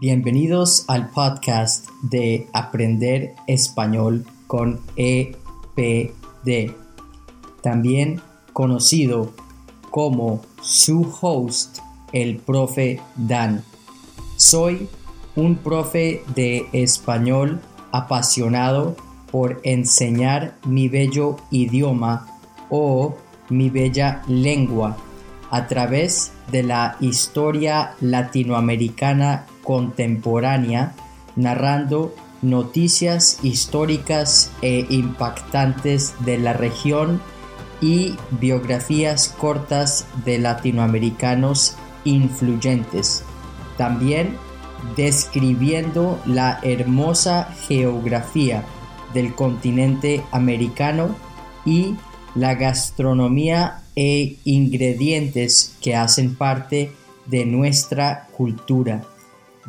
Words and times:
Bienvenidos 0.00 0.84
al 0.86 1.10
podcast 1.10 1.88
de 2.02 2.46
Aprender 2.52 3.34
Español 3.48 4.24
con 4.46 4.78
EPD, 4.94 6.70
también 7.62 8.20
conocido 8.52 9.32
como 9.90 10.40
su 10.62 11.12
host, 11.20 11.78
el 12.12 12.36
profe 12.36 13.00
Dan. 13.16 13.64
Soy 14.36 14.88
un 15.34 15.56
profe 15.56 16.22
de 16.32 16.68
español 16.72 17.60
apasionado 17.90 18.94
por 19.32 19.60
enseñar 19.64 20.58
mi 20.64 20.88
bello 20.88 21.38
idioma 21.50 22.38
o 22.70 23.16
mi 23.48 23.68
bella 23.68 24.22
lengua 24.28 24.96
a 25.50 25.66
través 25.66 26.30
de 26.52 26.62
la 26.62 26.96
historia 27.00 27.96
latinoamericana 28.00 29.46
contemporánea, 29.68 30.94
narrando 31.36 32.14
noticias 32.40 33.38
históricas 33.42 34.50
e 34.62 34.86
impactantes 34.88 36.14
de 36.24 36.38
la 36.38 36.54
región 36.54 37.20
y 37.82 38.14
biografías 38.40 39.28
cortas 39.28 40.06
de 40.24 40.38
latinoamericanos 40.38 41.76
influyentes. 42.04 43.24
También 43.76 44.38
describiendo 44.96 46.18
la 46.24 46.60
hermosa 46.62 47.54
geografía 47.68 48.64
del 49.12 49.34
continente 49.34 50.24
americano 50.32 51.14
y 51.66 51.94
la 52.34 52.54
gastronomía 52.54 53.82
e 53.96 54.38
ingredientes 54.44 55.76
que 55.82 55.94
hacen 55.94 56.36
parte 56.36 56.90
de 57.26 57.44
nuestra 57.44 58.28
cultura. 58.34 59.04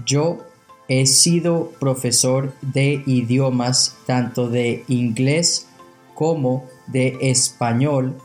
Yo 0.06 0.40
he 0.88 1.06
sido 1.06 1.72
profesor 1.80 2.54
de 2.62 3.04
idiomas 3.06 3.96
tanto 4.06 4.50
de 4.50 4.84
inglés 4.88 5.68
como 6.16 6.66
de 6.88 7.18
español 7.22 8.18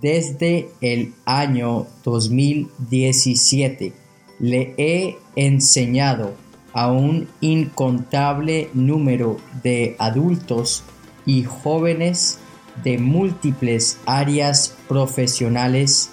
desde 0.00 0.68
el 0.80 1.14
año 1.24 1.86
2017. 2.04 3.92
Le 4.40 4.74
he 4.76 5.16
enseñado 5.36 6.34
a 6.72 6.90
un 6.92 7.28
incontable 7.40 8.68
número 8.74 9.38
de 9.62 9.96
adultos 9.98 10.84
y 11.24 11.44
jóvenes 11.44 12.38
de 12.84 12.98
múltiples 12.98 13.98
áreas 14.06 14.76
profesionales 14.88 16.10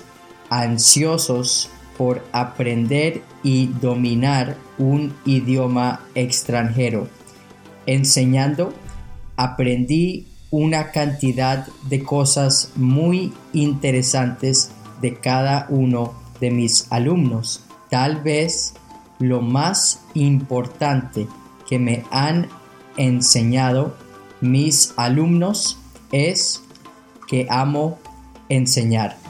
ansiosos 0.50 1.70
por 1.98 2.24
aprender 2.32 3.22
y 3.44 3.68
dominar 3.68 4.58
un 4.78 5.14
idioma 5.26 6.02
extranjero. 6.16 7.08
Enseñando, 7.86 8.74
aprendí 9.38 10.28
una 10.52 10.92
cantidad 10.92 11.68
de 11.90 12.04
cosas 12.04 12.72
muy 12.76 13.34
interesantes 13.54 14.72
de 15.02 15.16
cada 15.16 15.68
uno 15.70 16.14
de 16.40 16.52
mis 16.52 16.92
alumnos. 16.92 17.64
Tal 17.90 18.22
vez 18.22 18.74
lo 19.20 19.42
más 19.42 20.02
importante 20.14 21.28
que 21.68 21.80
me 21.80 22.04
han 22.12 22.48
enseñado 22.98 23.96
mis 24.42 24.94
alumnos 24.98 25.78
es 26.12 26.62
que 27.28 27.48
amo 27.50 27.98
enseñar. 28.50 29.25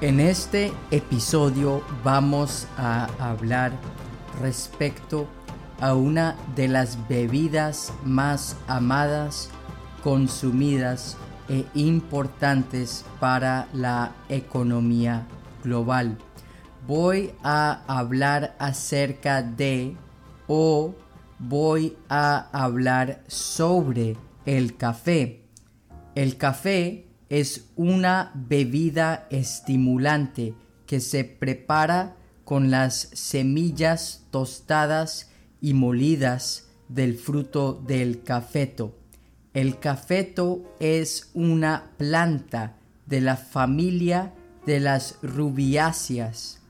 En 0.00 0.20
este 0.20 0.72
episodio 0.92 1.82
vamos 2.04 2.68
a 2.76 3.08
hablar 3.18 3.72
respecto 4.40 5.26
a 5.80 5.94
una 5.96 6.36
de 6.54 6.68
las 6.68 7.08
bebidas 7.08 7.92
más 8.04 8.56
amadas, 8.68 9.50
consumidas 10.04 11.16
e 11.48 11.64
importantes 11.74 13.04
para 13.18 13.66
la 13.72 14.12
economía 14.28 15.26
global. 15.64 16.16
Voy 16.86 17.34
a 17.42 17.82
hablar 17.88 18.54
acerca 18.60 19.42
de 19.42 19.96
o 20.46 20.94
voy 21.40 21.96
a 22.08 22.46
hablar 22.52 23.24
sobre 23.26 24.16
el 24.46 24.76
café. 24.76 25.42
El 26.14 26.36
café 26.36 27.07
es 27.28 27.66
una 27.76 28.32
bebida 28.34 29.26
estimulante 29.30 30.54
que 30.86 31.00
se 31.00 31.24
prepara 31.24 32.16
con 32.44 32.70
las 32.70 33.10
semillas 33.12 34.24
tostadas 34.30 35.30
y 35.60 35.74
molidas 35.74 36.68
del 36.88 37.18
fruto 37.18 37.74
del 37.86 38.22
cafeto. 38.22 38.94
El 39.52 39.78
cafeto 39.78 40.74
es 40.80 41.30
una 41.34 41.90
planta 41.98 42.76
de 43.06 43.20
la 43.20 43.36
familia 43.36 44.32
de 44.64 44.80
las 44.80 45.16
rubiáceas. 45.22 46.60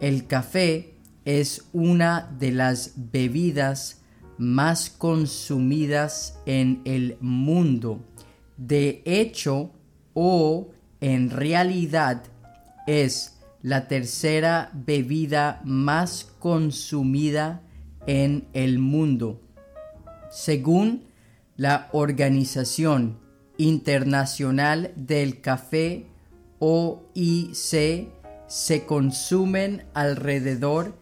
El 0.00 0.26
café 0.26 0.94
es 1.24 1.64
una 1.72 2.28
de 2.38 2.50
las 2.50 2.92
bebidas 2.96 4.00
más 4.38 4.90
consumidas 4.90 6.38
en 6.46 6.82
el 6.84 7.16
mundo. 7.20 8.00
De 8.56 9.02
hecho, 9.04 9.70
o 10.14 10.68
en 11.00 11.30
realidad 11.30 12.22
es 12.86 13.38
la 13.62 13.88
tercera 13.88 14.70
bebida 14.72 15.60
más 15.64 16.28
consumida 16.38 17.62
en 18.06 18.46
el 18.52 18.78
mundo. 18.78 19.40
Según 20.30 21.02
la 21.56 21.88
Organización 21.92 23.18
Internacional 23.58 24.92
del 24.96 25.40
Café 25.40 26.06
OIC, 26.58 28.08
se 28.46 28.84
consumen 28.86 29.84
alrededor 29.94 30.94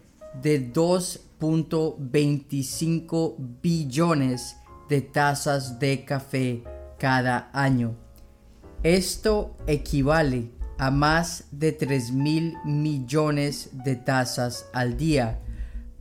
de 0.43 0.73
2.25 0.73 3.37
billones 3.63 4.57
de 4.89 5.01
tazas 5.01 5.79
de 5.79 6.05
café 6.05 6.65
cada 6.99 7.51
año. 7.53 7.95
Esto 8.83 9.57
equivale 9.67 10.51
a 10.79 10.91
más 10.91 11.45
de 11.51 11.73
3 11.73 12.13
mil 12.13 12.57
millones 12.65 13.71
de 13.85 13.97
tazas 13.97 14.71
al 14.73 14.97
día. 14.97 15.39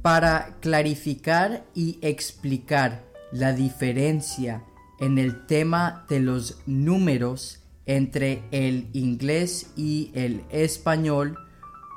Para 0.02 0.56
clarificar 0.62 1.66
y 1.76 2.00
explicar 2.02 3.04
la 3.34 3.52
diferencia 3.52 4.64
en 5.02 5.18
el 5.18 5.46
tema 5.46 6.06
de 6.08 6.22
los 6.22 6.62
números 6.66 7.64
entre 7.86 8.44
el 8.52 8.88
inglés 8.94 9.72
y 9.76 10.12
el 10.14 10.46
español, 10.50 11.38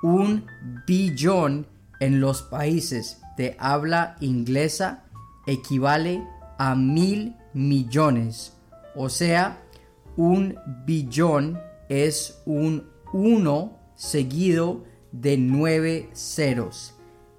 un 0.02 0.46
billón 0.84 1.68
en 2.00 2.18
los 2.18 2.42
países 2.42 3.20
de 3.36 3.54
habla 3.60 4.16
inglesa 4.18 5.04
equivale 5.46 6.26
a 6.58 6.74
mil 6.74 7.36
millones, 7.54 8.54
o 8.96 9.08
sea, 9.08 9.61
un 10.16 10.56
billón 10.86 11.60
es 11.88 12.42
un 12.46 12.88
1 13.12 13.78
seguido 13.94 14.84
de 15.12 15.36
9 15.36 16.10
ceros, 16.14 16.94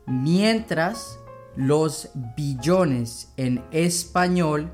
mientras 0.06 1.20
los 1.56 2.10
billones 2.36 3.34
en 3.38 3.64
español 3.72 4.72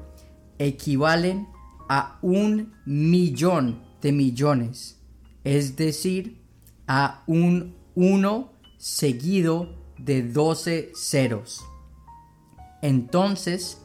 equivalen 0.58 1.48
a 1.90 2.20
un 2.22 2.74
millón 2.86 3.82
de 4.02 4.12
millones, 4.12 5.02
es 5.44 5.76
decir, 5.76 6.42
a 6.88 7.24
un 7.28 7.76
1 7.96 8.54
seguido 8.78 9.76
de 9.98 10.24
12 10.24 10.92
ceros. 10.96 11.62
Entonces, 12.82 13.82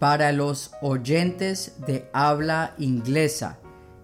para 0.00 0.32
los 0.32 0.72
oyentes 0.80 1.74
de 1.86 2.08
habla 2.12 2.74
inglesa, 2.78 3.58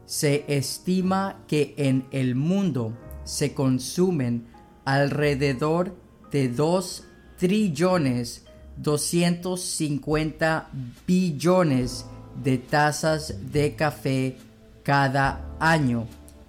se 0.04 0.44
estima 0.46 1.42
que 1.48 1.74
en 1.78 2.06
el 2.12 2.36
mundo 2.36 2.96
se 3.24 3.54
consumen 3.54 4.46
alrededor 4.84 5.96
de 6.30 6.48
2 6.48 7.04
trillones 7.38 8.44
250 8.76 10.68
billones 11.06 12.04
de 12.42 12.58
tazas 12.58 13.34
de 13.50 13.74
café 13.74 14.36
cada 14.82 15.56
año 15.58 16.06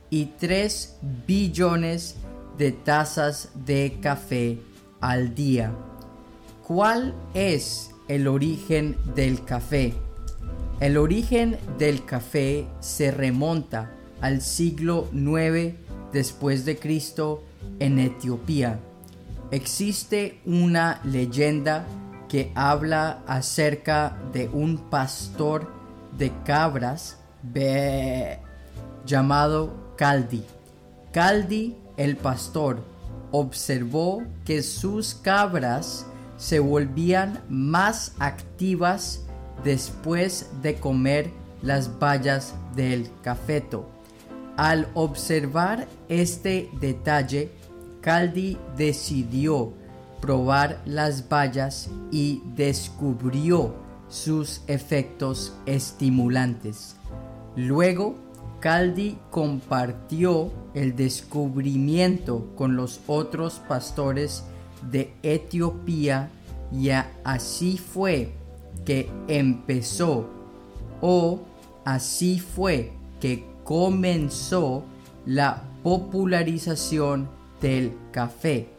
y 0.09 0.25
3 0.25 0.97
billones 1.25 2.17
de 2.57 2.73
tazas 2.73 3.49
de 3.65 3.97
café 4.01 4.59
al 4.99 5.33
día. 5.33 5.73
¿Cuál 6.65 7.15
es 7.33 7.91
el 8.07 8.27
origen 8.27 8.97
del 9.15 9.43
café. 9.43 9.93
El 10.79 10.97
origen 10.97 11.57
del 11.77 12.05
café 12.05 12.67
se 12.79 13.11
remonta 13.11 13.91
al 14.21 14.41
siglo 14.41 15.07
IX 15.13 15.73
después 16.13 16.65
de 16.65 16.77
Cristo 16.77 17.43
en 17.79 17.99
Etiopía. 17.99 18.79
Existe 19.51 20.39
una 20.45 21.01
leyenda 21.03 21.85
que 22.27 22.51
habla 22.55 23.23
acerca 23.27 24.17
de 24.33 24.49
un 24.49 24.89
pastor 24.89 25.71
de 26.17 26.31
cabras 26.43 27.17
llamado 29.05 29.93
Caldi. 29.97 30.43
Caldi, 31.11 31.75
el 31.95 32.17
pastor, 32.17 32.83
observó 33.31 34.23
que 34.45 34.63
sus 34.63 35.15
cabras 35.15 36.05
se 36.37 36.59
volvían 36.59 37.41
más 37.49 38.13
activas 38.19 39.25
después 39.63 40.49
de 40.61 40.75
comer 40.75 41.31
las 41.61 41.99
bayas 41.99 42.53
del 42.75 43.09
cafeto. 43.23 43.89
Al 44.55 44.87
observar 44.93 45.87
este 46.09 46.69
detalle, 46.79 47.51
Caldi 48.01 48.57
decidió 48.77 49.73
probar 50.21 50.81
las 50.85 51.27
bayas 51.27 51.89
y 52.11 52.41
descubrió 52.55 53.75
sus 54.07 54.61
efectos 54.67 55.53
estimulantes. 55.65 56.95
Luego, 57.55 58.15
Caldi 58.59 59.17
compartió 59.29 60.51
el 60.73 60.95
descubrimiento 60.95 62.47
con 62.55 62.75
los 62.75 63.01
otros 63.07 63.61
pastores 63.67 64.43
de 64.81 65.13
Etiopía 65.23 66.29
y 66.71 66.89
así 67.23 67.77
fue 67.77 68.31
que 68.85 69.09
empezó 69.27 70.29
o 71.01 71.41
así 71.85 72.39
fue 72.39 72.91
que 73.19 73.45
comenzó 73.63 74.83
la 75.25 75.63
popularización 75.83 77.29
del 77.61 77.93
café. 78.11 78.69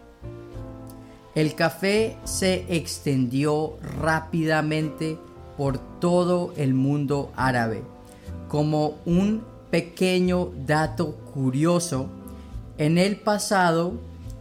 El 1.34 1.54
café 1.54 2.16
se 2.24 2.64
extendió 2.68 3.76
rápidamente 4.00 5.18
por 5.56 5.78
todo 6.00 6.52
el 6.56 6.74
mundo 6.74 7.32
árabe. 7.36 7.82
Como 8.48 8.96
un 9.04 9.44
pequeño 9.70 10.50
dato 10.66 11.16
curioso, 11.34 12.08
en 12.78 12.98
el 12.98 13.16
pasado 13.16 13.92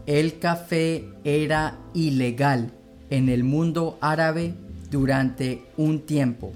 el 0.06 0.39
café 0.39 1.10
era 1.27 1.77
ilegal 1.94 2.71
en 3.09 3.27
el 3.27 3.44
mundo 3.44 3.97
árabe 4.00 4.53
durante 4.89 5.65
un 5.75 6.06
tiempo. 6.06 6.53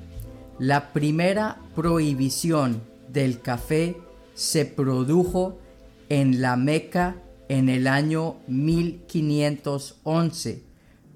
La 0.59 0.93
primera 0.93 1.57
prohibición 1.75 2.81
del 3.11 3.41
café 3.41 3.97
se 4.33 4.65
produjo 4.65 5.59
en 6.07 6.39
la 6.39 6.55
Meca 6.55 7.17
en 7.49 7.67
el 7.67 7.85
año 7.85 8.37
1511 8.47 10.63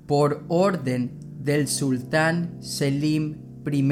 por 0.06 0.44
orden 0.50 1.18
del 1.40 1.70
sultán 1.70 2.58
Selim 2.60 3.38
I. 3.72 3.84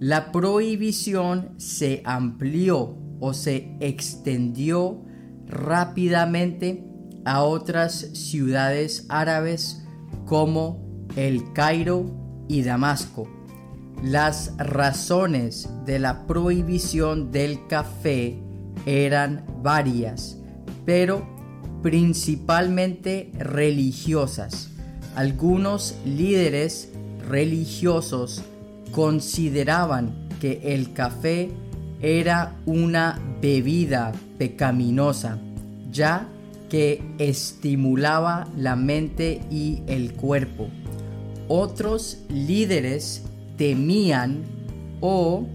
La 0.00 0.32
prohibición 0.32 1.54
se 1.56 2.02
amplió 2.04 2.98
o 3.20 3.32
se 3.32 3.74
extendió 3.80 5.00
rápidamente 5.46 6.84
a 7.24 7.42
otras 7.42 8.08
ciudades 8.12 9.06
árabes 9.08 9.82
como 10.26 11.06
el 11.16 11.52
Cairo 11.52 12.06
y 12.48 12.62
Damasco. 12.62 13.28
Las 14.02 14.52
razones 14.58 15.68
de 15.86 15.98
la 15.98 16.26
prohibición 16.26 17.30
del 17.30 17.66
café 17.66 18.38
eran 18.86 19.44
varias 19.62 20.38
pero 20.84 21.26
principalmente 21.82 23.30
religiosas. 23.38 24.70
Algunos 25.14 25.94
líderes 26.04 26.90
religiosos 27.28 28.42
consideraban 28.90 30.28
que 30.40 30.60
el 30.64 30.92
café 30.92 31.50
era 32.00 32.56
una 32.66 33.18
bebida 33.40 34.12
pecaminosa, 34.38 35.38
ya 35.90 36.28
que 36.68 37.02
estimulaba 37.18 38.48
la 38.56 38.76
mente 38.76 39.40
y 39.50 39.82
el 39.86 40.14
cuerpo. 40.14 40.68
Otros 41.48 42.18
líderes 42.28 43.22
temían 43.56 44.42
o 45.00 45.46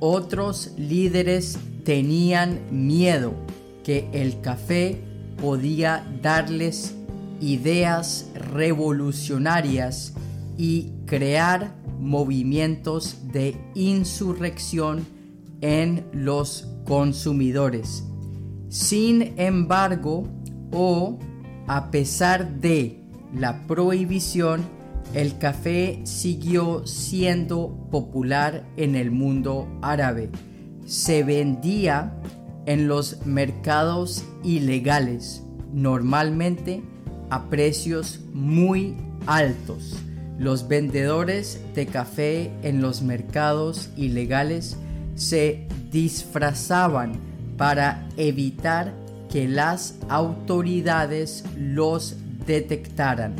otros 0.00 0.72
líderes 0.76 1.58
tenían 1.84 2.60
miedo 2.70 3.34
que 3.84 4.08
el 4.12 4.40
café 4.40 5.00
podía 5.40 6.06
darles 6.22 6.94
ideas 7.40 8.30
revolucionarias 8.34 10.14
y 10.56 10.92
crear 11.06 11.74
movimientos 11.98 13.18
de 13.32 13.56
insurrección 13.74 15.06
en 15.60 16.04
los 16.12 16.68
consumidores. 16.84 18.04
Sin 18.68 19.34
embargo, 19.38 20.28
o 20.72 21.18
a 21.66 21.90
pesar 21.90 22.60
de 22.60 23.00
la 23.34 23.66
prohibición, 23.66 24.62
el 25.14 25.38
café 25.38 26.00
siguió 26.04 26.86
siendo 26.86 27.88
popular 27.90 28.66
en 28.76 28.96
el 28.96 29.10
mundo 29.10 29.68
árabe. 29.82 30.30
Se 30.86 31.22
vendía 31.22 32.14
en 32.66 32.88
los 32.88 33.26
mercados 33.26 34.24
ilegales, 34.42 35.42
normalmente 35.72 36.82
a 37.30 37.48
precios 37.48 38.20
muy 38.32 38.96
altos. 39.26 39.96
Los 40.38 40.66
vendedores 40.68 41.60
de 41.74 41.86
café 41.86 42.50
en 42.62 42.80
los 42.80 43.02
mercados 43.02 43.90
ilegales 43.96 44.76
se 45.14 45.68
disfrazaban 45.90 47.12
para 47.56 48.08
evitar 48.16 49.01
que 49.32 49.48
las 49.48 49.94
autoridades 50.10 51.42
los 51.56 52.16
detectaran. 52.46 53.34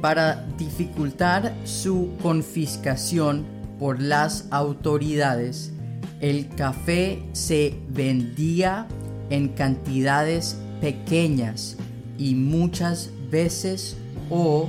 Para 0.00 0.46
dificultar 0.56 1.52
su 1.64 2.10
confiscación 2.22 3.44
por 3.80 4.00
las 4.00 4.46
autoridades, 4.50 5.72
el 6.20 6.48
café 6.48 7.20
se 7.32 7.76
vendía 7.88 8.86
en 9.30 9.48
cantidades 9.48 10.56
pequeñas 10.80 11.76
y 12.16 12.36
muchas 12.36 13.10
veces 13.30 13.96
o 14.30 14.68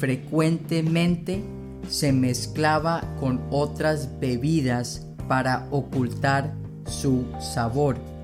frecuentemente 0.00 1.44
se 1.88 2.12
mezclaba 2.12 3.02
con 3.20 3.40
otras 3.50 4.18
bebidas 4.18 5.06
para 5.28 5.68
ocultar 5.70 6.54
su 6.86 7.24
sabor. 7.40 8.15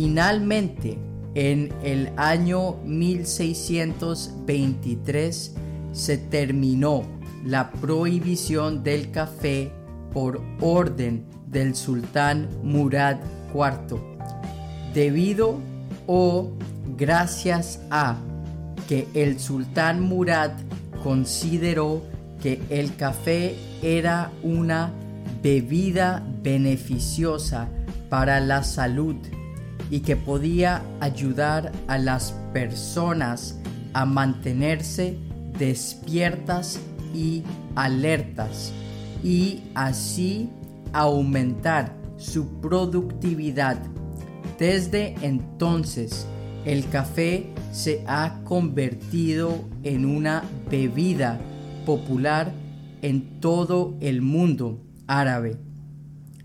Finalmente, 0.00 0.96
en 1.34 1.74
el 1.82 2.10
año 2.16 2.76
1623 2.84 5.54
se 5.90 6.18
terminó 6.18 7.02
la 7.44 7.72
prohibición 7.72 8.84
del 8.84 9.10
café 9.10 9.72
por 10.12 10.40
orden 10.60 11.24
del 11.48 11.74
sultán 11.74 12.48
Murad 12.62 13.16
IV, 13.52 14.00
debido 14.94 15.58
o 16.06 16.52
gracias 16.96 17.80
a 17.90 18.18
que 18.88 19.08
el 19.14 19.40
sultán 19.40 20.00
Murad 20.00 20.52
consideró 21.02 22.04
que 22.40 22.60
el 22.70 22.94
café 22.94 23.56
era 23.82 24.30
una 24.44 24.92
bebida 25.42 26.24
beneficiosa 26.40 27.68
para 28.08 28.38
la 28.38 28.62
salud 28.62 29.16
y 29.90 30.00
que 30.00 30.16
podía 30.16 30.82
ayudar 31.00 31.72
a 31.86 31.98
las 31.98 32.32
personas 32.52 33.58
a 33.94 34.04
mantenerse 34.04 35.18
despiertas 35.58 36.78
y 37.14 37.42
alertas 37.74 38.72
y 39.22 39.62
así 39.74 40.50
aumentar 40.92 41.94
su 42.16 42.60
productividad. 42.60 43.78
Desde 44.58 45.14
entonces, 45.22 46.26
el 46.64 46.88
café 46.88 47.46
se 47.72 48.04
ha 48.06 48.40
convertido 48.44 49.64
en 49.84 50.04
una 50.04 50.42
bebida 50.70 51.40
popular 51.86 52.52
en 53.02 53.40
todo 53.40 53.96
el 54.00 54.20
mundo 54.22 54.80
árabe. 55.06 55.56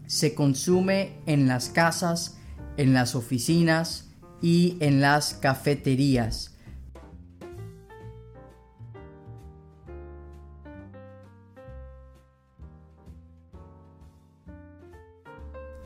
Se 0.05 0.35
consume 0.35 1.13
en 1.25 1.47
las 1.47 1.69
casas, 1.69 2.37
en 2.77 2.93
las 2.93 3.15
oficinas 3.15 4.09
y 4.41 4.77
en 4.79 5.01
las 5.01 5.33
cafeterías 5.35 6.53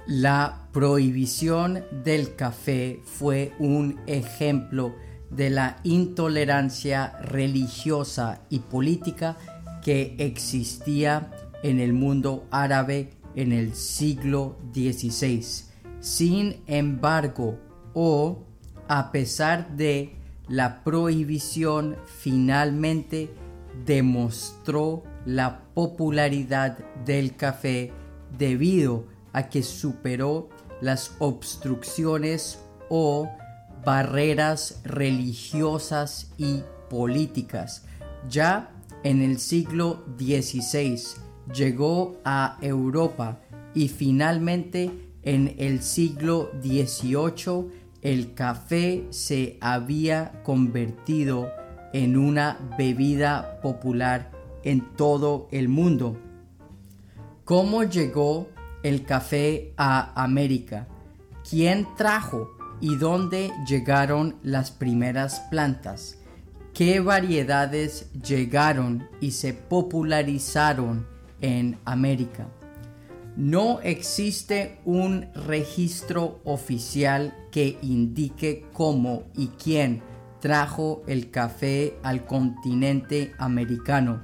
La 0.08 0.70
prohibición 0.72 1.84
del 1.92 2.38
café 2.38 3.02
fue 3.04 3.52
un 3.60 4.00
ejemplo 4.08 4.96
de 5.30 5.50
la 5.50 5.82
intolerancia 5.84 7.18
religiosa 7.20 8.40
y 8.50 8.60
política 8.60 9.38
que 9.84 10.16
existía 10.18 11.30
en 11.62 11.82
el 11.82 11.92
mundo 11.92 12.48
árabe 12.52 13.10
en 13.36 13.52
el 13.52 13.76
siglo 13.76 14.58
XVI. 14.74 15.44
Sin 16.00 16.62
embargo, 16.68 17.60
o 17.94 18.44
a 18.88 19.12
pesar 19.12 19.76
de 19.76 20.16
la 20.48 20.84
prohibición 20.84 21.98
finalmente 22.06 23.34
demostró 23.86 25.04
la 25.26 25.64
popularidad 25.74 26.78
del 27.06 27.36
café 27.36 27.92
debido 28.38 29.06
a 29.34 29.50
que 29.50 29.64
superó 29.64 30.50
las 30.82 31.16
obstrucciones 31.20 32.60
o 32.90 33.30
barreras 33.84 34.80
religiosas 34.84 36.32
y 36.38 36.64
políticas. 36.90 37.86
Ya 38.30 38.72
en 39.04 39.22
el 39.22 39.40
siglo 39.40 40.04
XVI 40.18 41.00
llegó 41.54 42.18
a 42.24 42.58
Europa 42.62 43.40
y 43.74 43.90
finalmente 43.90 45.07
en 45.28 45.56
el 45.58 45.84
siglo 45.84 46.52
XVIII 46.64 47.70
el 48.02 48.34
café 48.34 49.08
se 49.10 49.58
había 49.60 50.42
convertido 50.44 51.52
en 51.92 52.16
una 52.16 52.58
bebida 52.78 53.60
popular 53.62 54.32
en 54.64 54.96
todo 54.96 55.50
el 55.52 55.68
mundo. 55.68 56.18
¿Cómo 57.44 57.84
llegó 57.84 58.48
el 58.84 59.04
café 59.04 59.74
a 59.76 60.14
América? 60.24 60.88
¿Quién 61.50 61.86
trajo 61.98 62.48
y 62.80 62.96
dónde 62.96 63.52
llegaron 63.68 64.38
las 64.44 64.72
primeras 64.72 65.42
plantas? 65.52 66.20
¿Qué 66.74 67.02
variedades 67.02 68.14
llegaron 68.14 69.10
y 69.20 69.32
se 69.32 69.54
popularizaron 69.54 71.06
en 71.42 71.78
América? 71.84 72.48
No 73.38 73.82
existe 73.82 74.80
un 74.84 75.28
registro 75.36 76.40
oficial 76.44 77.36
que 77.52 77.78
indique 77.84 78.66
cómo 78.74 79.26
y 79.36 79.50
quién 79.50 80.02
trajo 80.40 81.04
el 81.06 81.30
café 81.30 82.00
al 82.02 82.26
continente 82.26 83.34
americano. 83.38 84.24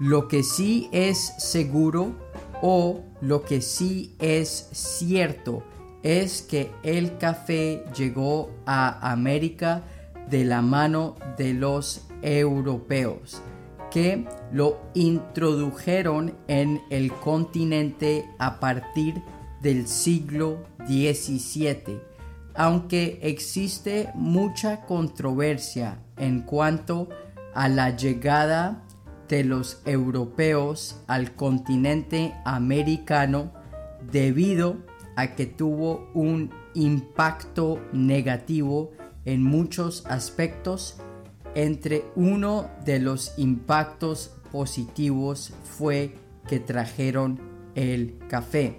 Lo 0.00 0.26
que 0.26 0.42
sí 0.42 0.88
es 0.90 1.18
seguro 1.38 2.16
o 2.62 3.04
lo 3.20 3.44
que 3.44 3.60
sí 3.60 4.16
es 4.18 4.68
cierto 4.72 5.62
es 6.02 6.42
que 6.42 6.72
el 6.82 7.18
café 7.18 7.84
llegó 7.96 8.50
a 8.66 9.12
América 9.12 9.84
de 10.28 10.44
la 10.44 10.62
mano 10.62 11.14
de 11.38 11.54
los 11.54 12.08
europeos 12.22 13.40
que 13.92 14.26
lo 14.52 14.80
introdujeron 14.94 16.34
en 16.48 16.80
el 16.90 17.12
continente 17.12 18.28
a 18.38 18.58
partir 18.58 19.22
del 19.60 19.86
siglo 19.86 20.64
XVII, 20.86 22.00
aunque 22.54 23.18
existe 23.22 24.10
mucha 24.14 24.82
controversia 24.86 26.02
en 26.16 26.40
cuanto 26.40 27.08
a 27.54 27.68
la 27.68 27.94
llegada 27.94 28.82
de 29.28 29.44
los 29.44 29.82
europeos 29.84 31.00
al 31.06 31.34
continente 31.34 32.34
americano 32.44 33.52
debido 34.10 34.76
a 35.16 35.34
que 35.34 35.46
tuvo 35.46 36.10
un 36.14 36.50
impacto 36.74 37.78
negativo 37.92 38.92
en 39.24 39.42
muchos 39.42 40.04
aspectos 40.06 40.98
entre 41.54 42.04
uno 42.16 42.70
de 42.84 42.98
los 42.98 43.38
impactos 43.38 44.32
positivos 44.50 45.52
fue 45.64 46.16
que 46.48 46.58
trajeron 46.60 47.40
el 47.74 48.18
café. 48.28 48.78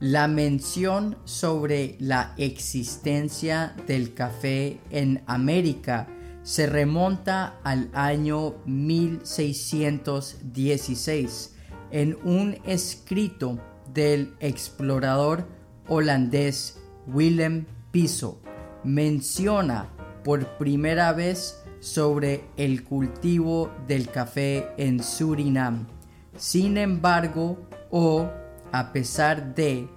La 0.00 0.26
mención 0.26 1.18
sobre 1.24 1.96
la 2.00 2.34
existencia 2.36 3.76
del 3.86 4.14
café 4.14 4.80
en 4.90 5.22
América 5.26 6.08
se 6.42 6.66
remonta 6.66 7.60
al 7.62 7.88
año 7.92 8.56
1616 8.66 11.54
en 11.92 12.18
un 12.24 12.58
escrito 12.64 13.60
del 13.94 14.34
explorador 14.40 15.46
holandés 15.86 16.80
Willem 17.06 17.66
Piso. 17.92 18.40
Menciona 18.82 19.88
por 20.24 20.58
primera 20.58 21.12
vez 21.12 21.61
sobre 21.82 22.44
el 22.56 22.84
cultivo 22.84 23.70
del 23.88 24.08
café 24.08 24.68
en 24.76 25.02
Surinam. 25.02 25.88
Sin 26.36 26.78
embargo, 26.78 27.58
o 27.90 28.30
a 28.70 28.92
pesar 28.92 29.56
de 29.56 29.88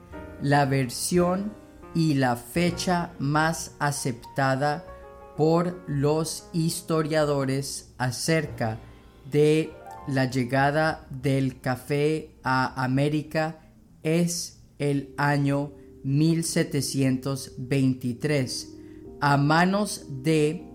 la 0.42 0.66
versión 0.66 1.54
y 1.94 2.16
la 2.16 2.38
fecha 2.38 3.14
más 3.20 3.76
aceptada 3.78 4.84
por 5.38 5.80
los 5.88 6.50
historiadores 6.54 7.94
acerca 8.00 8.80
de 9.32 9.72
la 10.08 10.26
llegada 10.26 11.06
del 11.12 11.62
café 11.62 12.32
a 12.44 12.84
América 12.84 13.60
es 14.02 14.64
el 14.80 15.14
año 15.18 15.72
1723 16.04 18.72
a 19.22 19.38
manos 19.38 20.08
de 20.24 20.68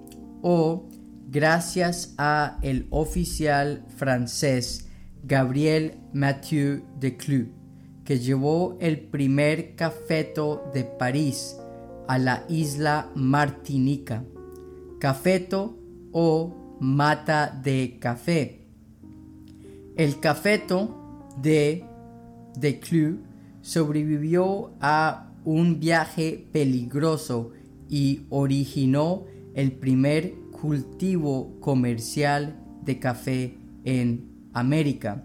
o 0.42 0.89
gracias 1.30 2.14
a 2.18 2.58
el 2.62 2.86
oficial 2.90 3.84
francés 3.96 4.88
Gabriel 5.22 5.94
Mathieu 6.12 6.82
de 6.98 7.16
Clou, 7.16 7.46
que 8.04 8.18
llevó 8.18 8.76
el 8.80 8.98
primer 8.98 9.76
cafeto 9.76 10.64
de 10.74 10.82
París 10.82 11.56
a 12.08 12.18
la 12.18 12.44
isla 12.48 13.10
Martinica, 13.14 14.24
cafeto 14.98 15.78
o 16.10 16.76
mata 16.80 17.60
de 17.62 17.98
café. 18.00 18.66
El 19.96 20.18
cafeto 20.18 21.28
de 21.40 21.84
de 22.58 22.80
Clou 22.80 23.18
sobrevivió 23.62 24.72
a 24.80 25.30
un 25.44 25.78
viaje 25.78 26.44
peligroso 26.50 27.52
y 27.88 28.22
originó 28.30 29.26
el 29.54 29.72
primer 29.72 30.34
cultivo 30.60 31.58
comercial 31.60 32.56
de 32.82 32.98
café 32.98 33.58
en 33.84 34.30
América. 34.52 35.24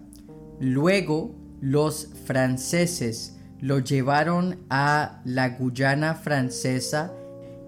Luego 0.60 1.34
los 1.60 2.10
franceses 2.24 3.36
lo 3.60 3.78
llevaron 3.78 4.58
a 4.70 5.20
la 5.24 5.50
Guyana 5.50 6.14
francesa 6.14 7.12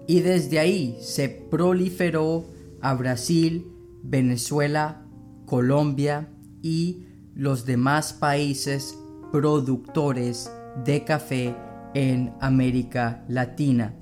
y 0.07 0.21
desde 0.21 0.59
ahí 0.59 0.97
se 1.01 1.29
proliferó 1.29 2.45
a 2.81 2.93
Brasil, 2.93 3.67
Venezuela, 4.03 5.05
Colombia 5.45 6.29
y 6.61 7.05
los 7.35 7.65
demás 7.65 8.13
países 8.13 8.97
productores 9.31 10.51
de 10.83 11.03
café 11.03 11.55
en 11.93 12.33
América 12.39 13.23
Latina. 13.27 13.93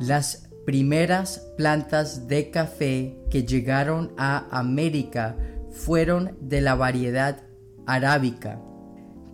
Las 0.00 0.47
primeras 0.68 1.48
plantas 1.56 2.28
de 2.28 2.50
café 2.50 3.16
que 3.30 3.44
llegaron 3.44 4.12
a 4.18 4.46
América 4.50 5.34
fueron 5.70 6.36
de 6.42 6.60
la 6.60 6.74
variedad 6.74 7.42
arábica, 7.86 8.60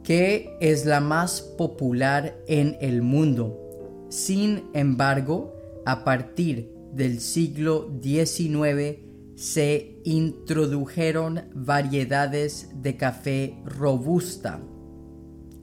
que 0.04 0.56
es 0.60 0.86
la 0.86 1.00
más 1.00 1.40
popular 1.40 2.36
en 2.46 2.76
el 2.80 3.02
mundo. 3.02 4.06
Sin 4.10 4.70
embargo, 4.74 5.56
a 5.84 6.04
partir 6.04 6.70
del 6.92 7.18
siglo 7.18 7.90
XIX 8.00 9.00
se 9.34 9.98
introdujeron 10.04 11.48
variedades 11.52 12.70
de 12.76 12.96
café 12.96 13.58
robusta, 13.64 14.60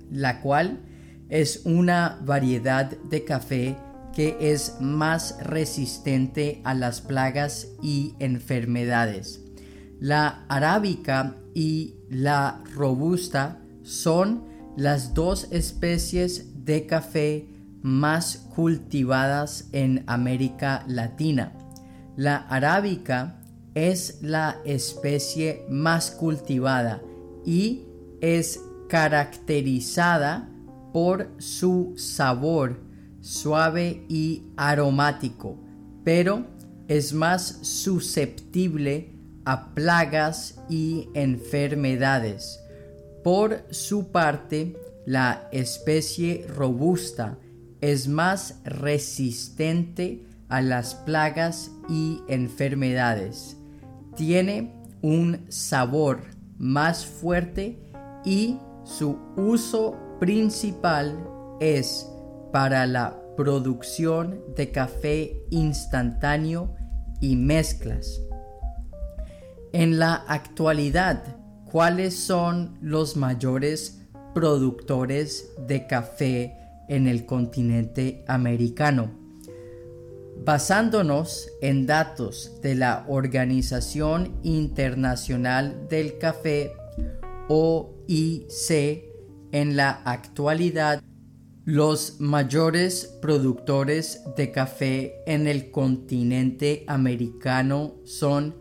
la 0.10 0.42
cual 0.42 0.82
es 1.30 1.62
una 1.64 2.20
variedad 2.26 2.92
de 3.10 3.24
café 3.24 3.78
que 4.14 4.38
es 4.40 4.78
más 4.80 5.38
resistente 5.42 6.62
a 6.64 6.74
las 6.74 7.02
plagas 7.02 7.68
y 7.82 8.16
enfermedades. 8.20 9.42
La 10.00 10.46
arábica 10.50 11.36
y 11.54 11.96
la 12.10 12.64
robusta 12.76 13.62
son 13.84 14.46
las 14.76 15.14
dos 15.14 15.48
especies 15.52 16.66
de 16.66 16.86
café 16.86 17.48
más 17.82 18.48
cultivadas 18.56 19.70
en 19.72 20.04
América 20.08 20.84
Latina. 20.88 21.54
La 22.16 22.38
arábica 22.38 23.42
es 23.74 24.20
la 24.22 24.58
especie 24.66 25.66
más 25.70 26.12
cultivada 26.12 27.02
y 27.46 27.86
es 28.22 28.60
caracterizada 28.90 30.50
por 30.94 31.32
su 31.38 31.94
sabor 31.96 32.91
suave 33.22 34.04
y 34.10 34.44
aromático, 34.58 35.58
pero 36.04 36.46
es 36.88 37.14
más 37.14 37.60
susceptible 37.62 39.14
a 39.46 39.74
plagas 39.74 40.60
y 40.70 41.08
enfermedades. 41.14 42.60
Por 43.24 43.64
su 43.70 44.12
parte, 44.12 44.76
la 45.06 45.48
especie 45.52 46.46
robusta 46.48 47.38
es 47.80 48.08
más 48.08 48.60
resistente 48.64 50.26
a 50.50 50.62
las 50.62 50.96
plagas 50.96 51.72
y 51.90 52.22
enfermedades. 52.28 53.58
Tiene 54.16 54.74
un 55.02 55.46
sabor 55.50 56.22
más 56.58 57.06
fuerte 57.06 57.80
y 58.26 58.58
su 58.84 59.18
uso 59.38 59.98
principal 60.20 61.18
es 61.60 62.11
para 62.52 62.86
la 62.86 63.22
producción 63.36 64.44
de 64.56 64.72
café 64.72 65.44
instantáneo 65.50 66.76
y 67.20 67.36
mezclas. 67.36 68.22
En 69.74 70.00
la 70.00 70.16
actualidad, 70.16 71.24
¿cuáles 71.72 72.16
son 72.16 72.78
los 72.82 73.16
mayores 73.16 74.02
productores 74.34 75.54
de 75.68 75.88
café 75.88 76.58
en 76.90 77.08
el 77.08 77.26
continente 77.26 78.26
americano? 78.28 79.12
Basándonos 80.44 81.50
en 81.62 81.86
datos 81.86 82.60
de 82.62 82.76
la 82.76 83.06
Organización 83.08 84.40
Internacional 84.44 85.88
del 85.88 86.18
Café, 86.18 86.74
OIC, 87.48 89.06
en 89.52 89.76
la 89.76 90.02
actualidad 90.06 91.02
los 91.66 92.20
mayores 92.20 93.20
productores 93.22 94.24
de 94.36 94.52
café 94.52 95.22
en 95.28 95.46
el 95.46 95.70
continente 95.70 96.84
americano 96.88 97.98
son 98.04 98.56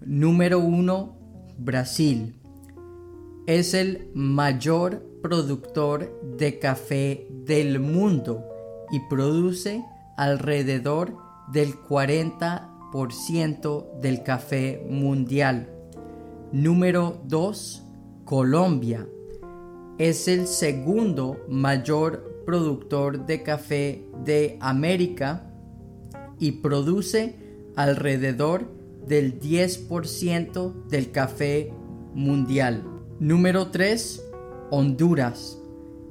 número 0.00 0.58
uno 0.58 1.18
Brasil. 1.58 2.40
Es 3.46 3.74
el 3.74 4.10
mayor 4.14 5.04
productor 5.22 6.18
de 6.38 6.58
café 6.58 7.28
del 7.44 7.80
mundo 7.80 8.42
y 8.90 9.00
produce 9.10 9.84
alrededor 10.16 11.14
del 11.52 11.74
40% 11.74 14.00
del 14.00 14.22
café 14.22 14.86
mundial. 14.88 15.68
Número 16.52 17.20
2. 17.26 17.84
Colombia. 18.24 19.06
Es 19.98 20.28
el 20.28 20.46
segundo 20.46 21.44
mayor 21.48 22.37
productor 22.48 23.26
de 23.26 23.42
café 23.42 24.06
de 24.24 24.56
América 24.62 25.52
y 26.38 26.52
produce 26.62 27.36
alrededor 27.76 28.72
del 29.06 29.38
10% 29.38 30.86
del 30.86 31.10
café 31.10 31.74
mundial. 32.14 32.84
Número 33.20 33.68
3. 33.68 34.24
Honduras. 34.70 35.58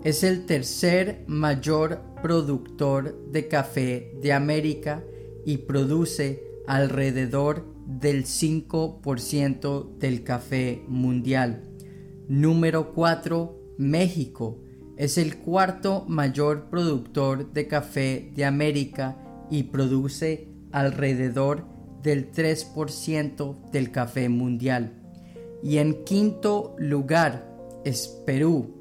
Es 0.04 0.24
el 0.24 0.46
tercer 0.46 1.24
mayor 1.26 2.02
productor 2.22 3.20
de 3.32 3.48
café 3.48 4.14
de 4.22 4.32
América 4.32 5.04
y 5.44 5.58
produce 5.58 6.44
alrededor 6.68 7.66
del 7.88 8.26
5% 8.26 9.98
del 9.98 10.24
café 10.24 10.84
mundial. 10.88 11.64
Número 12.28 12.94
4. 12.94 13.58
México. 13.80 14.67
Es 14.98 15.20
el 15.20 15.38
cuarto 15.38 16.06
mayor 16.08 16.70
productor 16.72 17.54
de 17.54 17.68
café 17.68 18.32
de 18.36 18.46
América 18.46 19.16
y 19.52 19.64
produce 19.64 20.50
alrededor 20.72 21.66
del 22.02 22.32
3% 22.32 23.70
del 23.72 23.92
café 23.92 24.28
mundial. 24.28 24.94
Y 25.62 25.78
en 25.78 26.04
quinto 26.04 26.76
lugar 26.80 27.48
es 27.86 28.08
Perú. 28.26 28.74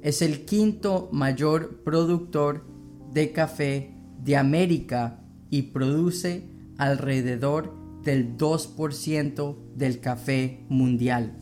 Es 0.00 0.22
el 0.22 0.44
quinto 0.44 1.10
mayor 1.12 1.82
productor 1.84 2.64
de 3.12 3.32
café 3.32 3.94
de 4.22 4.36
América 4.36 5.20
y 5.50 5.62
produce 5.62 6.48
alrededor 6.78 7.74
del 8.02 8.36
2% 8.38 9.56
del 9.76 10.00
café 10.00 10.64
mundial. 10.68 11.41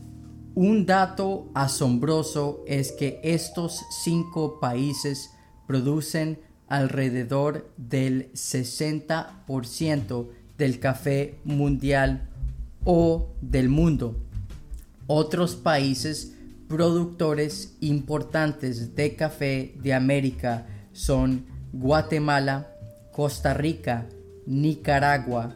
Un 0.55 0.85
dato 0.85 1.49
asombroso 1.55 2.65
es 2.67 2.91
que 2.93 3.21
estos 3.23 3.81
cinco 4.03 4.59
países 4.59 5.31
producen 5.67 6.41
alrededor 6.69 7.71
del 7.77 8.33
60% 8.33 10.29
del 10.59 10.81
café 10.81 11.39
mundial 11.45 12.29
o 12.85 13.29
del 13.41 13.69
mundo. 13.69 14.17
Otros 15.07 15.55
países 15.55 16.33
productores 16.69 17.77
importantes 17.81 18.95
de 18.97 19.15
café 19.15 19.75
de 19.83 19.95
América 19.95 20.67
son 20.93 21.47
Guatemala, 21.73 22.75
Costa 23.13 23.55
Rica, 23.55 24.07
Nicaragua, 24.47 25.55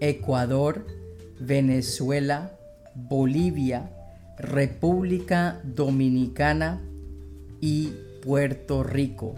Ecuador, 0.00 0.86
Venezuela, 1.40 2.52
Bolivia, 2.94 3.97
República 4.38 5.60
Dominicana 5.64 6.80
y 7.60 7.92
Puerto 8.22 8.82
Rico. 8.82 9.34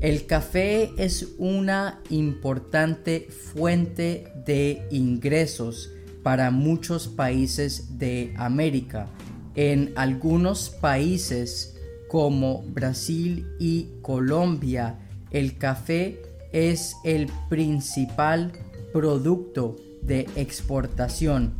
El 0.00 0.26
café 0.26 0.90
es 0.96 1.34
una 1.38 2.00
importante 2.10 3.28
fuente 3.30 4.32
de 4.46 4.86
ingresos 4.90 5.90
para 6.22 6.50
muchos 6.50 7.08
países 7.08 7.98
de 7.98 8.32
América. 8.36 9.08
En 9.54 9.92
algunos 9.96 10.70
países 10.70 11.76
como 12.08 12.62
Brasil 12.62 13.46
y 13.58 13.88
Colombia, 14.02 14.98
el 15.30 15.58
café 15.58 16.22
es 16.52 16.94
el 17.04 17.28
principal 17.48 18.52
producto 18.92 19.76
de 20.02 20.28
exportación. 20.36 21.54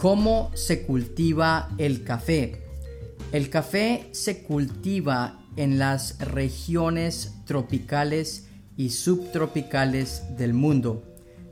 ¿Cómo 0.00 0.50
se 0.54 0.84
cultiva 0.84 1.68
el 1.76 2.04
café? 2.04 2.62
El 3.32 3.50
café 3.50 4.08
se 4.12 4.42
cultiva 4.42 5.44
en 5.56 5.78
las 5.78 6.18
regiones 6.20 7.34
tropicales 7.44 8.46
y 8.78 8.88
subtropicales 8.88 10.22
del 10.38 10.54
mundo. 10.54 11.02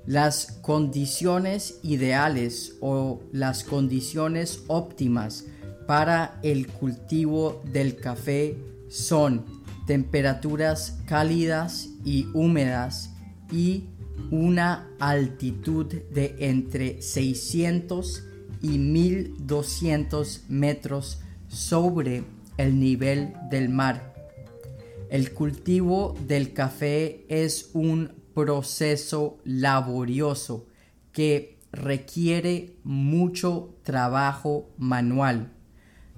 Las 0.06 0.60
condiciones 0.62 1.78
ideales 1.82 2.76
o 2.80 3.20
las 3.32 3.64
condiciones 3.64 4.62
óptimas 4.68 5.44
para 5.86 6.40
el 6.42 6.68
cultivo 6.68 7.60
del 7.70 7.96
café 7.96 8.56
son 8.88 9.44
temperaturas 9.86 11.00
cálidas 11.04 11.90
y 12.02 12.28
húmedas 12.32 13.10
y 13.52 13.84
una 14.30 14.88
altitud 14.98 15.86
de 15.86 16.34
entre 16.38 17.02
600 17.02 18.24
y 18.62 18.78
1200 18.78 20.44
metros 20.48 21.20
sobre 21.48 22.24
el 22.56 22.78
nivel 22.78 23.34
del 23.50 23.68
mar. 23.68 24.14
El 25.10 25.32
cultivo 25.32 26.14
del 26.26 26.52
café 26.52 27.24
es 27.28 27.70
un 27.72 28.12
proceso 28.34 29.38
laborioso 29.44 30.66
que 31.12 31.58
requiere 31.72 32.76
mucho 32.84 33.74
trabajo 33.82 34.70
manual 34.76 35.52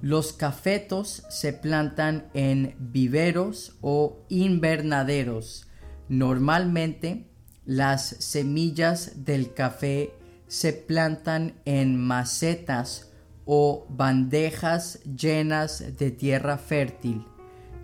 los 0.02 0.32
cafetos 0.32 1.24
se 1.28 1.52
plantan 1.52 2.30
en 2.32 2.74
viveros 2.78 3.76
o 3.82 4.24
invernaderos. 4.30 5.66
Normalmente 6.08 7.26
las 7.66 8.08
semillas 8.18 9.26
del 9.26 9.52
café 9.52 10.14
se 10.50 10.72
plantan 10.72 11.54
en 11.64 11.96
macetas 11.96 13.12
o 13.44 13.86
bandejas 13.88 14.98
llenas 15.04 15.96
de 15.96 16.10
tierra 16.10 16.58
fértil. 16.58 17.24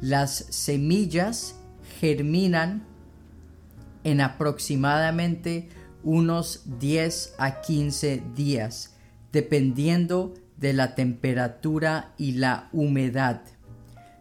Las 0.01 0.47
semillas 0.51 1.55
germinan 2.01 2.85
en 4.03 4.21
aproximadamente 4.21 5.69
unos 6.03 6.63
10 6.81 7.37
a 7.39 7.61
15 7.61 8.25
días, 8.35 8.97
dependiendo 9.31 10.35
de 10.57 10.73
la 10.73 10.97
temperatura 10.97 12.15
y 12.19 12.33
la 12.33 12.69
humedad. 12.73 13.43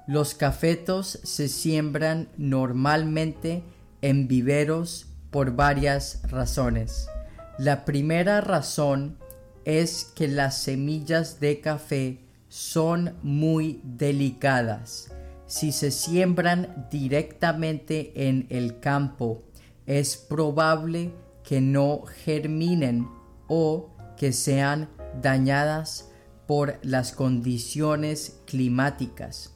Los 0.06 0.36
cafetos 0.36 1.20
se 1.24 1.48
siembran 1.48 2.30
normalmente 2.38 3.64
en 4.04 4.28
viveros 4.28 5.08
por 5.32 5.56
varias 5.56 6.22
razones. 6.30 7.08
La 7.58 7.86
primera 7.86 8.42
razón 8.42 9.18
es 9.64 10.12
que 10.14 10.28
las 10.28 10.58
semillas 10.58 11.40
de 11.40 11.62
café 11.62 12.20
son 12.50 13.16
muy 13.24 13.80
delicadas. 13.84 15.12
Si 15.48 15.72
se 15.72 15.92
siembran 15.92 16.88
directamente 16.92 18.28
en 18.28 18.48
el 18.50 18.82
campo, 18.82 19.44
es 19.86 20.18
probable 20.18 21.14
que 21.44 21.62
no 21.62 22.04
germinen 22.26 23.08
o 23.48 23.90
que 24.18 24.34
sean 24.34 24.90
dañadas 25.22 26.10
por 26.48 26.80
las 26.82 27.14
condiciones 27.14 28.42
climáticas. 28.46 29.54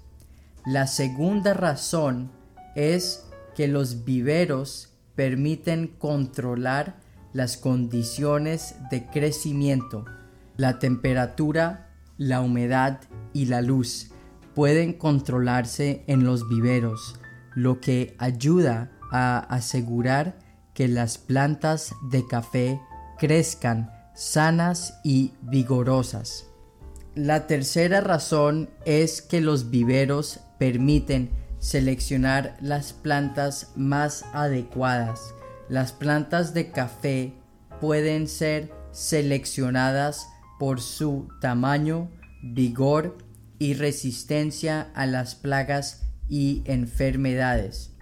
La 0.65 0.87
segunda 0.87 1.53
razón 1.53 2.31
es 2.75 3.25
que 3.55 3.67
los 3.67 4.05
viveros 4.05 4.89
permiten 5.15 5.87
controlar 5.87 7.08
las 7.33 7.57
condiciones 7.57 8.75
de 8.89 9.05
crecimiento, 9.07 10.05
la 10.57 10.79
temperatura, 10.79 11.89
la 12.17 12.41
humedad 12.41 13.01
y 13.33 13.45
la 13.45 13.61
luz 13.61 14.11
pueden 14.55 14.93
controlarse 14.93 16.03
en 16.07 16.23
los 16.23 16.49
viveros, 16.49 17.19
lo 17.55 17.79
que 17.79 18.15
ayuda 18.17 18.91
a 19.11 19.39
asegurar 19.39 20.37
que 20.73 20.87
las 20.87 21.17
plantas 21.17 21.93
de 22.09 22.25
café 22.27 22.81
crezcan 23.17 23.91
sanas 24.15 24.99
y 25.03 25.33
vigorosas. 25.41 26.45
La 27.15 27.47
tercera 27.47 28.01
razón 28.01 28.69
es 28.85 29.21
que 29.21 29.41
los 29.41 29.69
viveros 29.69 30.41
permiten 30.57 31.29
seleccionar 31.59 32.57
las 32.61 32.93
plantas 32.93 33.71
más 33.75 34.25
adecuadas. 34.33 35.33
Las 35.69 35.93
plantas 35.93 36.55
de 36.55 36.71
café 36.71 37.33
pueden 37.79 38.27
ser 38.27 38.71
seleccionadas 38.91 40.27
por 40.57 40.81
su 40.81 41.29
tamaño, 41.39 42.09
vigor 42.41 43.17
y 43.59 43.75
resistencia 43.75 44.89
a 44.95 45.05
las 45.05 45.35
plagas 45.35 46.07
y 46.27 46.63
enfermedades. 46.65 47.93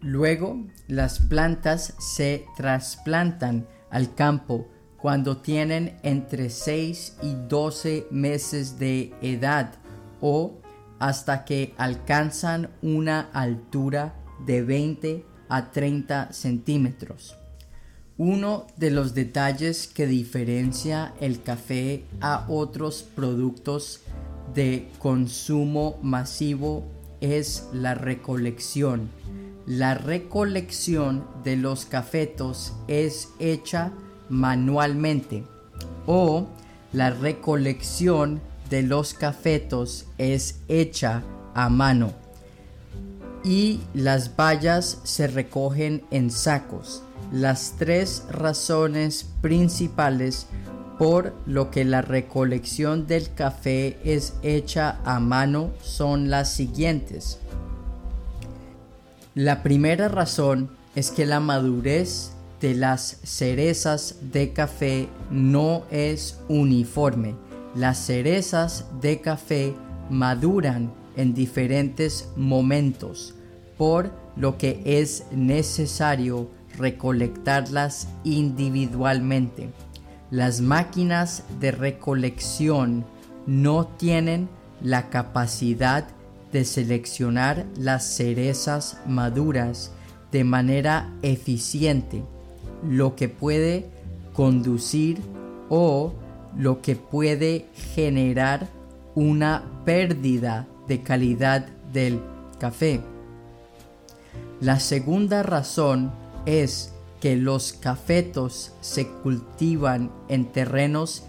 Luego, 0.00 0.66
las 0.88 1.18
plantas 1.18 1.94
se 1.98 2.46
trasplantan 2.56 3.66
al 3.90 4.14
campo 4.14 4.68
cuando 4.96 5.38
tienen 5.38 5.98
entre 6.02 6.48
6 6.48 7.18
y 7.22 7.34
12 7.48 8.06
meses 8.10 8.78
de 8.78 9.12
edad 9.20 9.74
o 10.22 10.60
hasta 10.98 11.44
que 11.44 11.74
alcanzan 11.76 12.70
una 12.82 13.28
altura 13.32 14.14
de 14.46 14.62
20 14.62 15.29
a 15.50 15.70
30 15.70 16.32
centímetros. 16.32 17.36
Uno 18.16 18.66
de 18.76 18.90
los 18.90 19.14
detalles 19.14 19.86
que 19.86 20.06
diferencia 20.06 21.14
el 21.20 21.42
café 21.42 22.04
a 22.20 22.46
otros 22.48 23.02
productos 23.02 24.00
de 24.54 24.88
consumo 24.98 25.98
masivo 26.02 26.84
es 27.20 27.68
la 27.72 27.94
recolección. 27.94 29.10
La 29.66 29.94
recolección 29.94 31.26
de 31.44 31.56
los 31.56 31.84
cafetos 31.84 32.72
es 32.88 33.28
hecha 33.38 33.92
manualmente 34.28 35.44
o 36.06 36.46
la 36.92 37.10
recolección 37.10 38.40
de 38.68 38.82
los 38.82 39.14
cafetos 39.14 40.06
es 40.18 40.60
hecha 40.68 41.22
a 41.54 41.68
mano 41.68 42.19
y 43.44 43.80
las 43.94 44.36
bayas 44.36 44.98
se 45.04 45.26
recogen 45.26 46.04
en 46.10 46.30
sacos. 46.30 47.02
Las 47.32 47.74
tres 47.78 48.24
razones 48.30 49.26
principales 49.40 50.46
por 50.98 51.32
lo 51.46 51.70
que 51.70 51.84
la 51.86 52.02
recolección 52.02 53.06
del 53.06 53.32
café 53.32 53.98
es 54.04 54.34
hecha 54.42 55.00
a 55.04 55.18
mano 55.18 55.70
son 55.82 56.28
las 56.28 56.52
siguientes. 56.52 57.38
La 59.34 59.62
primera 59.62 60.08
razón 60.08 60.68
es 60.94 61.10
que 61.10 61.24
la 61.24 61.40
madurez 61.40 62.32
de 62.60 62.74
las 62.74 63.18
cerezas 63.22 64.16
de 64.32 64.52
café 64.52 65.08
no 65.30 65.84
es 65.90 66.38
uniforme. 66.48 67.34
Las 67.74 67.98
cerezas 68.04 68.84
de 69.00 69.22
café 69.22 69.74
maduran 70.10 70.92
en 71.16 71.34
diferentes 71.34 72.28
momentos, 72.36 73.34
por 73.76 74.12
lo 74.36 74.58
que 74.58 74.82
es 74.84 75.24
necesario 75.32 76.48
recolectarlas 76.76 78.08
individualmente. 78.24 79.70
Las 80.30 80.60
máquinas 80.60 81.44
de 81.60 81.72
recolección 81.72 83.04
no 83.46 83.86
tienen 83.86 84.48
la 84.82 85.10
capacidad 85.10 86.06
de 86.52 86.64
seleccionar 86.64 87.66
las 87.76 88.04
cerezas 88.04 88.98
maduras 89.06 89.92
de 90.32 90.44
manera 90.44 91.12
eficiente, 91.22 92.22
lo 92.88 93.16
que 93.16 93.28
puede 93.28 93.86
conducir 94.32 95.18
o 95.68 96.14
lo 96.56 96.80
que 96.80 96.96
puede 96.96 97.66
generar 97.94 98.68
una 99.14 99.64
pérdida 99.84 100.66
de 100.90 101.02
calidad 101.02 101.68
del 101.92 102.20
café. 102.58 103.00
La 104.60 104.80
segunda 104.80 105.44
razón 105.44 106.10
es 106.46 106.92
que 107.20 107.36
los 107.36 107.72
cafetos 107.72 108.72
se 108.80 109.06
cultivan 109.06 110.10
en 110.28 110.46
terrenos 110.50 111.22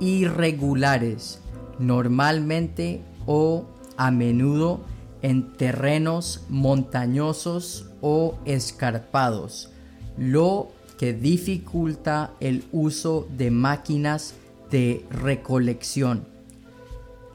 irregulares, 0.00 1.38
normalmente 1.78 3.02
o 3.24 3.66
a 3.96 4.10
menudo 4.10 4.80
en 5.22 5.52
terrenos 5.52 6.42
montañosos 6.48 7.86
o 8.00 8.36
escarpados, 8.44 9.70
lo 10.18 10.72
que 10.98 11.12
dificulta 11.12 12.32
el 12.40 12.64
uso 12.72 13.28
de 13.36 13.52
máquinas 13.52 14.34
de 14.72 15.06
recolección. 15.08 16.26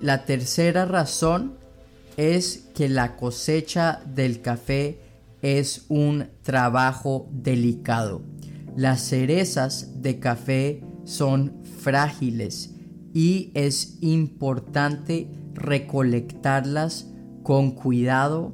La 0.01 0.25
tercera 0.25 0.85
razón 0.85 1.58
es 2.19 2.69
que 2.75 2.89
la 2.89 3.15
cosecha 3.15 4.01
del 4.05 4.41
café 4.41 4.99
es 5.41 5.85
un 5.87 6.27
trabajo 6.43 7.29
delicado. 7.31 8.21
Las 8.75 8.99
cerezas 8.99 10.01
de 10.01 10.19
café 10.19 10.83
son 11.05 11.63
frágiles 11.79 12.75
y 13.13 13.51
es 13.53 13.99
importante 14.01 15.31
recolectarlas 15.53 17.07
con 17.41 17.71
cuidado 17.71 18.51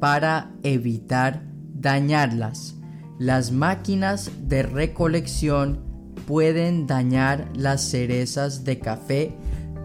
para 0.00 0.50
evitar 0.64 1.44
dañarlas. 1.72 2.74
Las 3.20 3.52
máquinas 3.52 4.28
de 4.48 4.64
recolección 4.64 5.78
pueden 6.26 6.88
dañar 6.88 7.48
las 7.54 7.82
cerezas 7.82 8.64
de 8.64 8.80
café, 8.80 9.36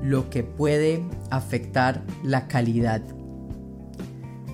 lo 0.01 0.31
que 0.31 0.41
puede 0.41 1.05
afectar 1.29 2.03
la 2.23 2.47
calidad. 2.47 3.03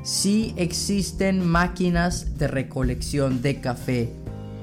Sí 0.05 0.53
existen 0.55 1.43
máquinas 1.43 2.37
de 2.37 2.47
recolección 2.47 3.41
de 3.41 3.59
café, 3.59 4.11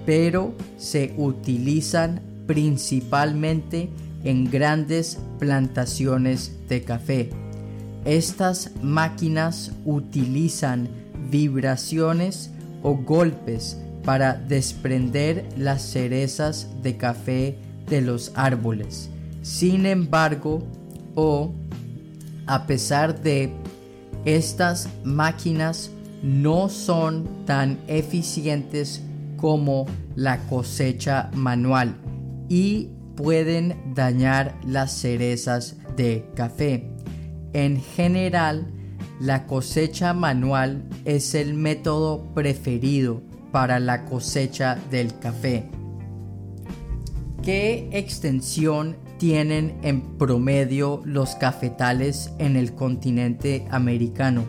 pero 0.07 0.55
se 0.79 1.15
utilizan 1.17 2.21
principalmente 2.47 3.91
en 4.23 4.49
grandes 4.49 5.19
plantaciones 5.41 6.53
de 6.69 6.85
café. 6.85 7.31
Estas 8.05 8.71
máquinas 8.83 9.73
utilizan 9.85 10.89
vibraciones 11.29 12.51
o 12.85 12.95
golpes 12.95 13.77
para 14.05 14.35
desprender 14.35 15.45
las 15.57 15.83
cerezas 15.83 16.69
de 16.85 16.97
café 16.97 17.59
de 17.89 18.01
los 18.01 18.31
árboles. 18.37 19.11
Sin 19.43 19.87
embargo, 19.87 20.63
o 21.17 21.53
a 22.47 22.65
pesar 22.69 23.21
de 23.23 23.53
estas 24.25 24.89
máquinas 25.05 25.91
no 26.23 26.69
son 26.69 27.45
tan 27.45 27.79
eficientes 27.89 29.03
como 29.37 29.87
la 30.15 30.39
cosecha 30.47 31.31
manual 31.35 31.97
y 32.49 32.91
pueden 33.17 33.95
dañar 33.95 34.57
las 34.65 34.93
cerezas 34.93 35.77
de 35.97 36.25
café. 36.35 36.89
En 37.53 37.81
general, 37.81 38.73
la 39.21 39.47
cosecha 39.47 40.15
manual 40.15 40.85
es 41.05 41.35
el 41.35 41.55
método 41.55 42.33
preferido 42.35 43.23
para 43.51 43.79
la 43.79 44.05
cosecha 44.05 44.79
del 44.91 45.19
café. 45.19 45.69
¿Qué 47.43 47.89
extensión 47.93 48.97
tienen 49.23 49.79
en 49.85 50.01
promedio 50.19 51.01
los 51.05 51.37
cafetales 51.37 52.33
en 52.41 52.57
el 52.57 52.75
continente 52.75 53.65
americano? 53.71 54.45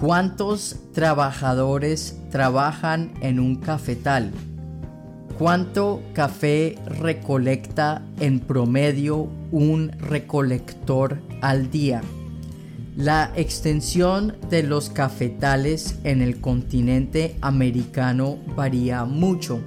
¿Cuántos 0.00 0.78
trabajadores 0.94 2.18
trabajan 2.30 3.12
en 3.20 3.38
un 3.38 3.56
cafetal? 3.56 4.30
¿Cuánto 5.38 6.00
café 6.14 6.78
recolecta 6.86 8.00
en 8.18 8.40
promedio 8.40 9.28
un 9.52 9.92
recolector 9.98 11.20
al 11.42 11.70
día? 11.70 12.00
La 12.96 13.30
extensión 13.36 14.38
de 14.48 14.62
los 14.62 14.88
cafetales 14.88 15.98
en 16.04 16.22
el 16.22 16.40
continente 16.40 17.36
americano 17.42 18.38
varía 18.56 19.04
mucho 19.04 19.60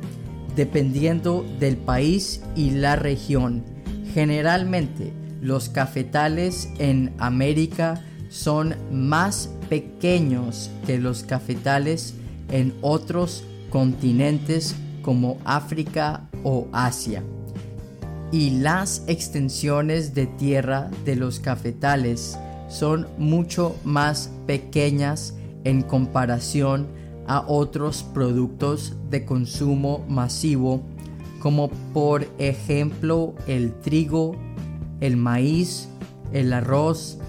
dependiendo 0.58 1.46
del 1.60 1.78
país 1.78 2.42
y 2.56 2.72
la 2.72 2.98
región. 2.98 3.64
Generalmente, 4.14 5.14
los 5.40 5.70
cafetales 5.70 6.70
en 6.80 7.14
América 7.20 8.04
son 8.30 8.76
más 8.92 9.52
pequeños 9.70 10.72
que 10.86 10.98
los 10.98 11.24
cafetales 11.24 12.16
en 12.52 12.74
otros 12.82 13.44
continentes 13.70 14.76
como 15.04 15.38
África 15.46 16.28
o 16.44 16.68
Asia. 16.74 17.24
Y 18.32 18.50
las 18.50 19.04
extensiones 19.08 20.14
de 20.16 20.26
tierra 20.26 20.90
de 21.06 21.16
los 21.16 21.40
cafetales 21.40 22.38
son 22.68 23.08
mucho 23.18 23.78
más 23.86 24.32
pequeñas 24.48 25.36
en 25.64 25.84
comparación 25.84 26.88
a 27.28 27.44
otros 27.48 28.04
productos 28.04 28.96
de 29.10 29.26
consumo 29.26 30.06
masivo 30.08 30.82
como 31.40 31.70
por 31.94 32.28
ejemplo 32.40 33.36
el 33.48 33.74
trigo, 33.82 34.36
el 35.00 35.18
maíz, 35.18 35.88
el 36.34 36.52
arroz, 36.54 37.20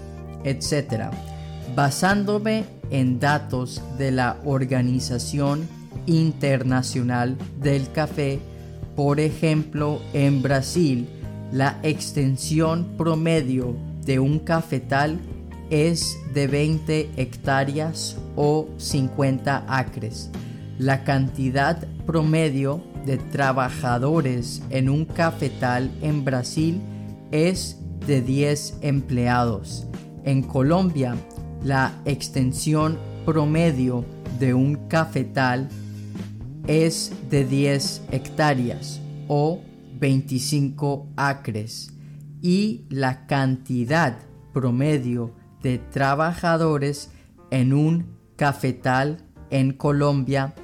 etc. 0.45 1.11
Basándome 1.77 2.65
en 2.91 3.21
datos 3.21 3.83
de 3.99 4.11
la 4.11 4.39
Organización 4.45 5.69
Internacional 6.07 7.37
del 7.61 7.91
Café, 7.93 8.41
por 8.97 9.21
ejemplo, 9.21 10.01
en 10.13 10.43
Brasil, 10.43 11.09
la 11.53 11.79
extensión 11.83 12.97
promedio 12.97 13.77
de 14.05 14.19
un 14.19 14.39
cafetal 14.39 15.21
es 15.71 16.19
de 16.33 16.47
20 16.47 17.11
hectáreas 17.17 18.17
o 18.37 18.69
50 18.77 19.65
acres. 19.69 20.31
La 20.79 21.05
cantidad 21.05 21.87
promedio 22.07 22.83
de 23.05 23.19
trabajadores 23.19 24.63
en 24.71 24.89
un 24.89 25.05
cafetal 25.05 25.91
en 26.03 26.25
Brasil 26.25 26.81
es 27.31 27.79
de 28.07 28.23
10 28.23 28.79
empleados. 28.83 29.87
En 30.25 30.43
Colombia, 30.43 31.17
la 31.63 31.93
extensión 32.05 32.99
promedio 33.25 34.05
de 34.39 34.55
un 34.55 34.89
cafetal 34.89 35.69
es 36.67 37.13
de 37.31 37.45
10 37.45 38.03
hectáreas 38.13 39.01
o 39.27 39.61
25 39.99 41.09
acres 41.17 41.93
y 42.41 42.85
la 42.89 43.27
cantidad 43.27 44.19
promedio 44.53 45.38
de 45.63 45.79
trabajadores 45.79 47.11
en 47.51 47.73
un 47.73 48.17
cafetal 48.37 49.19
en 49.51 49.73
Colombia 49.73 50.55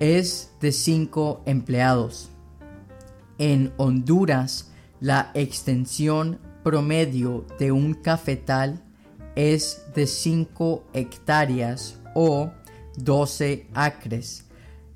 es 0.00 0.52
de 0.60 0.72
5 0.72 1.42
empleados. 1.46 2.30
En 3.38 3.72
Honduras, 3.76 4.70
la 5.00 5.30
extensión 5.34 6.38
promedio 6.62 7.46
de 7.58 7.72
un 7.72 7.94
cafetal 7.94 8.82
es 9.34 9.84
de 9.94 10.06
5 10.06 10.84
hectáreas 10.92 11.98
o 12.14 12.50
12 12.96 13.68
acres. 13.74 14.44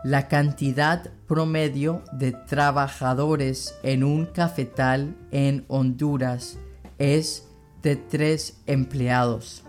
La 0.04 0.26
cantidad 0.26 1.10
promedio 1.28 2.02
de 2.12 2.32
trabajadores 2.32 3.74
en 3.84 4.02
un 4.02 4.26
cafetal 4.26 5.16
en 5.30 5.64
Honduras 5.68 6.58
es 6.98 7.48
de 7.82 7.96
3 7.96 8.62
empleados. 8.66 9.64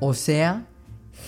O 0.00 0.14
sea, 0.14 0.66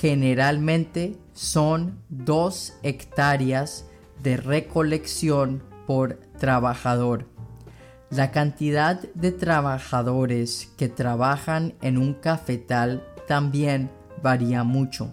generalmente 0.01 1.17
son 1.33 1.99
2 2.09 2.75
hectáreas 2.83 3.87
de 4.23 4.37
recolección 4.37 5.62
por 5.87 6.19
trabajador. 6.39 7.27
La 8.11 8.31
cantidad 8.31 9.01
de 9.15 9.33
trabajadores 9.33 10.73
que 10.77 10.89
trabajan 10.89 11.75
en 11.83 11.99
un 11.99 12.15
cafetal 12.15 13.05
también 13.27 13.91
varía 14.23 14.65
mucho. 14.65 15.11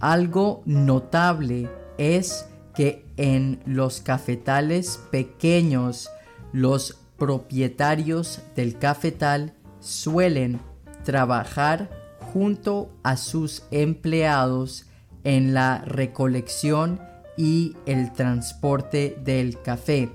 Algo 0.00 0.62
notable 0.64 1.68
es 1.98 2.46
que 2.74 3.04
en 3.16 3.60
los 3.66 4.00
cafetales 4.00 5.00
pequeños 5.10 6.08
los 6.52 7.00
propietarios 7.18 8.42
del 8.54 8.78
cafetal 8.78 9.54
suelen 9.88 10.60
trabajar 11.04 11.88
junto 12.20 12.90
a 13.02 13.16
sus 13.16 13.64
empleados 13.70 14.86
en 15.24 15.54
la 15.54 15.78
recolección 15.84 17.00
y 17.36 17.76
el 17.86 18.12
transporte 18.12 19.18
del 19.24 19.60
café. 19.62 20.10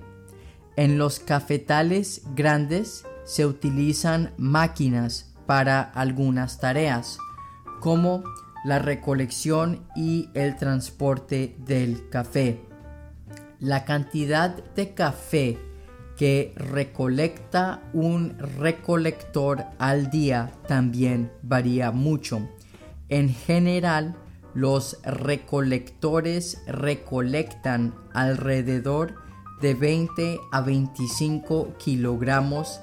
En 0.76 0.98
los 0.98 1.20
cafetales 1.20 2.24
grandes 2.36 3.06
se 3.26 3.46
utilizan 3.46 4.34
máquinas 4.38 5.34
para 5.46 5.82
algunas 5.82 6.60
tareas, 6.60 7.18
como 7.80 8.24
la 8.64 8.80
recolección 8.80 9.86
y 9.96 10.30
el 10.34 10.56
transporte 10.56 11.56
del 11.60 12.10
café. 12.10 12.62
La 13.60 13.86
cantidad 13.86 14.52
de 14.76 14.94
café 14.94 15.73
que 16.24 16.54
recolecta 16.56 17.82
un 17.92 18.38
recolector 18.40 19.66
al 19.78 20.10
día 20.10 20.54
también 20.70 21.30
varía 21.42 21.92
mucho. 21.92 22.48
En 23.10 23.28
general, 23.28 24.16
los 24.54 25.02
recolectores 25.04 26.64
recolectan 26.66 27.94
alrededor 28.14 29.16
de 29.60 29.74
20 29.74 30.40
a 30.54 30.62
25 30.62 31.74
kilogramos 31.78 32.80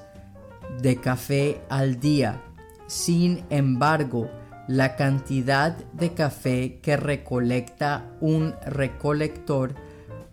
de 0.79 0.97
café 0.97 1.61
al 1.67 1.99
día. 1.99 2.43
Sin 2.85 3.43
embargo, 3.49 4.29
la 4.67 4.95
cantidad 4.95 5.75
de 5.93 6.13
café 6.13 6.79
que 6.83 6.95
recolecta 6.95 8.05
un 8.19 8.53
recolector 8.67 9.73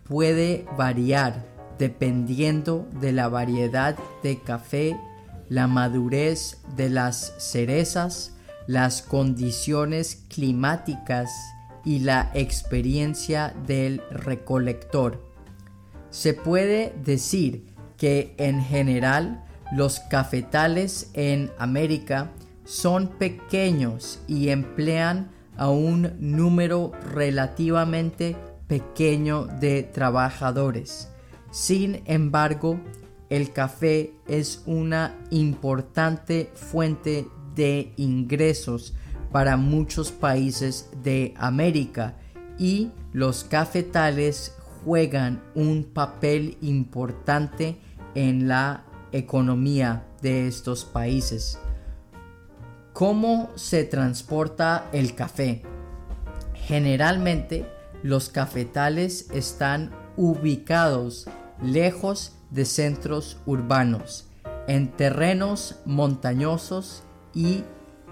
puede 0.03 0.67
variar 0.77 1.48
dependiendo 1.79 2.87
de 2.99 3.13
la 3.13 3.29
variedad 3.29 3.97
de 4.21 4.39
café, 4.39 4.99
la 5.47 5.65
madurez 5.67 6.59
de 6.75 6.89
las 6.89 7.33
cerezas, 7.39 8.33
las 8.67 9.01
condiciones 9.01 10.25
climáticas 10.27 11.31
y 11.83 11.99
la 11.99 12.29
experiencia 12.35 13.55
del 13.65 14.03
recolector. 14.11 15.25
Se 16.11 16.33
puede 16.33 16.93
decir 17.03 17.73
que 17.97 18.35
en 18.37 18.61
general 18.61 19.43
los 19.71 19.99
cafetales 20.01 21.09
en 21.13 21.51
América 21.57 22.29
son 22.65 23.07
pequeños 23.07 24.19
y 24.27 24.49
emplean 24.49 25.31
a 25.57 25.69
un 25.69 26.13
número 26.19 26.91
relativamente 27.13 28.35
pequeño 28.67 29.45
de 29.45 29.83
trabajadores. 29.83 31.09
Sin 31.51 32.01
embargo, 32.05 32.79
el 33.29 33.51
café 33.51 34.13
es 34.27 34.63
una 34.65 35.17
importante 35.29 36.51
fuente 36.53 37.27
de 37.55 37.93
ingresos 37.97 38.93
para 39.31 39.57
muchos 39.57 40.11
países 40.11 40.89
de 41.03 41.33
América 41.37 42.17
y 42.57 42.91
los 43.13 43.43
cafetales 43.43 44.55
juegan 44.83 45.41
un 45.55 45.83
papel 45.83 46.57
importante 46.61 47.77
en 48.15 48.47
la 48.47 48.85
economía 49.11 50.05
de 50.21 50.47
estos 50.47 50.85
países. 50.85 51.59
¿Cómo 52.93 53.49
se 53.55 53.83
transporta 53.83 54.89
el 54.91 55.15
café? 55.15 55.61
Generalmente 56.53 57.65
los 58.03 58.29
cafetales 58.29 59.29
están 59.31 59.91
ubicados 60.17 61.27
lejos 61.61 62.37
de 62.51 62.65
centros 62.65 63.37
urbanos, 63.45 64.27
en 64.67 64.91
terrenos 64.95 65.79
montañosos 65.85 67.03
y 67.33 67.63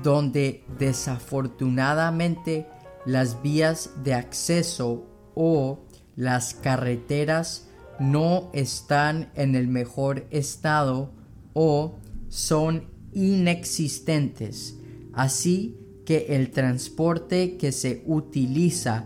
donde 0.03 0.63
desafortunadamente 0.77 2.67
las 3.05 3.41
vías 3.41 3.91
de 4.03 4.13
acceso 4.13 5.05
o 5.33 5.79
las 6.15 6.53
carreteras 6.53 7.67
no 7.99 8.49
están 8.53 9.31
en 9.35 9.55
el 9.55 9.67
mejor 9.67 10.27
estado 10.29 11.11
o 11.53 11.95
son 12.27 12.89
inexistentes, 13.13 14.77
así 15.13 15.79
que 16.05 16.27
el 16.29 16.51
transporte 16.51 17.57
que 17.57 17.71
se 17.71 18.03
utiliza 18.05 19.05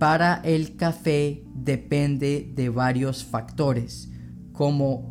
para 0.00 0.40
el 0.44 0.76
café 0.76 1.44
depende 1.54 2.50
de 2.54 2.70
varios 2.70 3.22
factores, 3.22 4.08
como 4.50 5.10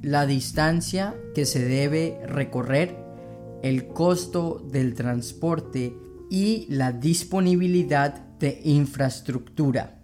la 0.00 0.24
distancia 0.24 1.14
que 1.34 1.44
se 1.44 1.62
debe 1.68 2.18
recorrer, 2.26 2.96
el 3.62 3.88
costo 3.88 4.66
del 4.72 4.94
transporte 4.94 5.94
y 6.30 6.64
la 6.70 6.92
disponibilidad 6.92 8.14
de 8.38 8.58
infraestructura. 8.64 10.00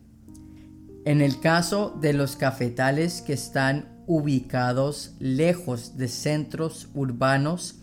En 1.06 1.22
el 1.22 1.40
caso 1.40 1.96
de 2.02 2.12
los 2.12 2.36
cafetales 2.36 3.22
que 3.22 3.32
están 3.32 4.04
ubicados 4.06 5.14
lejos 5.20 5.96
de 5.96 6.08
centros 6.08 6.86
urbanos, 6.92 7.80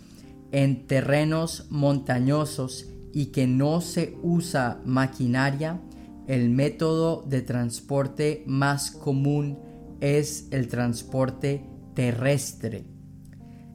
en 0.51 0.85
terrenos 0.85 1.65
montañosos 1.71 2.90
y 3.13 3.27
que 3.27 3.47
no 3.47 3.81
se 3.81 4.17
usa 4.21 4.81
maquinaria, 4.85 5.81
el 6.27 6.49
método 6.49 7.23
de 7.27 7.41
transporte 7.41 8.43
más 8.47 8.91
común 8.91 9.59
es 9.99 10.47
el 10.51 10.67
transporte 10.67 11.65
terrestre. 11.93 12.85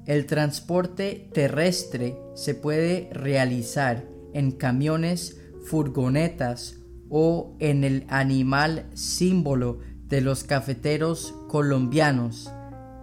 El 0.06 0.26
transporte 0.26 1.30
terrestre 1.34 2.16
se 2.34 2.54
puede 2.54 3.10
realizar 3.12 4.08
en 4.32 4.52
camiones, 4.52 5.40
furgonetas 5.64 6.76
o 7.08 7.56
en 7.58 7.84
el 7.84 8.04
animal 8.08 8.86
símbolo 8.94 9.80
de 10.08 10.20
los 10.20 10.44
cafeteros 10.44 11.34
colombianos, 11.48 12.52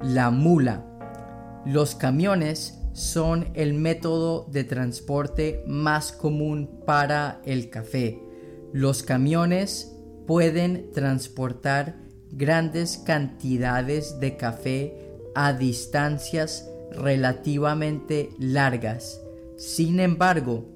la 0.01 0.31
mula. 0.31 0.85
Los 1.65 1.95
camiones 1.95 2.82
son 2.93 3.49
el 3.55 3.73
método 3.73 4.47
de 4.51 4.63
transporte 4.63 5.63
más 5.67 6.11
común 6.11 6.81
para 6.85 7.41
el 7.43 7.69
café. 7.69 8.19
Los 8.71 9.03
camiones 9.03 9.95
pueden 10.25 10.91
transportar 10.93 11.99
grandes 12.31 12.97
cantidades 12.97 14.19
de 14.19 14.37
café 14.37 14.97
a 15.35 15.53
distancias 15.53 16.69
relativamente 16.91 18.29
largas. 18.37 19.19
Sin 19.57 19.99
embargo, 19.99 20.69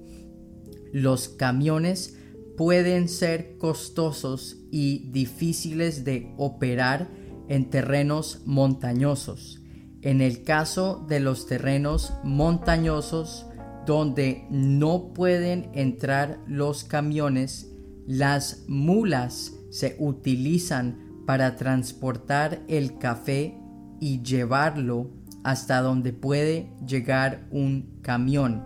los 0.92 1.30
camiones 1.30 2.16
pueden 2.58 3.08
ser 3.08 3.58
costosos 3.58 4.58
y 4.72 5.12
difíciles 5.12 6.04
de 6.04 6.34
operar 6.38 7.08
en 7.48 7.70
terrenos 7.70 8.42
montañosos. 8.46 9.57
En 10.02 10.22
el 10.22 10.44
caso 10.44 11.06
de 11.08 11.20
los 11.20 11.48
terrenos 11.48 12.14
montañosos 12.24 13.48
donde 13.86 14.46
no 14.50 15.14
pueden 15.14 15.70
entrar 15.74 16.40
los 16.48 16.84
camiones, 16.84 17.72
las 18.06 18.66
mulas 18.68 19.54
se 19.70 19.96
utilizan 20.00 21.24
para 21.26 21.56
transportar 21.56 22.62
el 22.68 22.98
café 22.98 23.58
y 24.00 24.22
llevarlo 24.22 25.10
hasta 25.44 25.82
donde 25.82 26.14
puede 26.14 26.72
llegar 26.86 27.48
un 27.52 28.00
camión. 28.02 28.66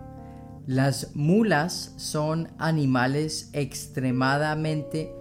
Las 0.66 1.16
mulas 1.16 1.94
son 1.96 2.48
animales 2.58 3.50
extremadamente 3.52 5.12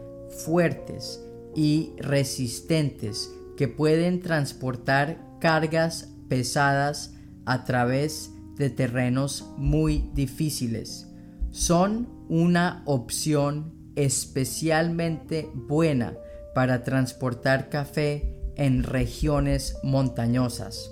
fuertes 0.46 1.24
y 1.56 1.94
resistentes 1.98 3.32
que 3.58 3.68
pueden 3.68 4.22
transportar 4.22 5.31
cargas 5.42 6.08
pesadas 6.30 7.14
a 7.46 7.66
través 7.66 8.32
de 8.56 8.70
terrenos 8.70 9.46
muy 9.58 10.10
difíciles. 10.14 11.08
Son 11.50 12.08
una 12.30 12.84
opción 12.86 13.74
especialmente 13.98 15.50
buena 15.54 16.14
para 16.56 16.84
transportar 16.84 17.70
café 17.70 18.38
en 18.56 18.84
regiones 18.84 19.76
montañosas, 19.84 20.90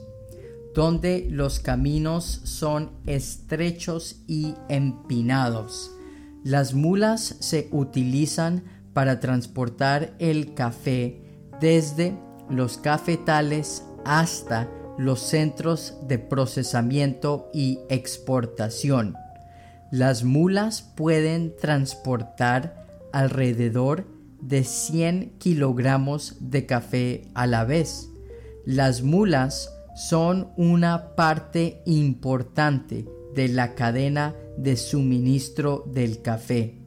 donde 0.75 1.27
los 1.29 1.59
caminos 1.59 2.41
son 2.43 2.91
estrechos 3.05 4.23
y 4.27 4.55
empinados. 4.67 5.91
Las 6.43 6.73
mulas 6.73 7.35
se 7.39 7.69
utilizan 7.71 8.63
para 8.93 9.19
transportar 9.19 10.15
el 10.19 10.53
café 10.53 11.21
desde 11.61 12.17
los 12.49 12.77
cafetales 12.77 13.83
hasta 14.09 14.67
los 14.97 15.19
centros 15.19 15.93
de 16.07 16.17
procesamiento 16.17 17.51
y 17.53 17.79
exportación. 17.89 19.15
Las 19.91 20.23
mulas 20.23 20.81
pueden 20.81 21.55
transportar 21.55 22.87
alrededor 23.13 24.07
de 24.41 24.63
100 24.63 25.35
kilogramos 25.37 26.37
de 26.39 26.65
café 26.65 27.27
a 27.35 27.45
la 27.45 27.65
vez. 27.65 28.09
Las 28.65 29.03
mulas 29.03 29.69
son 29.95 30.49
una 30.57 31.15
parte 31.15 31.83
importante 31.85 33.05
de 33.35 33.47
la 33.47 33.75
cadena 33.75 34.33
de 34.57 34.75
suministro 34.75 35.83
del 35.85 36.23
café. 36.23 36.79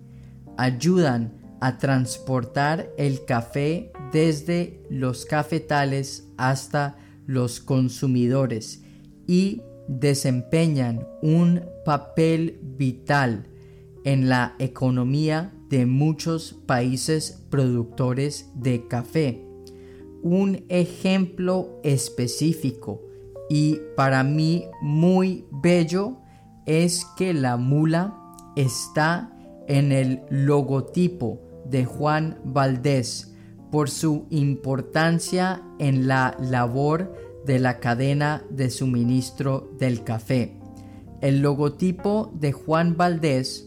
Ayudan 0.57 1.35
a 1.61 1.79
transportar 1.79 2.91
el 2.99 3.25
café 3.25 3.93
desde 4.13 4.83
los 4.91 5.25
cafetales 5.25 6.25
hasta 6.37 6.97
los 7.27 7.61
consumidores 7.61 8.83
y 9.27 9.63
desempeñan 9.89 11.07
un 11.23 11.63
papel 11.85 12.59
vital 12.63 13.49
en 14.05 14.29
la 14.29 14.55
economía 14.59 15.53
de 15.69 15.87
muchos 15.87 16.55
países 16.67 17.45
productores 17.51 18.51
de 18.55 18.87
café. 18.89 19.45
Un 20.23 20.65
ejemplo 20.69 21.81
específico 21.83 23.03
y 23.49 23.79
para 23.97 24.23
mí 24.23 24.65
muy 24.81 25.45
bello 25.51 26.19
es 26.67 27.05
que 27.17 27.35
la 27.35 27.57
mula 27.57 28.19
está 28.57 29.37
en 29.67 29.93
el 29.93 30.23
logotipo 30.31 31.41
de 31.65 31.85
Juan 31.85 32.39
Valdés 32.45 33.32
por 33.73 33.89
su 33.89 34.27
importancia 34.29 35.63
en 35.79 36.07
la 36.07 36.37
labor 36.39 37.17
de 37.47 37.59
la 37.59 37.81
cadena 37.81 38.45
de 38.51 38.71
suministro 38.71 39.73
del 39.79 40.05
café. 40.05 40.61
El 41.23 41.41
logotipo 41.41 42.31
de 42.39 42.53
Juan 42.53 42.97
Valdés 42.99 43.67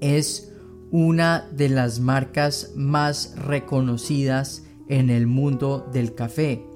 es 0.00 0.52
una 0.90 1.48
de 1.52 1.68
las 1.68 2.00
marcas 2.00 2.72
más 2.74 3.34
reconocidas 3.36 4.64
en 4.88 5.08
el 5.08 5.28
mundo 5.28 5.88
del 5.92 6.14
café. 6.14 6.66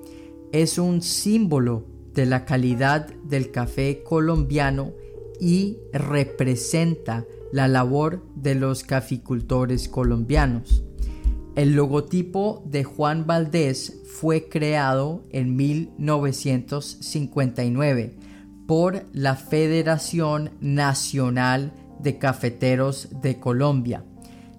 Es 0.52 0.78
un 0.78 1.02
símbolo 1.02 1.84
de 2.14 2.26
la 2.26 2.44
calidad 2.44 3.08
del 3.24 3.50
café 3.50 4.04
colombiano 4.04 4.92
y 5.40 5.78
representa 5.92 7.26
la 7.52 7.66
labor 7.66 8.22
de 8.36 8.54
los 8.54 8.84
caficultores 8.84 9.88
colombianos. 9.88 10.84
El 11.56 11.74
logotipo 11.74 12.62
de 12.64 12.84
Juan 12.84 13.26
Valdés 13.26 14.02
fue 14.06 14.48
creado 14.48 15.24
en 15.30 15.56
1959 15.56 18.14
por 18.68 19.06
la 19.12 19.34
Federación 19.34 20.52
Nacional 20.60 21.72
de 21.98 22.18
Cafeteros 22.18 23.08
de 23.20 23.40
Colombia. 23.40 24.04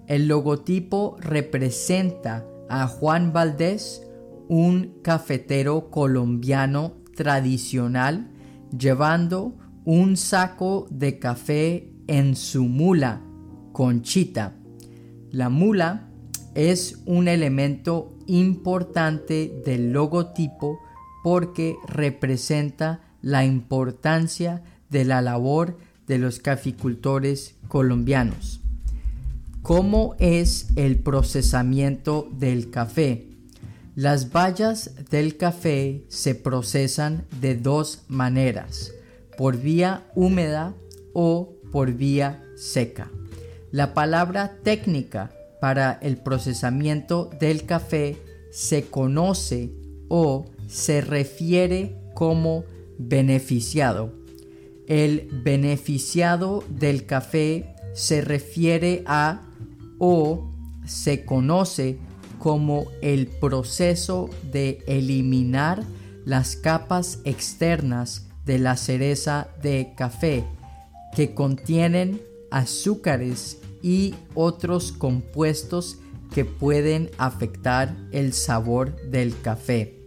El 0.08 0.28
logotipo 0.28 1.16
representa 1.22 2.46
a 2.68 2.88
Juan 2.88 3.32
Valdés, 3.32 4.06
un 4.50 4.96
cafetero 5.02 5.90
colombiano 5.90 6.98
tradicional, 7.16 8.32
llevando 8.78 9.56
un 9.86 10.18
saco 10.18 10.88
de 10.90 11.20
café 11.20 11.94
en 12.08 12.36
su 12.36 12.66
mula, 12.66 13.22
Conchita. 13.72 14.58
La 15.32 15.48
mula 15.48 16.11
es 16.56 17.00
un 17.06 17.28
elemento 17.28 18.14
importante 18.28 19.62
del 19.66 19.92
logotipo 19.92 20.80
porque 21.24 21.76
representa 21.88 23.02
la 23.22 23.46
importancia 23.46 24.64
de 24.90 25.06
la 25.06 25.22
labor 25.22 25.78
de 26.08 26.18
los 26.18 26.40
caficultores 26.40 27.56
colombianos. 27.68 28.60
¿Cómo 29.62 30.16
es 30.20 30.70
el 30.76 30.98
procesamiento 30.98 32.28
del 32.32 32.72
café? 32.72 33.28
Las 33.96 34.32
bayas 34.32 34.92
del 35.10 35.38
café 35.38 36.04
se 36.08 36.34
procesan 36.34 37.26
de 37.40 37.56
dos 37.56 38.04
maneras, 38.08 38.92
por 39.38 39.58
vía 39.58 40.08
húmeda 40.16 40.74
o 41.14 41.54
por 41.72 41.94
vía 41.94 42.44
seca. 42.56 43.12
La 43.72 43.94
palabra 43.94 44.58
técnica 44.64 45.32
para 45.62 46.00
el 46.02 46.18
procesamiento 46.18 47.30
del 47.40 47.66
café 47.66 48.18
se 48.50 48.86
conoce 48.86 49.72
o 50.10 50.46
se 50.68 51.02
refiere 51.02 51.96
como 52.16 52.66
beneficiado. 52.98 54.12
El 54.88 55.30
beneficiado 55.44 56.64
del 56.68 57.06
café 57.06 57.76
se 57.94 58.22
refiere 58.22 59.04
a 59.06 59.44
o 60.00 60.52
se 60.86 61.26
conoce 61.26 62.00
como 62.40 62.88
el 63.04 63.28
proceso 63.28 64.32
de 64.52 64.84
eliminar 64.88 65.84
las 66.26 66.56
capas 66.56 67.20
externas 67.24 68.28
de 68.46 68.58
la 68.58 68.78
cereza 68.78 69.48
de 69.62 69.94
café 69.96 70.44
que 71.16 71.36
contienen 71.36 72.20
azúcares 72.50 73.61
y 73.82 74.16
otros 74.34 74.92
compuestos 74.92 75.98
que 76.34 76.46
pueden 76.46 77.10
afectar 77.18 77.96
el 78.12 78.34
sabor 78.34 78.96
del 79.10 79.40
café. 79.42 80.02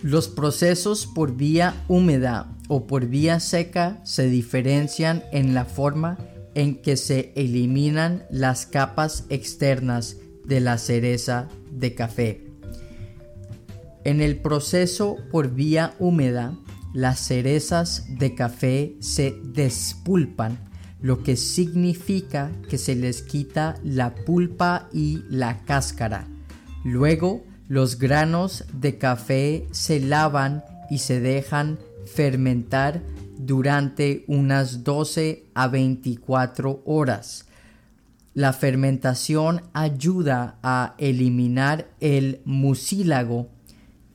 Los 0.00 0.28
procesos 0.28 1.06
por 1.06 1.36
vía 1.36 1.84
húmeda 1.88 2.56
o 2.68 2.86
por 2.86 3.06
vía 3.06 3.40
seca 3.40 4.00
se 4.04 4.28
diferencian 4.28 5.24
en 5.32 5.54
la 5.54 5.64
forma 5.64 6.18
en 6.54 6.76
que 6.76 6.96
se 6.96 7.32
eliminan 7.36 8.24
las 8.30 8.66
capas 8.66 9.24
externas 9.28 10.16
de 10.44 10.60
la 10.60 10.78
cereza 10.78 11.48
de 11.70 11.94
café. 11.94 12.48
En 14.04 14.20
el 14.20 14.40
proceso 14.40 15.16
por 15.30 15.54
vía 15.54 15.94
húmeda, 15.98 16.56
las 16.94 17.20
cerezas 17.20 18.06
de 18.18 18.34
café 18.34 18.96
se 19.00 19.36
despulpan, 19.44 20.67
lo 21.00 21.22
que 21.22 21.36
significa 21.36 22.50
que 22.68 22.78
se 22.78 22.94
les 22.94 23.22
quita 23.22 23.76
la 23.84 24.14
pulpa 24.14 24.88
y 24.92 25.22
la 25.28 25.64
cáscara. 25.64 26.26
Luego, 26.84 27.44
los 27.68 27.98
granos 27.98 28.64
de 28.72 28.98
café 28.98 29.66
se 29.70 30.00
lavan 30.00 30.64
y 30.90 30.98
se 30.98 31.20
dejan 31.20 31.78
fermentar 32.06 33.02
durante 33.36 34.24
unas 34.26 34.84
12 34.84 35.46
a 35.54 35.68
24 35.68 36.82
horas. 36.86 37.46
La 38.34 38.52
fermentación 38.52 39.62
ayuda 39.72 40.58
a 40.62 40.94
eliminar 40.98 41.88
el 42.00 42.40
mucílago, 42.44 43.48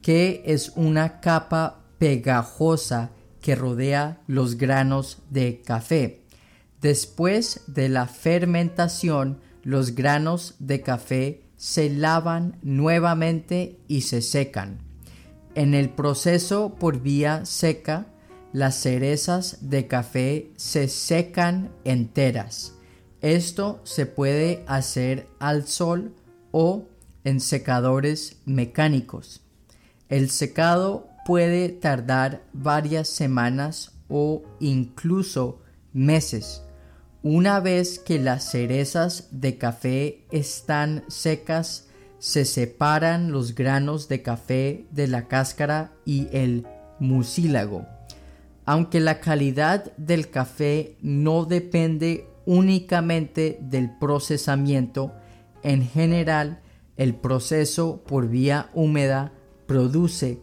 que 0.02 0.44
es 0.46 0.74
una 0.76 1.20
capa 1.20 1.82
pegajosa 2.00 3.12
que 3.42 3.56
rodea 3.56 4.22
los 4.28 4.58
granos 4.58 5.20
de 5.30 5.62
café. 5.62 6.23
Después 6.84 7.62
de 7.68 7.88
la 7.88 8.08
fermentación, 8.08 9.40
los 9.64 9.96
granos 9.96 10.56
de 10.60 10.82
café 10.82 11.46
se 11.56 11.90
lavan 11.90 12.60
nuevamente 12.62 13.80
y 13.88 14.02
se 14.02 14.22
secan. 14.22 14.80
En 15.56 15.76
el 15.76 15.90
proceso 15.90 16.76
por 16.78 17.00
vía 17.00 17.46
seca, 17.46 18.08
las 18.52 18.76
cerezas 18.76 19.60
de 19.62 19.88
café 19.88 20.52
se 20.58 20.90
secan 20.90 21.72
enteras. 21.86 22.74
Esto 23.22 23.80
se 23.86 24.06
puede 24.06 24.66
hacer 24.68 25.30
al 25.40 25.66
sol 25.66 26.14
o 26.52 26.90
en 27.24 27.40
secadores 27.40 28.42
mecánicos. 28.44 29.40
El 30.10 30.30
secado 30.30 31.08
puede 31.26 31.70
tardar 31.70 32.44
varias 32.52 33.08
semanas 33.08 33.94
o 34.10 34.44
incluso 34.60 35.62
meses. 35.94 36.63
Una 37.24 37.62
vez 37.62 38.00
que 38.00 38.20
las 38.20 38.52
cerezas 38.52 39.30
de 39.32 39.58
café 39.58 40.26
están 40.30 41.06
secas, 41.08 41.88
se 42.20 42.44
separan 42.44 43.32
los 43.32 43.56
granos 43.56 44.10
de 44.10 44.22
café 44.22 44.88
de 44.92 45.08
la 45.08 45.30
cáscara 45.30 45.94
y 46.04 46.28
el 46.34 46.68
mucílago. 47.00 47.86
Aunque 48.66 49.00
la 49.00 49.22
calidad 49.22 49.96
del 49.96 50.32
café 50.32 50.98
no 51.02 51.46
depende 51.46 52.28
únicamente 52.46 53.58
del 53.62 53.98
procesamiento, 53.98 55.14
en 55.64 55.88
general 55.88 56.60
el 56.98 57.16
proceso 57.16 58.04
por 58.06 58.28
vía 58.28 58.70
húmeda 58.74 59.32
produce 59.66 60.42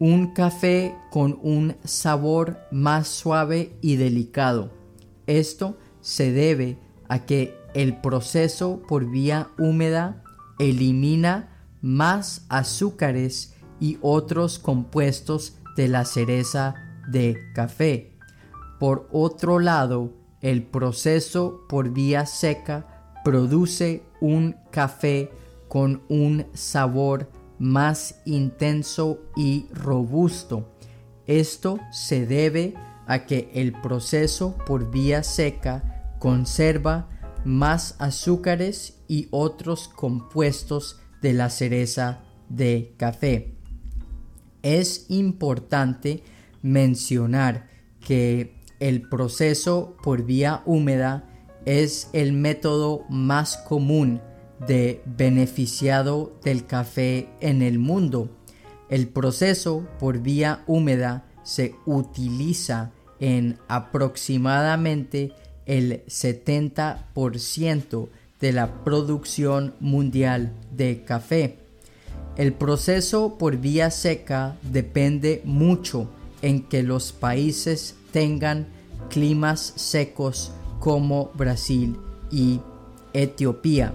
un 0.00 0.34
café 0.34 0.92
con 1.12 1.38
un 1.40 1.76
sabor 1.84 2.58
más 2.72 3.06
suave 3.06 3.76
y 3.80 3.94
delicado. 3.94 4.72
Esto 5.28 5.78
se 6.00 6.32
debe 6.32 6.78
a 7.08 7.26
que 7.26 7.58
el 7.74 8.00
proceso 8.00 8.82
por 8.88 9.10
vía 9.10 9.48
húmeda 9.58 10.22
elimina 10.58 11.66
más 11.80 12.44
azúcares 12.48 13.54
y 13.80 13.98
otros 14.02 14.58
compuestos 14.58 15.56
de 15.76 15.88
la 15.88 16.04
cereza 16.04 16.74
de 17.08 17.38
café. 17.54 18.12
Por 18.78 19.08
otro 19.12 19.58
lado, 19.58 20.12
el 20.40 20.62
proceso 20.62 21.62
por 21.68 21.90
vía 21.90 22.26
seca 22.26 23.14
produce 23.24 24.02
un 24.20 24.56
café 24.70 25.30
con 25.68 26.02
un 26.08 26.46
sabor 26.54 27.30
más 27.58 28.20
intenso 28.24 29.20
y 29.36 29.66
robusto. 29.72 30.68
Esto 31.26 31.78
se 31.92 32.26
debe 32.26 32.74
a 33.06 33.26
que 33.26 33.50
el 33.54 33.72
proceso 33.72 34.56
por 34.66 34.90
vía 34.90 35.22
seca 35.22 35.89
conserva 36.20 37.08
más 37.44 37.96
azúcares 37.98 38.98
y 39.08 39.26
otros 39.32 39.88
compuestos 39.88 41.00
de 41.20 41.32
la 41.32 41.50
cereza 41.50 42.20
de 42.48 42.94
café. 42.96 43.56
Es 44.62 45.06
importante 45.08 46.22
mencionar 46.62 47.68
que 48.06 48.54
el 48.78 49.08
proceso 49.08 49.96
por 50.02 50.24
vía 50.24 50.62
húmeda 50.66 51.28
es 51.64 52.10
el 52.12 52.32
método 52.32 53.04
más 53.08 53.56
común 53.56 54.20
de 54.66 55.02
beneficiado 55.06 56.38
del 56.44 56.66
café 56.66 57.30
en 57.40 57.62
el 57.62 57.78
mundo. 57.78 58.30
El 58.90 59.08
proceso 59.08 59.86
por 59.98 60.18
vía 60.18 60.64
húmeda 60.66 61.24
se 61.42 61.74
utiliza 61.86 62.92
en 63.20 63.58
aproximadamente 63.68 65.32
el 65.70 66.04
70% 66.06 68.08
de 68.40 68.52
la 68.52 68.82
producción 68.82 69.74
mundial 69.78 70.52
de 70.76 71.04
café. 71.04 71.58
El 72.36 72.52
proceso 72.54 73.38
por 73.38 73.58
vía 73.58 73.92
seca 73.92 74.56
depende 74.62 75.42
mucho 75.44 76.10
en 76.42 76.64
que 76.64 76.82
los 76.82 77.12
países 77.12 77.94
tengan 78.10 78.66
climas 79.10 79.74
secos 79.76 80.50
como 80.80 81.30
Brasil 81.34 81.96
y 82.32 82.60
Etiopía. 83.12 83.92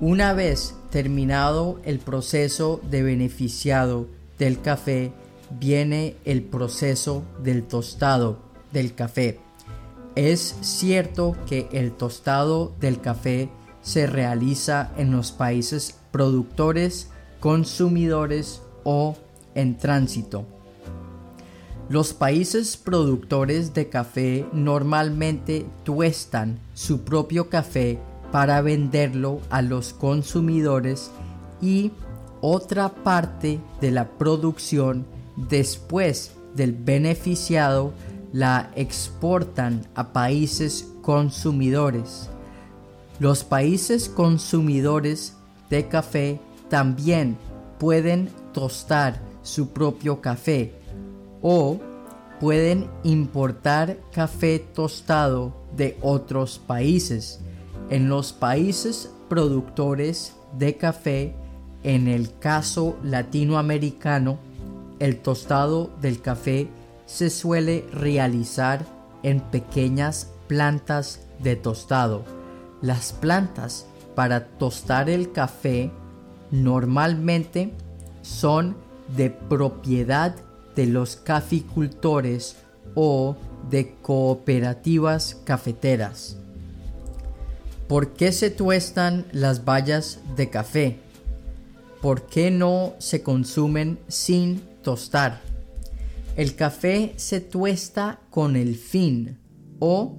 Una 0.00 0.32
vez 0.32 0.74
terminado 0.88 1.82
el 1.84 1.98
proceso 1.98 2.80
de 2.90 3.02
beneficiado 3.02 4.06
del 4.38 4.62
café, 4.62 5.12
viene 5.60 6.16
el 6.24 6.44
proceso 6.44 7.24
del 7.42 7.64
tostado 7.64 8.38
del 8.72 8.94
café. 8.94 9.43
Es 10.16 10.56
cierto 10.60 11.36
que 11.46 11.68
el 11.72 11.92
tostado 11.92 12.72
del 12.78 13.00
café 13.00 13.50
se 13.82 14.06
realiza 14.06 14.92
en 14.96 15.10
los 15.10 15.32
países 15.32 15.98
productores, 16.12 17.10
consumidores 17.40 18.62
o 18.84 19.16
en 19.54 19.76
tránsito. 19.76 20.46
Los 21.88 22.14
países 22.14 22.76
productores 22.76 23.74
de 23.74 23.88
café 23.88 24.46
normalmente 24.52 25.66
tuestan 25.82 26.60
su 26.72 27.00
propio 27.00 27.50
café 27.50 27.98
para 28.32 28.62
venderlo 28.62 29.40
a 29.50 29.62
los 29.62 29.92
consumidores 29.92 31.10
y 31.60 31.92
otra 32.40 32.88
parte 32.88 33.60
de 33.80 33.90
la 33.90 34.08
producción 34.16 35.06
después 35.36 36.32
del 36.54 36.72
beneficiado 36.72 37.92
la 38.34 38.72
exportan 38.74 39.86
a 39.94 40.12
países 40.12 40.88
consumidores. 41.02 42.28
Los 43.20 43.44
países 43.44 44.08
consumidores 44.08 45.36
de 45.70 45.86
café 45.86 46.40
también 46.68 47.38
pueden 47.78 48.28
tostar 48.52 49.20
su 49.44 49.68
propio 49.68 50.20
café 50.20 50.74
o 51.42 51.78
pueden 52.40 52.88
importar 53.04 53.98
café 54.10 54.58
tostado 54.58 55.54
de 55.76 55.96
otros 56.02 56.58
países. 56.58 57.38
En 57.88 58.08
los 58.08 58.32
países 58.32 59.12
productores 59.28 60.34
de 60.58 60.76
café, 60.76 61.36
en 61.84 62.08
el 62.08 62.36
caso 62.40 62.96
latinoamericano, 63.04 64.38
el 64.98 65.18
tostado 65.18 65.92
del 66.00 66.20
café 66.20 66.68
se 67.06 67.30
suele 67.30 67.84
realizar 67.92 68.84
en 69.22 69.40
pequeñas 69.40 70.30
plantas 70.46 71.20
de 71.42 71.56
tostado. 71.56 72.24
Las 72.80 73.12
plantas 73.12 73.86
para 74.14 74.46
tostar 74.46 75.10
el 75.10 75.32
café 75.32 75.90
normalmente 76.50 77.72
son 78.22 78.76
de 79.16 79.30
propiedad 79.30 80.34
de 80.76 80.86
los 80.86 81.16
caficultores 81.16 82.56
o 82.94 83.36
de 83.70 83.94
cooperativas 84.02 85.36
cafeteras. 85.44 86.36
¿Por 87.88 88.12
qué 88.12 88.32
se 88.32 88.50
tuestan 88.50 89.26
las 89.32 89.64
bayas 89.64 90.20
de 90.36 90.50
café? 90.50 90.98
¿Por 92.00 92.22
qué 92.22 92.50
no 92.50 92.94
se 92.98 93.22
consumen 93.22 93.98
sin 94.08 94.62
tostar? 94.82 95.53
El 96.36 96.56
café 96.56 97.14
se 97.16 97.40
tuesta 97.40 98.20
con 98.30 98.56
el 98.56 98.74
fin 98.74 99.38
o 99.78 100.18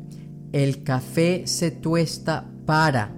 el 0.54 0.84
café 0.84 1.46
se 1.46 1.72
tuesta 1.72 2.50
para. 2.66 3.14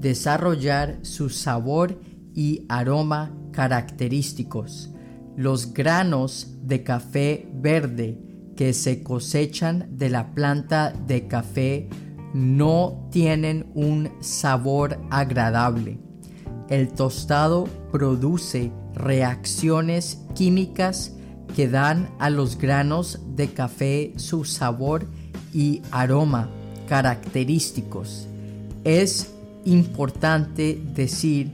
desarrollar 0.00 1.00
su 1.02 1.28
sabor 1.28 2.00
y 2.32 2.64
aroma 2.68 3.34
característicos. 3.50 4.90
Los 5.36 5.74
granos 5.74 6.54
de 6.62 6.84
café 6.84 7.48
verde 7.52 8.16
que 8.54 8.72
se 8.72 9.02
cosechan 9.02 9.88
de 9.90 10.08
la 10.08 10.34
planta 10.34 10.92
de 10.92 11.26
café 11.26 11.88
no 12.32 13.08
tienen 13.10 13.72
un 13.74 14.08
sabor 14.20 15.00
agradable. 15.10 15.98
El 16.68 16.92
tostado 16.92 17.64
produce 17.90 18.70
reacciones 18.94 20.24
químicas 20.36 21.17
que 21.54 21.68
dan 21.68 22.10
a 22.18 22.30
los 22.30 22.58
granos 22.58 23.20
de 23.36 23.48
café 23.48 24.12
su 24.16 24.44
sabor 24.44 25.06
y 25.52 25.82
aroma 25.90 26.50
característicos. 26.88 28.26
Es 28.84 29.32
importante 29.64 30.80
decir 30.94 31.50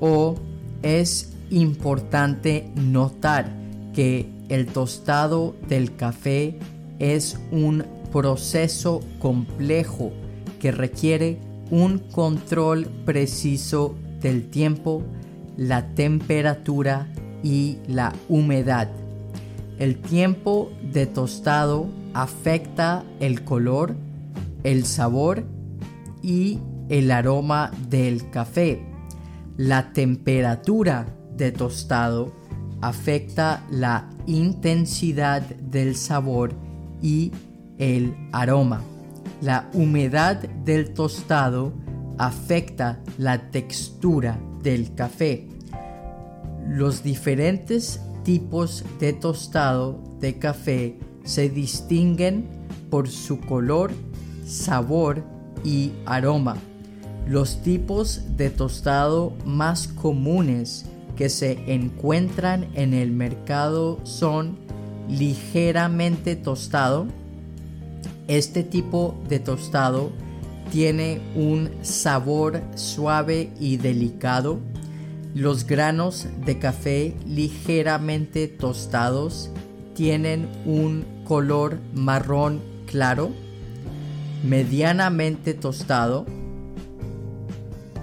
o 0.00 0.36
es 0.82 1.32
importante 1.50 2.70
notar 2.76 3.52
que 3.94 4.28
el 4.48 4.66
tostado 4.66 5.54
del 5.68 5.94
café 5.96 6.58
es 6.98 7.38
un 7.50 7.84
proceso 8.12 9.00
complejo 9.18 10.12
que 10.60 10.72
requiere 10.72 11.38
un 11.70 11.98
control 11.98 12.86
preciso 13.04 13.94
del 14.20 14.50
tiempo, 14.50 15.02
la 15.56 15.86
temperatura 15.94 17.08
y 17.42 17.78
la 17.86 18.12
humedad. 18.28 18.88
El 19.80 19.96
tiempo 19.96 20.70
de 20.92 21.06
tostado 21.06 21.88
afecta 22.12 23.02
el 23.18 23.44
color, 23.44 23.96
el 24.62 24.84
sabor 24.84 25.42
y 26.22 26.58
el 26.90 27.10
aroma 27.10 27.70
del 27.88 28.28
café. 28.28 28.82
La 29.56 29.94
temperatura 29.94 31.06
de 31.34 31.50
tostado 31.50 32.30
afecta 32.82 33.64
la 33.70 34.10
intensidad 34.26 35.40
del 35.40 35.96
sabor 35.96 36.52
y 37.00 37.32
el 37.78 38.14
aroma. 38.32 38.82
La 39.40 39.70
humedad 39.72 40.36
del 40.62 40.92
tostado 40.92 41.72
afecta 42.18 43.00
la 43.16 43.50
textura 43.50 44.38
del 44.62 44.94
café. 44.94 45.48
Los 46.68 47.02
diferentes 47.02 47.98
tipos 48.22 48.84
de 48.98 49.12
tostado 49.12 50.00
de 50.20 50.38
café 50.38 50.98
se 51.24 51.48
distinguen 51.48 52.48
por 52.90 53.08
su 53.08 53.40
color, 53.40 53.92
sabor 54.46 55.22
y 55.64 55.92
aroma. 56.06 56.56
Los 57.26 57.62
tipos 57.62 58.22
de 58.36 58.50
tostado 58.50 59.34
más 59.44 59.88
comunes 59.88 60.86
que 61.16 61.28
se 61.28 61.72
encuentran 61.72 62.66
en 62.74 62.94
el 62.94 63.12
mercado 63.12 63.98
son 64.04 64.58
ligeramente 65.08 66.36
tostado. 66.36 67.06
Este 68.26 68.62
tipo 68.62 69.14
de 69.28 69.38
tostado 69.38 70.10
tiene 70.70 71.20
un 71.34 71.70
sabor 71.82 72.62
suave 72.74 73.50
y 73.60 73.76
delicado. 73.76 74.60
Los 75.34 75.64
granos 75.64 76.26
de 76.44 76.58
café 76.58 77.14
ligeramente 77.24 78.48
tostados 78.48 79.50
tienen 79.94 80.48
un 80.64 81.04
color 81.24 81.78
marrón 81.94 82.60
claro, 82.86 83.30
medianamente 84.42 85.54
tostado. 85.54 86.26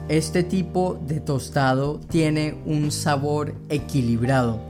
Este 0.07 0.43
tipo 0.43 0.97
de 1.05 1.19
tostado 1.19 1.99
tiene 1.99 2.57
un 2.65 2.91
sabor 2.91 3.55
equilibrado. 3.67 4.61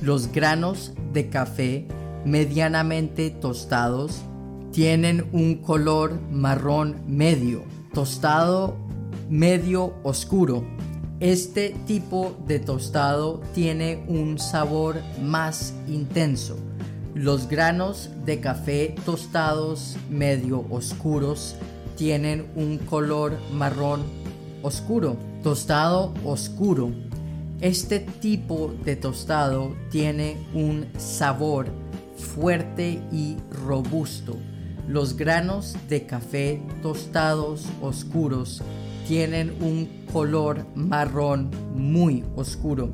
Los 0.00 0.30
granos 0.30 0.92
de 1.12 1.28
café 1.28 1.88
medianamente 2.24 3.30
tostados 3.30 4.20
tienen 4.70 5.26
un 5.32 5.56
color 5.56 6.20
marrón 6.30 7.00
medio, 7.08 7.64
tostado 7.92 8.76
medio 9.28 9.94
oscuro. 10.04 10.64
Este 11.20 11.74
tipo 11.84 12.36
de 12.46 12.60
tostado 12.60 13.40
tiene 13.52 14.04
un 14.06 14.38
sabor 14.38 15.00
más 15.20 15.74
intenso. 15.88 16.56
Los 17.12 17.48
granos 17.48 18.10
de 18.24 18.38
café 18.38 18.94
tostados 19.04 19.96
medio 20.08 20.64
oscuros 20.70 21.56
tienen 21.96 22.46
un 22.54 22.78
color 22.78 23.36
marrón 23.52 24.02
oscuro, 24.62 25.16
tostado 25.42 26.14
oscuro. 26.24 26.92
Este 27.60 27.98
tipo 27.98 28.72
de 28.84 28.94
tostado 28.94 29.74
tiene 29.90 30.36
un 30.54 30.86
sabor 30.98 31.66
fuerte 32.16 33.02
y 33.10 33.38
robusto. 33.66 34.36
Los 34.86 35.16
granos 35.16 35.74
de 35.88 36.06
café 36.06 36.62
tostados 36.80 37.66
oscuros 37.82 38.62
tienen 39.08 39.56
un 39.62 39.88
color 40.12 40.66
marrón 40.74 41.50
muy 41.74 42.22
oscuro. 42.36 42.90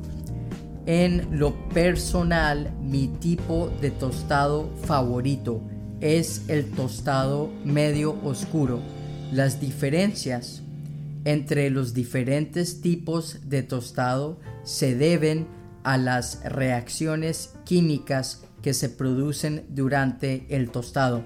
En 0.85 1.37
lo 1.37 1.53
personal, 1.69 2.73
mi 2.81 3.09
tipo 3.09 3.69
de 3.81 3.91
tostado 3.91 4.69
favorito 4.85 5.61
es 5.99 6.43
el 6.47 6.71
tostado 6.71 7.49
medio 7.65 8.17
oscuro. 8.23 8.79
Las 9.33 9.59
diferencias 9.59 10.61
entre 11.25 11.69
los 11.69 11.93
diferentes 11.93 12.79
tipos 12.79 13.39
de 13.49 13.63
tostado 13.63 14.39
se 14.63 14.95
deben 14.95 15.47
a 15.83 15.97
las 15.97 16.41
reacciones 16.45 17.55
químicas 17.65 18.41
que 18.61 18.73
se 18.73 18.87
producen 18.87 19.65
durante 19.67 20.45
el 20.47 20.69
tostado. 20.69 21.23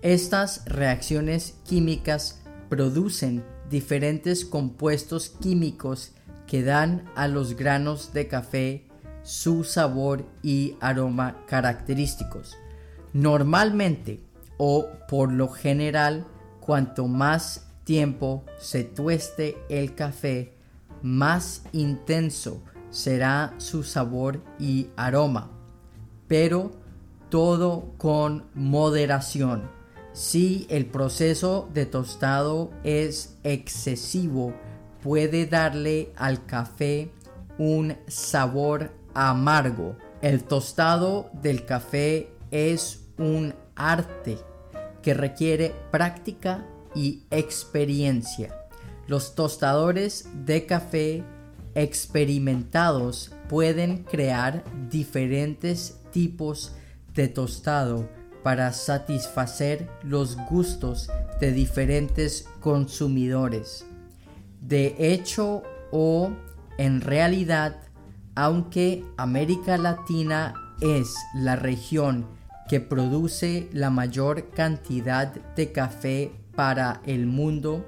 Estas 0.00 0.64
reacciones 0.66 1.54
químicas 1.64 2.40
producen 2.68 3.42
diferentes 3.72 4.44
compuestos 4.44 5.30
químicos 5.30 6.12
que 6.46 6.62
dan 6.62 7.10
a 7.16 7.26
los 7.26 7.56
granos 7.56 8.12
de 8.12 8.28
café 8.28 8.86
su 9.22 9.64
sabor 9.64 10.26
y 10.42 10.76
aroma 10.80 11.38
característicos. 11.46 12.56
Normalmente 13.14 14.20
o 14.58 14.86
por 15.08 15.32
lo 15.32 15.48
general, 15.48 16.26
cuanto 16.60 17.08
más 17.08 17.66
tiempo 17.84 18.44
se 18.60 18.84
tueste 18.84 19.56
el 19.70 19.94
café, 19.94 20.54
más 21.02 21.64
intenso 21.72 22.62
será 22.90 23.54
su 23.56 23.82
sabor 23.82 24.42
y 24.58 24.88
aroma. 24.96 25.50
Pero 26.28 26.72
todo 27.30 27.94
con 27.96 28.44
moderación 28.54 29.81
si 30.12 30.66
el 30.68 30.86
proceso 30.86 31.68
de 31.72 31.86
tostado 31.86 32.70
es 32.84 33.38
excesivo, 33.44 34.52
puede 35.02 35.46
darle 35.46 36.12
al 36.16 36.44
café 36.44 37.10
un 37.58 37.96
sabor 38.08 38.92
amargo. 39.14 39.96
El 40.20 40.44
tostado 40.44 41.30
del 41.32 41.64
café 41.64 42.30
es 42.50 43.06
un 43.18 43.54
arte 43.74 44.38
que 45.00 45.14
requiere 45.14 45.74
práctica 45.90 46.66
y 46.94 47.24
experiencia. 47.30 48.54
Los 49.06 49.34
tostadores 49.34 50.28
de 50.44 50.66
café 50.66 51.24
experimentados 51.74 53.32
pueden 53.48 54.04
crear 54.04 54.62
diferentes 54.90 55.98
tipos 56.12 56.74
de 57.14 57.28
tostado 57.28 58.08
para 58.42 58.72
satisfacer 58.72 59.88
los 60.02 60.36
gustos 60.48 61.10
de 61.40 61.52
diferentes 61.52 62.48
consumidores. 62.60 63.86
De 64.60 64.94
hecho 64.98 65.62
o 65.90 66.30
en 66.78 67.00
realidad, 67.00 67.76
aunque 68.34 69.04
América 69.16 69.76
Latina 69.76 70.54
es 70.80 71.14
la 71.34 71.56
región 71.56 72.26
que 72.68 72.80
produce 72.80 73.68
la 73.72 73.90
mayor 73.90 74.50
cantidad 74.50 75.28
de 75.28 75.72
café 75.72 76.32
para 76.54 77.02
el 77.06 77.26
mundo, 77.26 77.84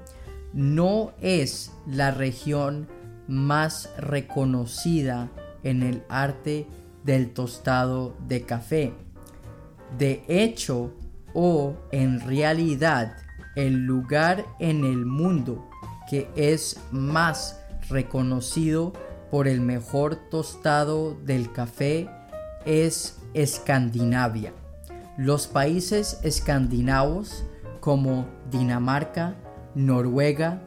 no 0.53 1.13
es 1.21 1.71
la 1.87 2.11
región 2.11 2.87
más 3.27 3.89
reconocida 3.97 5.29
en 5.63 5.83
el 5.83 6.03
arte 6.09 6.67
del 7.03 7.33
tostado 7.33 8.15
de 8.27 8.43
café. 8.43 8.93
De 9.97 10.23
hecho 10.27 10.93
o 11.33 11.75
en 11.91 12.21
realidad, 12.21 13.17
el 13.55 13.85
lugar 13.85 14.45
en 14.59 14.83
el 14.83 15.05
mundo 15.05 15.69
que 16.09 16.29
es 16.35 16.79
más 16.91 17.59
reconocido 17.89 18.93
por 19.31 19.47
el 19.47 19.61
mejor 19.61 20.15
tostado 20.29 21.15
del 21.25 21.51
café 21.51 22.09
es 22.65 23.17
Escandinavia. 23.33 24.53
Los 25.17 25.47
países 25.47 26.19
escandinavos 26.23 27.43
como 27.79 28.27
Dinamarca, 28.51 29.35
Noruega, 29.75 30.61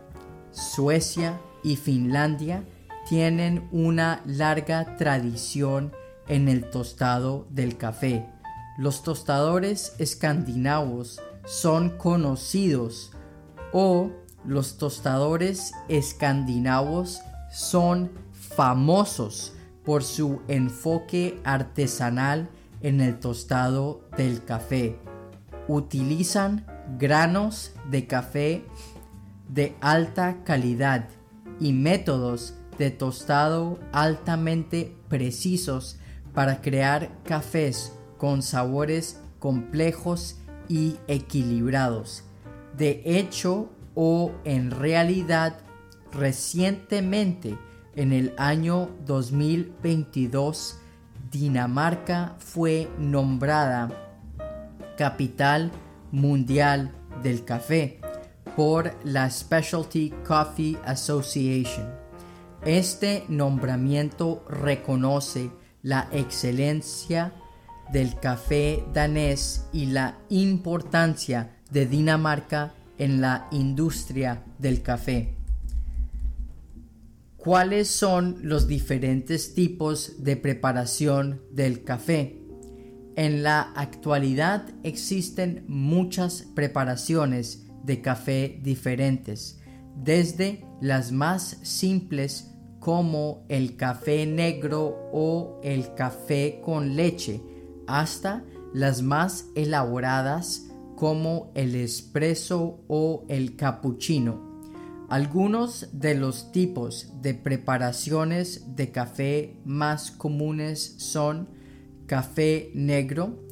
Suecia 0.53 1.39
y 1.62 1.76
Finlandia 1.76 2.64
tienen 3.09 3.68
una 3.72 4.22
larga 4.26 4.97
tradición 4.97 5.93
en 6.29 6.49
el 6.49 6.68
tostado 6.70 7.47
del 7.51 7.76
café. 7.76 8.26
Los 8.79 9.03
tostadores 9.03 9.97
escandinavos 9.99 11.20
son 11.45 11.99
conocidos 11.99 13.11
o 13.72 14.12
los 14.45 14.79
tostadores 14.79 15.72
escandinavos 15.89 17.20
son 17.51 18.12
famosos 18.31 19.53
por 19.85 20.05
su 20.05 20.43
enfoque 20.47 21.41
artesanal 21.43 22.51
en 22.81 23.01
el 23.01 23.18
tostado 23.18 24.09
del 24.16 24.45
café. 24.45 24.97
Utilizan 25.66 26.64
granos 27.01 27.72
de 27.91 28.07
café 28.07 28.64
de 29.49 29.74
alta 29.81 30.45
calidad 30.45 31.09
y 31.59 31.72
métodos 31.72 32.55
de 32.79 32.93
tostado 32.93 33.81
altamente 33.91 34.97
precisos 35.09 35.99
para 36.33 36.61
crear 36.61 37.11
cafés 37.24 37.98
con 38.19 38.43
sabores 38.43 39.21
complejos 39.39 40.37
y 40.69 40.97
equilibrados. 41.07 42.25
De 42.77 43.03
hecho 43.05 43.71
o 43.95 44.33
en 44.45 44.71
realidad, 44.71 45.57
recientemente, 46.12 47.57
en 47.97 48.12
el 48.12 48.33
año 48.37 48.91
2022, 49.07 50.79
Dinamarca 51.33 52.37
fue 52.39 52.89
nombrada 52.99 53.91
capital 54.97 55.73
mundial 56.12 56.93
del 57.23 57.45
café 57.45 58.01
por 58.57 58.95
la 59.05 59.31
Specialty 59.31 60.11
Coffee 60.27 60.79
Association. 60.85 61.89
Este 62.64 63.25
nombramiento 63.29 64.45
reconoce 64.49 65.51
la 65.83 66.09
excelencia 66.12 67.33
del 67.93 68.18
café 68.18 68.84
danés 68.93 69.66
y 69.72 69.86
la 69.86 70.18
importancia 70.28 71.57
de 71.70 71.86
Dinamarca 71.86 72.74
en 72.99 73.20
la 73.20 73.49
industria 73.51 74.45
del 74.59 74.82
café. 74.82 75.34
¿Cuáles 77.36 77.89
son 77.89 78.39
los 78.43 78.66
diferentes 78.66 79.55
tipos 79.55 80.24
de 80.24 80.36
preparación 80.36 81.41
del 81.53 81.84
café? 81.84 82.43
En 83.16 83.43
la 83.43 83.72
actualidad 83.74 84.68
existen 84.82 85.64
muchas 85.66 86.47
preparaciones 86.55 87.64
de 87.84 88.01
café 88.03 88.61
diferentes, 88.62 89.61
desde 89.97 90.64
las 90.80 91.11
más 91.11 91.59
simples 91.62 92.51
como 92.80 93.45
el 93.49 93.76
café 93.76 94.26
negro 94.26 95.11
o 95.12 95.61
el 95.64 95.95
café 95.95 96.61
con 96.64 96.97
leche, 96.97 97.41
hasta 97.89 98.45
las 98.72 99.03
más 99.03 99.47
elaboradas 99.57 100.68
como 100.95 101.51
el 101.55 101.74
espresso 101.74 102.84
o 102.86 103.24
el 103.28 103.57
cappuccino. 103.57 104.47
Algunos 105.09 105.89
de 105.93 106.14
los 106.14 106.53
tipos 106.53 107.12
de 107.22 107.34
preparaciones 107.34 108.76
de 108.76 108.93
café 108.93 109.57
más 109.64 110.11
comunes 110.11 110.97
son 110.99 111.49
café 112.07 112.70
negro, 112.74 113.43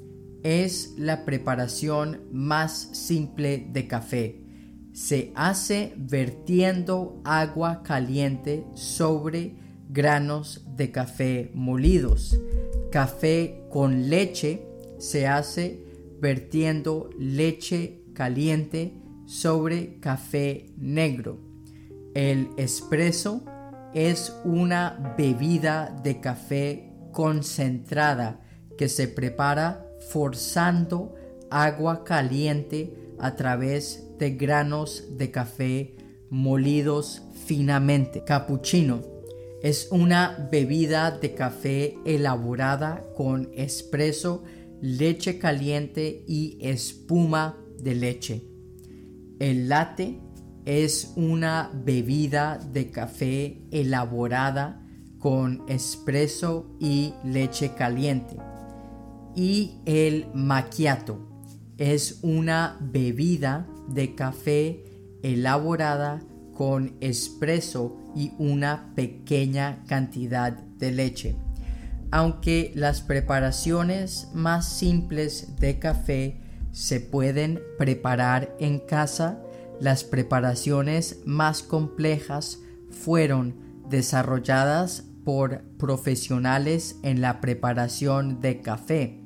es 0.43 0.95
la 0.99 1.25
preparación 1.25 2.21
más 2.31 2.91
simple 2.93 3.69
de 3.73 3.89
café. 3.89 4.43
Se 4.93 5.33
hace 5.35 5.95
vertiendo 5.97 7.21
agua 7.25 7.83
caliente 7.83 8.67
sobre 8.75 9.57
granos 9.97 10.61
de 10.77 10.93
café 10.93 11.51
molidos. 11.55 12.39
Café 12.93 13.63
con 13.71 14.11
leche 14.11 14.67
se 14.99 15.27
hace 15.27 15.83
vertiendo 16.21 17.09
leche 17.19 18.03
caliente 18.13 18.93
sobre 19.25 19.99
café 20.01 20.67
negro. 20.77 21.39
El 22.15 22.51
espresso 22.59 23.43
es 23.95 24.37
una 24.45 25.15
bebida 25.17 25.99
de 26.05 26.21
café 26.21 26.93
concentrada 27.11 28.43
que 28.77 28.91
se 28.91 29.09
prepara 29.09 29.87
forzando 30.11 31.15
agua 31.51 32.05
caliente 32.05 32.93
a 33.19 33.35
través 33.35 34.07
de 34.19 34.33
granos 34.33 35.17
de 35.17 35.31
café 35.31 35.97
molidos 36.29 37.23
finamente. 37.47 38.25
Cappuccino 38.25 39.16
es 39.63 39.89
una 39.91 40.49
bebida 40.51 41.11
de 41.11 41.35
café 41.35 41.97
elaborada 42.05 43.05
con 43.15 43.51
espresso 43.55 44.45
leche 44.81 45.39
caliente 45.39 46.25
y 46.27 46.59
espuma 46.61 47.59
de 47.79 47.95
leche. 47.95 48.43
El 49.39 49.69
latte 49.69 50.21
es 50.65 51.13
una 51.17 51.71
bebida 51.73 52.59
de 52.73 52.91
café 52.91 53.63
elaborada 53.71 54.83
con 55.19 55.65
espresso 55.69 56.77
y 56.81 57.15
leche 57.25 57.75
caliente. 57.75 58.37
Y 59.35 59.81
el 59.85 60.27
macchiato 60.35 61.19
es 61.79 62.21
una 62.23 62.79
bebida 62.81 63.69
de 63.89 64.15
café 64.15 64.85
elaborada 65.23 66.23
con 66.57 66.97
espresso 67.01 67.97
y 68.15 68.33
una 68.39 68.93
pequeña 68.95 69.85
cantidad 69.87 70.53
de 70.53 70.91
leche. 70.91 71.37
Aunque 72.11 72.73
las 72.75 73.03
preparaciones 73.03 74.29
más 74.33 74.69
simples 74.69 75.57
de 75.59 75.79
café 75.79 76.41
se 76.73 77.01
pueden 77.01 77.61
preparar 77.79 78.57
en 78.59 78.79
casa, 78.79 79.43
las 79.81 80.05
preparaciones 80.05 81.21
más 81.27 81.63
complejas 81.63 82.61
fueron 82.91 83.55
desarrolladas 83.89 85.05
por 85.25 85.63
profesionales 85.77 86.97
en 87.03 87.21
la 87.21 87.41
preparación 87.41 88.41
de 88.41 88.63
café, 88.63 89.21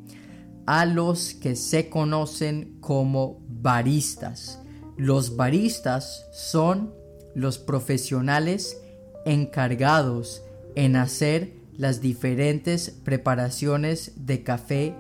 a 0.67 0.87
los 0.87 1.35
que 1.35 1.55
se 1.55 1.89
conocen 1.89 2.79
como 2.81 3.45
baristas. 3.49 4.61
Los 4.97 5.37
baristas 5.37 6.27
son 6.33 7.00
los 7.35 7.59
profesionales 7.59 8.81
encargados 9.25 10.43
en 10.75 10.97
hacer 10.97 11.53
las 11.77 12.01
diferentes 12.01 12.91
preparaciones 12.91 14.13
de 14.27 14.43
café 14.43 14.95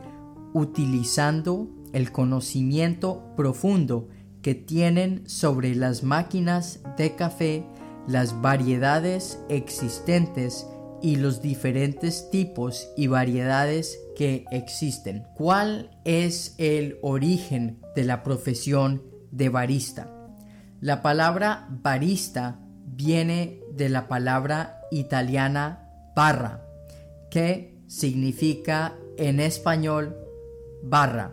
utilizando 0.52 1.68
el 1.92 2.12
conocimiento 2.12 3.22
profundo 3.36 4.08
que 4.42 4.54
tienen 4.54 5.28
sobre 5.28 5.74
las 5.74 6.02
máquinas 6.02 6.80
de 6.96 7.14
café, 7.14 7.64
las 8.06 8.40
variedades 8.40 9.38
existentes 9.48 10.66
y 11.02 11.16
los 11.16 11.42
diferentes 11.42 12.30
tipos 12.30 12.88
y 12.96 13.06
variedades 13.06 13.98
que 14.16 14.44
existen. 14.50 15.24
¿Cuál 15.34 15.98
es 16.04 16.54
el 16.58 16.98
origen 17.02 17.80
de 17.94 18.04
la 18.04 18.22
profesión 18.22 19.02
de 19.30 19.48
barista? 19.48 20.19
La 20.80 21.02
palabra 21.02 21.68
barista 21.68 22.58
viene 22.86 23.60
de 23.70 23.90
la 23.90 24.08
palabra 24.08 24.80
italiana 24.90 25.90
barra, 26.16 26.64
que 27.30 27.78
significa 27.86 28.94
en 29.18 29.40
español 29.40 30.16
barra. 30.82 31.32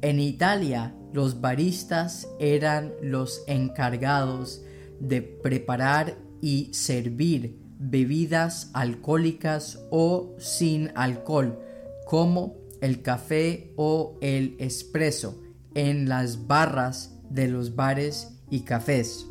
En 0.00 0.18
Italia, 0.18 0.94
los 1.12 1.42
baristas 1.42 2.26
eran 2.38 2.94
los 3.02 3.42
encargados 3.46 4.62
de 4.98 5.20
preparar 5.20 6.16
y 6.40 6.72
servir 6.72 7.60
bebidas 7.78 8.70
alcohólicas 8.72 9.84
o 9.90 10.36
sin 10.38 10.90
alcohol, 10.94 11.58
como 12.06 12.56
el 12.80 13.02
café 13.02 13.74
o 13.76 14.16
el 14.22 14.56
espresso, 14.58 15.38
en 15.74 16.08
las 16.08 16.46
barras 16.46 17.14
de 17.28 17.46
los 17.46 17.76
bares 17.76 18.39
y 18.50 18.60
cafés. 18.60 19.26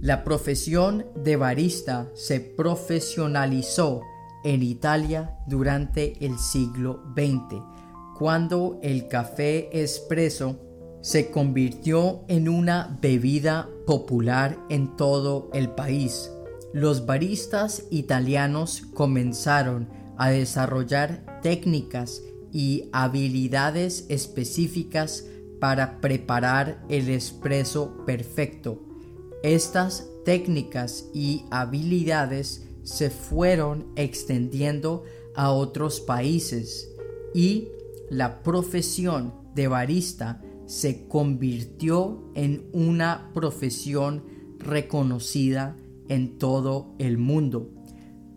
La 0.00 0.24
profesión 0.24 1.04
de 1.14 1.36
barista 1.36 2.10
se 2.14 2.40
profesionalizó 2.40 4.00
en 4.44 4.62
Italia 4.62 5.36
durante 5.46 6.24
el 6.24 6.38
siglo 6.38 7.02
XX, 7.14 7.62
cuando 8.18 8.78
el 8.82 9.08
café 9.08 9.68
espresso 9.82 10.58
se 11.02 11.30
convirtió 11.30 12.24
en 12.28 12.48
una 12.48 12.98
bebida 13.00 13.68
popular 13.86 14.58
en 14.68 14.96
todo 14.96 15.50
el 15.52 15.70
país. 15.70 16.30
Los 16.72 17.04
baristas 17.04 17.84
italianos 17.90 18.82
comenzaron 18.94 19.88
a 20.16 20.30
desarrollar 20.30 21.40
técnicas 21.42 22.22
y 22.52 22.88
habilidades 22.92 24.06
específicas 24.08 25.24
para 25.60 26.00
preparar 26.00 26.84
el 26.88 27.08
espresso 27.10 28.04
perfecto 28.06 28.82
Estas 29.42 30.08
técnicas 30.24 31.08
y 31.14 31.44
habilidades 31.50 32.66
se 32.82 33.10
fueron 33.10 33.86
extendiendo 33.96 35.04
a 35.34 35.52
otros 35.52 36.00
países 36.00 36.90
y 37.34 37.68
la 38.10 38.42
profesión 38.42 39.32
de 39.54 39.68
barista 39.68 40.42
se 40.66 41.06
convirtió 41.08 42.30
en 42.34 42.68
una 42.72 43.30
profesión 43.34 44.24
reconocida 44.58 45.76
en 46.08 46.38
todo 46.38 46.94
el 46.98 47.18
mundo. 47.18 47.70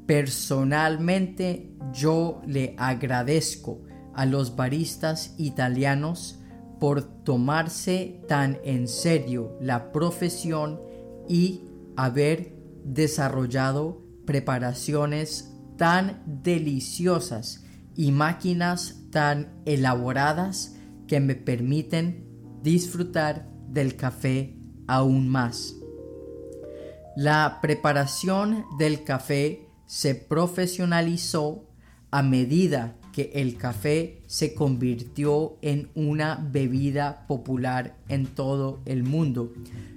Personalmente 0.06 1.76
yo 1.94 2.42
le 2.48 2.76
agradezco 2.78 3.82
a 4.14 4.26
los 4.26 4.56
baristas 4.56 5.36
italianos 5.38 6.40
por 6.84 7.02
tomarse 7.24 8.20
tan 8.28 8.60
en 8.66 8.90
serio 8.90 9.58
la 9.62 9.94
profesión 9.94 10.82
y 11.30 11.62
haber 11.96 12.58
desarrollado 12.84 14.02
preparaciones 14.26 15.56
tan 15.78 16.22
deliciosas 16.44 17.64
y 17.96 18.12
máquinas 18.12 19.00
tan 19.12 19.62
elaboradas 19.64 20.76
que 21.08 21.22
me 21.22 21.36
permiten 21.36 22.28
disfrutar 22.62 23.48
del 23.70 23.96
café 23.96 24.58
aún 24.86 25.30
más. 25.30 25.76
La 27.16 27.60
preparación 27.62 28.66
del 28.78 29.06
café 29.06 29.70
se 29.86 30.16
profesionalizó 30.16 31.64
a 32.12 32.22
medida 32.24 32.98
que 33.14 33.32
el 33.36 33.56
café 33.56 34.22
se 34.28 34.54
convirtió 34.54 35.58
en 35.62 35.90
una 35.96 36.36
bebida 36.52 37.26
popular 37.28 37.96
en 38.10 38.26
todo 38.26 38.82
el 38.86 39.04
mundo. 39.04 39.54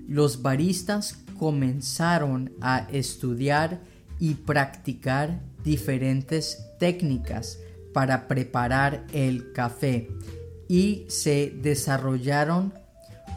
Los 0.07 0.43
baristas 0.43 1.25
comenzaron 1.39 2.53
a 2.61 2.87
estudiar 2.93 3.81
y 4.21 4.35
practicar 4.35 5.41
diferentes 5.65 6.63
técnicas 6.79 7.59
para 7.93 8.29
preparar 8.29 9.07
el 9.13 9.53
café 9.53 10.09
y 10.69 11.07
se 11.09 11.53
desarrollaron 11.63 12.73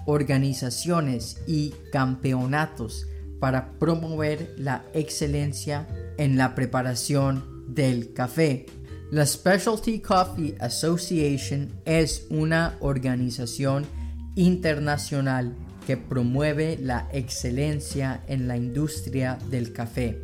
organizaciones 0.06 1.42
y 1.48 1.74
campeonatos 1.92 3.08
para 3.40 3.72
promover 3.80 4.54
la 4.58 4.84
excelencia 4.94 5.88
en 6.18 6.38
la 6.38 6.56
preparación 6.56 7.64
del 7.74 8.14
café. 8.14 8.66
La 9.12 9.26
Specialty 9.26 10.02
Coffee 10.02 10.56
Association 10.60 11.74
es 11.84 12.28
una 12.30 12.78
organización 12.80 13.88
internacional 14.36 15.56
que 15.88 15.98
promueve 15.98 16.78
la 16.80 17.08
excelencia 17.12 18.22
en 18.28 18.48
la 18.48 18.56
industria 18.56 19.40
del 19.50 19.74
café. 19.74 20.22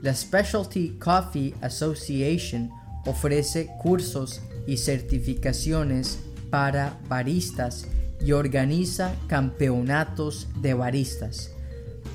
La 0.00 0.14
Specialty 0.14 0.96
Coffee 0.98 1.54
Association 1.60 2.70
ofrece 3.04 3.68
cursos 3.82 4.40
y 4.66 4.78
certificaciones 4.78 6.18
para 6.48 6.98
baristas 7.06 7.86
y 8.24 8.32
organiza 8.32 9.14
campeonatos 9.26 10.48
de 10.62 10.72
baristas. 10.72 11.50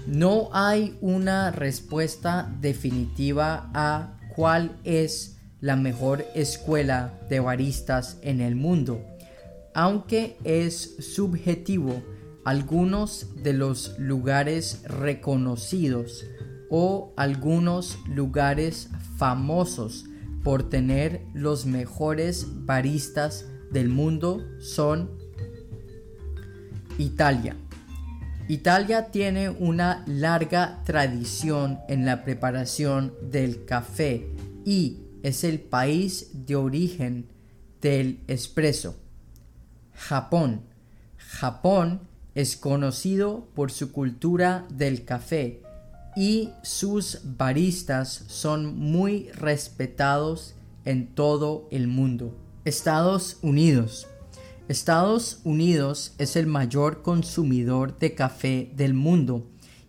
No 0.08 0.50
hay 0.54 0.98
una 1.02 1.52
respuesta 1.52 2.52
definitiva 2.60 3.70
a 3.76 4.18
cuál 4.36 4.76
es 4.84 5.39
la 5.62 5.76
mejor 5.76 6.26
escuela 6.36 7.20
de 7.30 7.40
baristas 7.40 8.18
en 8.22 8.42
el 8.42 8.56
mundo, 8.56 9.06
aunque 9.74 10.38
es 10.44 10.96
subjetivo 11.00 12.02
algunos 12.46 13.28
de 13.44 13.54
los 13.54 13.98
lugares 14.00 14.84
reconocidos 14.86 16.26
o 16.70 17.14
algunos 17.18 17.98
lugares 18.08 18.90
famosos 19.18 20.06
por 20.44 20.70
tener 20.70 21.22
los 21.34 21.66
mejores 21.66 22.48
baristas 22.66 23.46
del 23.72 23.90
mundo 23.90 24.42
son 24.60 25.12
Italia. 26.98 27.56
Italia 28.48 29.12
tiene 29.12 29.50
una 29.50 30.04
larga 30.08 30.82
tradición 30.86 31.80
en 31.88 32.06
la 32.06 32.24
preparación 32.24 33.14
del 33.22 33.66
café 33.66 34.32
y 34.66 35.09
es 35.24 35.44
el 35.44 35.60
país 35.60 36.46
de 36.46 36.56
origen 36.56 37.28
del 37.82 38.20
espresso. 38.28 38.96
Japón. 39.94 40.62
Japón 41.18 42.02
es 42.36 42.56
conocido 42.58 43.48
por 43.54 43.72
su 43.72 43.92
cultura 43.92 44.66
del 44.70 45.06
café 45.06 45.62
y 46.16 46.50
sus 46.64 47.20
baristas 47.38 48.24
son 48.28 48.78
muy 48.78 49.30
respetados 49.32 50.56
en 50.86 51.08
todo 51.08 51.68
el 51.72 51.88
mundo. 51.88 52.36
Estados 52.66 53.38
Unidos. 53.42 54.08
Estados 54.68 55.40
Unidos 55.44 56.14
es 56.18 56.36
el 56.36 56.46
mayor 56.46 57.02
consumidor 57.02 57.98
de 57.98 58.14
café 58.16 58.72
del 58.76 58.94
mundo 58.94 59.48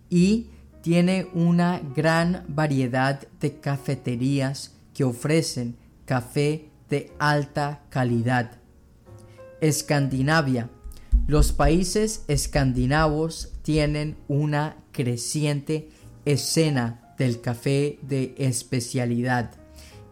y 0.09 0.49
tiene 0.83 1.29
una 1.35 1.81
gran 1.95 2.45
variedad 2.49 3.27
de 3.41 3.61
cafeterías 3.61 4.73
que 5.01 5.05
ofrecen 5.05 5.79
café 6.05 6.69
de 6.91 7.11
alta 7.19 7.87
calidad. 7.89 8.61
Escandinavia. 9.63 10.69
Los 11.27 11.53
países 11.53 12.23
escandinavos 12.29 13.55
tienen 13.63 14.19
una 14.29 14.77
creciente 14.93 15.89
escena 16.27 17.15
del 17.17 17.41
café 17.41 17.99
de 18.03 18.35
especialidad 18.37 19.53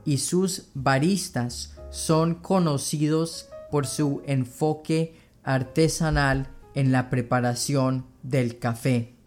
y 0.07 0.17
sus 0.17 0.69
baristas 0.73 1.75
son 1.91 2.37
conocidos 2.37 3.51
por 3.71 3.87
su 3.87 4.23
enfoque 4.25 5.17
artesanal 5.45 6.49
en 6.75 6.93
la 6.93 7.11
preparación 7.11 8.07
del 8.23 8.59
café. 8.59 9.18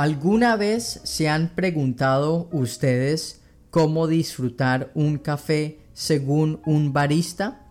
¿Alguna 0.00 0.56
vez 0.56 1.02
se 1.04 1.28
han 1.28 1.50
preguntado 1.50 2.48
ustedes 2.52 3.42
cómo 3.68 4.06
disfrutar 4.06 4.90
un 4.94 5.18
café 5.18 5.78
según 5.92 6.62
un 6.64 6.94
barista? 6.94 7.66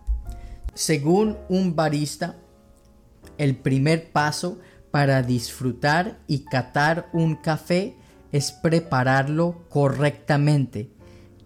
Según 0.72 1.36
un 1.48 1.74
barista, 1.74 2.36
el 3.36 3.56
primer 3.56 4.12
paso 4.12 4.60
para 4.92 5.24
disfrutar 5.24 6.20
y 6.28 6.44
catar 6.44 7.10
un 7.12 7.34
café 7.34 7.96
es 8.30 8.52
prepararlo 8.52 9.64
correctamente. 9.68 10.88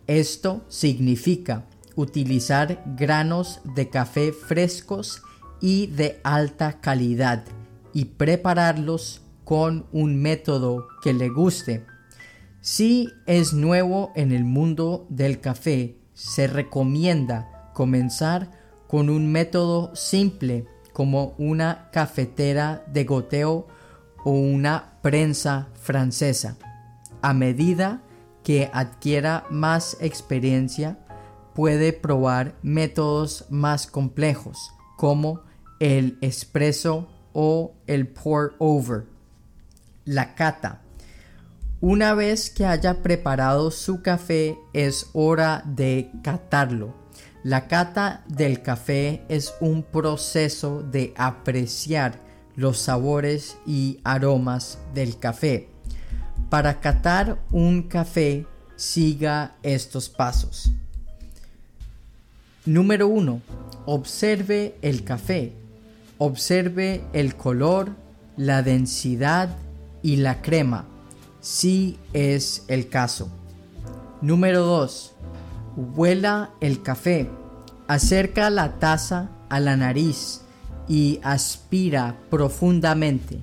Esto 0.07 0.67
significa 0.69 1.65
utilizar 1.97 2.85
granos 2.95 3.63
de 3.75 3.89
café 3.89 4.35
frescos 4.35 5.23
y 5.63 5.87
de 5.87 6.21
alta 6.25 6.83
calidad 6.83 7.43
y 7.95 8.05
prepararlos 8.05 9.23
con 9.45 9.87
un 9.93 10.21
método 10.21 10.89
que 11.03 11.13
le 11.13 11.29
guste. 11.29 11.85
Si 12.61 13.13
es 13.27 13.53
nuevo 13.53 14.13
en 14.15 14.33
el 14.33 14.45
mundo 14.45 15.07
del 15.11 15.41
café, 15.41 15.99
se 16.15 16.47
recomienda 16.47 17.71
comenzar 17.75 18.51
con 18.89 19.11
un 19.11 19.31
método 19.31 19.95
simple 19.95 20.67
como 20.93 21.35
una 21.39 21.91
cafetera 21.91 22.85
de 22.87 23.05
goteo 23.05 23.67
o 24.25 24.31
una 24.31 24.99
prensa 25.03 25.69
francesa. 25.75 26.57
A 27.21 27.35
medida 27.35 28.03
que 28.43 28.71
adquiera 28.73 29.45
más 29.51 29.97
experiencia, 30.01 30.99
puede 31.55 31.93
probar 31.93 32.55
métodos 32.63 33.47
más 33.51 33.87
complejos 33.87 34.73
como 34.97 35.43
el 35.81 36.19
espresso 36.21 37.09
o 37.33 37.75
el 37.87 38.07
pour 38.07 38.55
over. 38.59 39.14
La 40.05 40.35
cata. 40.35 40.83
Una 41.81 42.15
vez 42.15 42.51
que 42.51 42.67
haya 42.67 43.03
preparado 43.03 43.71
su 43.71 44.03
café 44.03 44.59
es 44.75 45.09
hora 45.15 45.63
de 45.67 46.11
catarlo. 46.23 46.95
La 47.43 47.69
cata 47.69 48.23
del 48.29 48.61
café 48.61 49.23
es 49.29 49.55
un 49.61 49.83
proceso 49.83 50.83
de 50.83 51.15
apreciar 51.17 52.21
los 52.55 52.79
sabores 52.81 53.57
y 53.67 54.01
aromas 54.05 54.79
del 54.93 55.19
café. 55.19 55.69
Para 56.51 56.81
catar 56.81 57.39
un 57.51 57.85
café, 57.85 58.47
siga 58.77 59.57
estos 59.63 60.11
pasos. 60.11 60.71
Número 62.67 63.09
1. 63.09 63.41
Observe 63.87 64.77
el 64.83 65.03
café. 65.05 65.55
Observe 66.19 67.03
el 67.15 67.37
color, 67.37 67.93
la 68.37 68.63
densidad 68.63 69.49
y 70.05 70.17
la 70.17 70.43
crema, 70.43 70.85
si 71.41 71.99
es 72.13 72.65
el 72.69 72.91
caso. 72.91 73.31
Número 74.21 74.61
2. 74.61 75.15
Huela 75.97 76.51
el 76.61 76.83
café. 76.83 77.31
Acerca 77.89 78.51
la 78.51 78.79
taza 78.79 79.31
a 79.49 79.61
la 79.61 79.77
nariz 79.79 80.43
y 80.89 81.21
aspira 81.23 82.19
profundamente. 82.29 83.41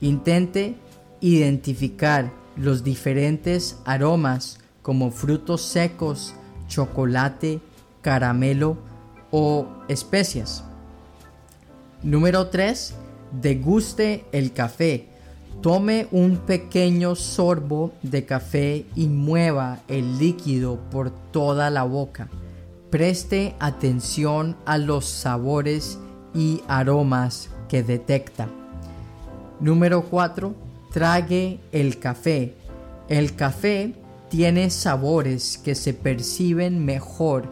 Intente 0.00 0.74
identificar 1.20 2.32
los 2.56 2.82
diferentes 2.82 3.78
aromas 3.84 4.58
como 4.82 5.12
frutos 5.12 5.62
secos, 5.62 6.34
chocolate, 6.66 7.60
caramelo 8.00 8.76
o 9.30 9.68
especias. 9.86 10.64
Número 12.02 12.48
3. 12.48 12.94
Deguste 13.40 14.24
el 14.32 14.52
café. 14.52 15.11
Tome 15.62 16.08
un 16.10 16.38
pequeño 16.38 17.14
sorbo 17.14 17.92
de 18.02 18.24
café 18.24 18.84
y 18.96 19.06
mueva 19.06 19.78
el 19.86 20.18
líquido 20.18 20.80
por 20.90 21.12
toda 21.30 21.70
la 21.70 21.84
boca. 21.84 22.28
Preste 22.90 23.54
atención 23.60 24.56
a 24.66 24.76
los 24.76 25.04
sabores 25.06 26.00
y 26.34 26.62
aromas 26.66 27.48
que 27.68 27.84
detecta. 27.84 28.48
Número 29.60 30.02
4. 30.02 30.52
Trague 30.92 31.60
el 31.70 32.00
café. 32.00 32.56
El 33.08 33.36
café 33.36 33.94
tiene 34.30 34.68
sabores 34.68 35.58
que 35.58 35.76
se 35.76 35.94
perciben 35.94 36.84
mejor 36.84 37.44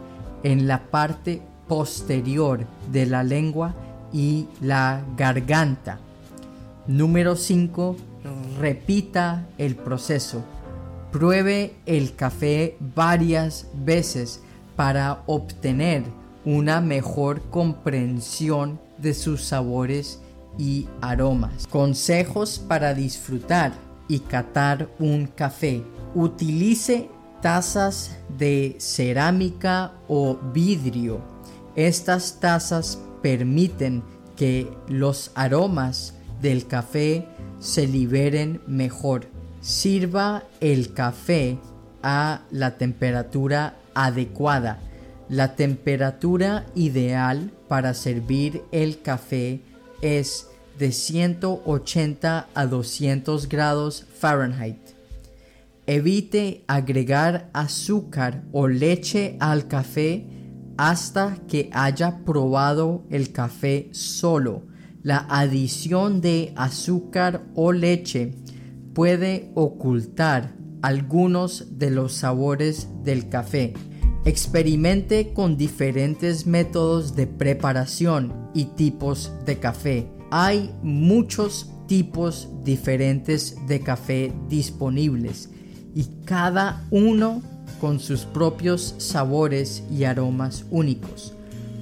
en 0.43 0.67
la 0.67 0.91
parte 0.91 1.41
posterior 1.69 2.65
de 2.91 3.05
la 3.05 3.23
lengua 3.23 3.73
y 4.11 4.49
la 4.59 5.01
garganta. 5.15 5.99
Número 6.87 7.35
5. 7.35 7.95
Repita 8.59 9.47
el 9.57 9.75
proceso. 9.75 10.43
Pruebe 11.11 11.75
el 11.85 12.15
café 12.15 12.75
varias 12.95 13.67
veces 13.73 14.41
para 14.75 15.23
obtener 15.27 16.03
una 16.43 16.81
mejor 16.81 17.41
comprensión 17.49 18.79
de 18.97 19.13
sus 19.13 19.43
sabores 19.43 20.21
y 20.57 20.87
aromas. 21.01 21.67
Consejos 21.67 22.59
para 22.59 22.93
disfrutar 22.93 23.73
y 24.07 24.19
catar 24.19 24.89
un 24.97 25.27
café. 25.27 25.83
Utilice 26.15 27.09
tazas 27.41 28.17
de 28.37 28.75
cerámica 28.79 29.93
o 30.07 30.37
vidrio. 30.53 31.21
Estas 31.75 32.39
tazas 32.39 32.99
permiten 33.21 34.03
que 34.35 34.67
los 34.87 35.31
aromas 35.35 36.15
del 36.41 36.67
café 36.67 37.27
se 37.59 37.87
liberen 37.87 38.61
mejor. 38.67 39.27
Sirva 39.61 40.43
el 40.59 40.93
café 40.93 41.57
a 42.01 42.41
la 42.51 42.77
temperatura 42.77 43.75
adecuada. 43.93 44.79
La 45.29 45.55
temperatura 45.55 46.65
ideal 46.75 47.51
para 47.67 47.93
servir 47.93 48.63
el 48.71 49.01
café 49.01 49.61
es 50.01 50.47
de 50.77 50.91
180 50.91 52.47
a 52.53 52.65
200 52.65 53.47
grados 53.47 54.05
Fahrenheit. 54.17 54.79
Evite 55.85 56.63
agregar 56.67 57.49
azúcar 57.53 58.43
o 58.51 58.67
leche 58.67 59.37
al 59.39 59.67
café 59.67 60.25
hasta 60.77 61.37
que 61.47 61.69
haya 61.73 62.19
probado 62.25 63.03
el 63.09 63.31
café 63.31 63.89
solo. 63.91 64.70
La 65.03 65.25
adición 65.29 66.21
de 66.21 66.53
azúcar 66.55 67.43
o 67.55 67.71
leche 67.71 68.35
puede 68.93 69.51
ocultar 69.55 70.53
algunos 70.83 71.79
de 71.79 71.89
los 71.89 72.13
sabores 72.13 72.87
del 73.03 73.27
café. 73.27 73.73
Experimente 74.25 75.33
con 75.33 75.57
diferentes 75.57 76.45
métodos 76.45 77.15
de 77.15 77.25
preparación 77.25 78.51
y 78.53 78.65
tipos 78.65 79.31
de 79.43 79.57
café. 79.57 80.07
Hay 80.29 80.71
muchos 80.83 81.71
tipos 81.87 82.47
diferentes 82.63 83.55
de 83.67 83.79
café 83.79 84.31
disponibles 84.49 85.49
y 85.95 86.03
cada 86.25 86.85
uno 86.91 87.41
con 87.79 87.99
sus 87.99 88.25
propios 88.25 88.93
sabores 88.99 89.83
y 89.91 90.03
aromas 90.03 90.63
únicos. 90.69 91.33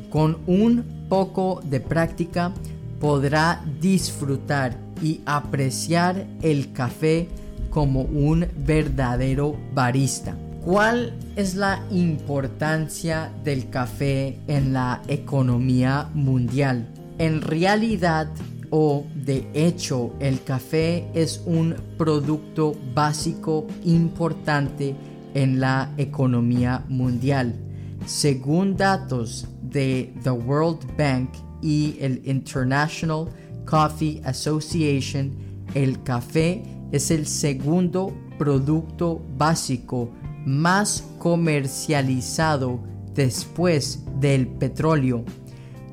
Con 0.09 0.37
un 0.47 1.05
poco 1.09 1.61
de 1.69 1.81
práctica 1.81 2.53
podrá 2.99 3.63
disfrutar 3.79 4.77
y 5.01 5.21
apreciar 5.25 6.27
el 6.41 6.73
café 6.73 7.27
como 7.69 8.01
un 8.01 8.45
verdadero 8.65 9.55
barista. 9.73 10.35
¿Cuál 10.63 11.13
es 11.35 11.55
la 11.55 11.83
importancia 11.89 13.31
del 13.43 13.69
café 13.69 14.39
en 14.47 14.73
la 14.73 15.01
economía 15.07 16.09
mundial? 16.13 16.87
En 17.17 17.41
realidad 17.41 18.29
o 18.71 19.05
de 19.15 19.47
hecho 19.53 20.13
el 20.19 20.43
café 20.43 21.07
es 21.13 21.41
un 21.45 21.75
producto 21.97 22.75
básico 22.93 23.65
importante 23.83 24.95
en 25.33 25.59
la 25.59 25.91
economía 25.97 26.83
mundial. 26.87 27.55
Según 28.05 28.75
datos 28.75 29.47
de 29.61 30.13
The 30.23 30.31
World 30.31 30.85
Bank 30.97 31.29
y 31.61 31.97
el 31.99 32.21
International 32.25 33.27
Coffee 33.65 34.21
Association, 34.23 35.31
el 35.73 36.01
café 36.03 36.63
es 36.91 37.11
el 37.11 37.25
segundo 37.25 38.13
producto 38.37 39.21
básico 39.37 40.11
más 40.45 41.03
comercializado 41.19 42.79
después 43.13 44.03
del 44.19 44.47
petróleo. 44.47 45.23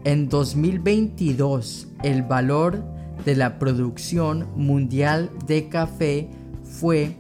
En 0.04 0.28
2022, 0.28 1.88
el 2.02 2.22
valor 2.22 2.84
de 3.24 3.34
la 3.34 3.58
producción 3.58 4.46
mundial 4.54 5.30
de 5.46 5.68
café 5.68 6.30
fue 6.62 7.16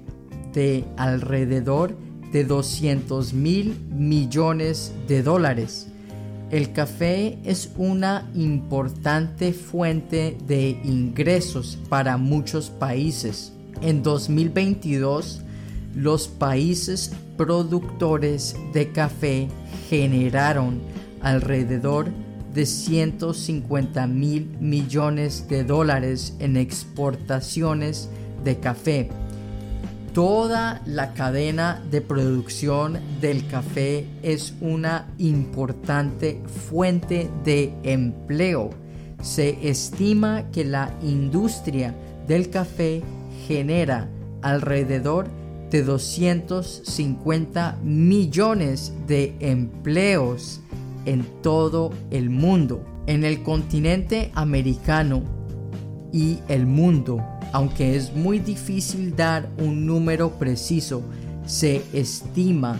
de 0.52 0.84
alrededor 0.96 1.96
de 2.32 2.44
200 2.44 3.34
mil 3.34 3.76
millones 3.90 4.92
de 5.08 5.22
dólares. 5.22 5.88
El 6.50 6.72
café 6.72 7.38
es 7.44 7.72
una 7.76 8.30
importante 8.36 9.52
fuente 9.52 10.38
de 10.46 10.80
ingresos 10.84 11.76
para 11.88 12.16
muchos 12.16 12.70
países. 12.70 13.52
En 13.82 14.04
2022, 14.04 15.42
los 15.96 16.28
países 16.28 17.12
productores 17.36 18.54
de 18.72 18.92
café 18.92 19.48
generaron 19.90 20.80
alrededor 21.20 22.06
de 22.54 22.64
150 22.64 24.06
mil 24.06 24.48
millones 24.60 25.48
de 25.48 25.64
dólares 25.64 26.34
en 26.38 26.56
exportaciones 26.56 28.08
de 28.44 28.60
café. 28.60 29.10
Toda 30.16 30.80
la 30.86 31.12
cadena 31.12 31.84
de 31.90 32.00
producción 32.00 32.98
del 33.20 33.46
café 33.48 34.06
es 34.22 34.54
una 34.62 35.12
importante 35.18 36.40
fuente 36.70 37.28
de 37.44 37.74
empleo. 37.82 38.70
Se 39.20 39.58
estima 39.68 40.50
que 40.52 40.64
la 40.64 40.90
industria 41.02 41.94
del 42.26 42.48
café 42.48 43.02
genera 43.46 44.08
alrededor 44.40 45.26
de 45.70 45.82
250 45.82 47.78
millones 47.84 48.94
de 49.06 49.34
empleos 49.40 50.62
en 51.04 51.26
todo 51.42 51.90
el 52.10 52.30
mundo. 52.30 52.82
En 53.06 53.22
el 53.22 53.42
continente 53.42 54.30
americano 54.34 55.22
y 56.10 56.38
el 56.48 56.64
mundo, 56.64 57.22
aunque 57.56 57.96
es 57.96 58.14
muy 58.14 58.38
difícil 58.38 59.16
dar 59.16 59.48
un 59.56 59.86
número 59.86 60.32
preciso, 60.32 61.02
se 61.46 61.82
estima 61.94 62.78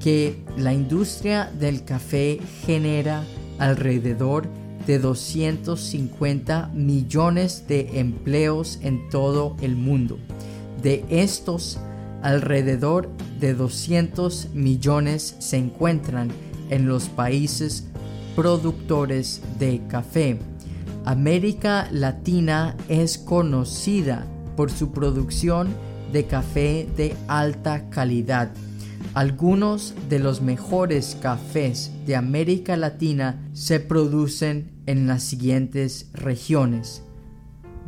que 0.00 0.36
la 0.58 0.74
industria 0.74 1.50
del 1.58 1.82
café 1.82 2.38
genera 2.66 3.24
alrededor 3.58 4.46
de 4.86 4.98
250 4.98 6.72
millones 6.74 7.66
de 7.66 8.00
empleos 8.00 8.80
en 8.82 9.08
todo 9.08 9.56
el 9.62 9.76
mundo. 9.76 10.18
De 10.82 11.06
estos, 11.08 11.78
alrededor 12.22 13.08
de 13.40 13.54
200 13.54 14.50
millones 14.52 15.36
se 15.38 15.56
encuentran 15.56 16.30
en 16.68 16.86
los 16.86 17.08
países 17.08 17.86
productores 18.36 19.40
de 19.58 19.80
café. 19.88 20.38
América 21.04 21.88
Latina 21.90 22.76
es 22.88 23.18
conocida 23.18 24.24
por 24.56 24.70
su 24.70 24.92
producción 24.92 25.74
de 26.12 26.26
café 26.26 26.88
de 26.96 27.16
alta 27.26 27.90
calidad. 27.90 28.52
Algunos 29.14 29.94
de 30.08 30.20
los 30.20 30.42
mejores 30.42 31.16
cafés 31.20 31.90
de 32.06 32.14
América 32.14 32.76
Latina 32.76 33.42
se 33.52 33.80
producen 33.80 34.70
en 34.86 35.08
las 35.08 35.24
siguientes 35.24 36.08
regiones. 36.12 37.02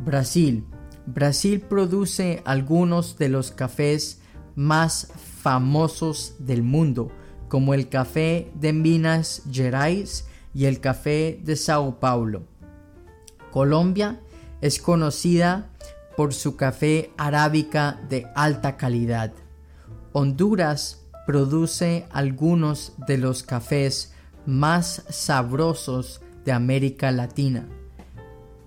Brasil. 0.03 0.65
Brasil 1.05 1.61
produce 1.61 2.41
algunos 2.43 3.17
de 3.17 3.29
los 3.29 3.51
cafés 3.51 4.19
más 4.55 5.13
famosos 5.41 6.35
del 6.39 6.63
mundo, 6.63 7.11
como 7.47 7.73
el 7.73 7.87
café 7.87 8.51
de 8.55 8.73
Minas 8.73 9.43
Gerais 9.49 10.25
y 10.53 10.65
el 10.65 10.81
café 10.81 11.39
de 11.43 11.55
Sao 11.55 11.99
Paulo. 11.99 12.43
Colombia 13.55 14.19
es 14.59 14.81
conocida 14.81 15.69
por 16.17 16.33
su 16.33 16.57
café 16.57 17.13
arábica 17.15 18.01
de 18.09 18.27
alta 18.35 18.75
calidad. 18.75 19.31
Honduras 20.11 21.05
produce 21.25 22.05
algunos 22.11 22.91
de 23.07 23.17
los 23.17 23.43
cafés 23.43 24.11
más 24.45 25.05
sabrosos 25.07 26.19
de 26.43 26.51
América 26.51 27.13
Latina. 27.13 27.65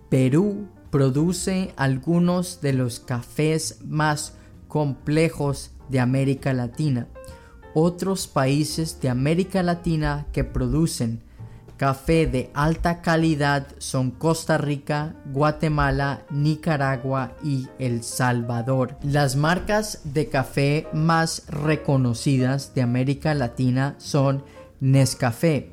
Perú 0.08 0.68
produce 0.90 1.74
algunos 1.76 2.62
de 2.62 2.72
los 2.72 2.98
cafés 2.98 3.80
más 3.84 4.38
complejos 4.68 5.72
de 5.90 6.00
América 6.00 6.54
Latina. 6.54 7.08
Otros 7.74 8.26
países 8.26 9.02
de 9.02 9.10
América 9.10 9.62
Latina 9.62 10.26
que 10.32 10.44
producen 10.44 11.27
café 11.78 12.26
de 12.26 12.50
alta 12.54 13.00
calidad 13.00 13.68
son 13.78 14.10
Costa 14.10 14.58
Rica, 14.58 15.14
Guatemala, 15.32 16.26
Nicaragua 16.28 17.36
y 17.42 17.68
El 17.78 18.02
Salvador. 18.02 18.98
Las 19.02 19.36
marcas 19.36 20.00
de 20.04 20.28
café 20.28 20.88
más 20.92 21.44
reconocidas 21.48 22.74
de 22.74 22.82
América 22.82 23.32
Latina 23.32 23.94
son 23.98 24.44
Nescafé. 24.80 25.72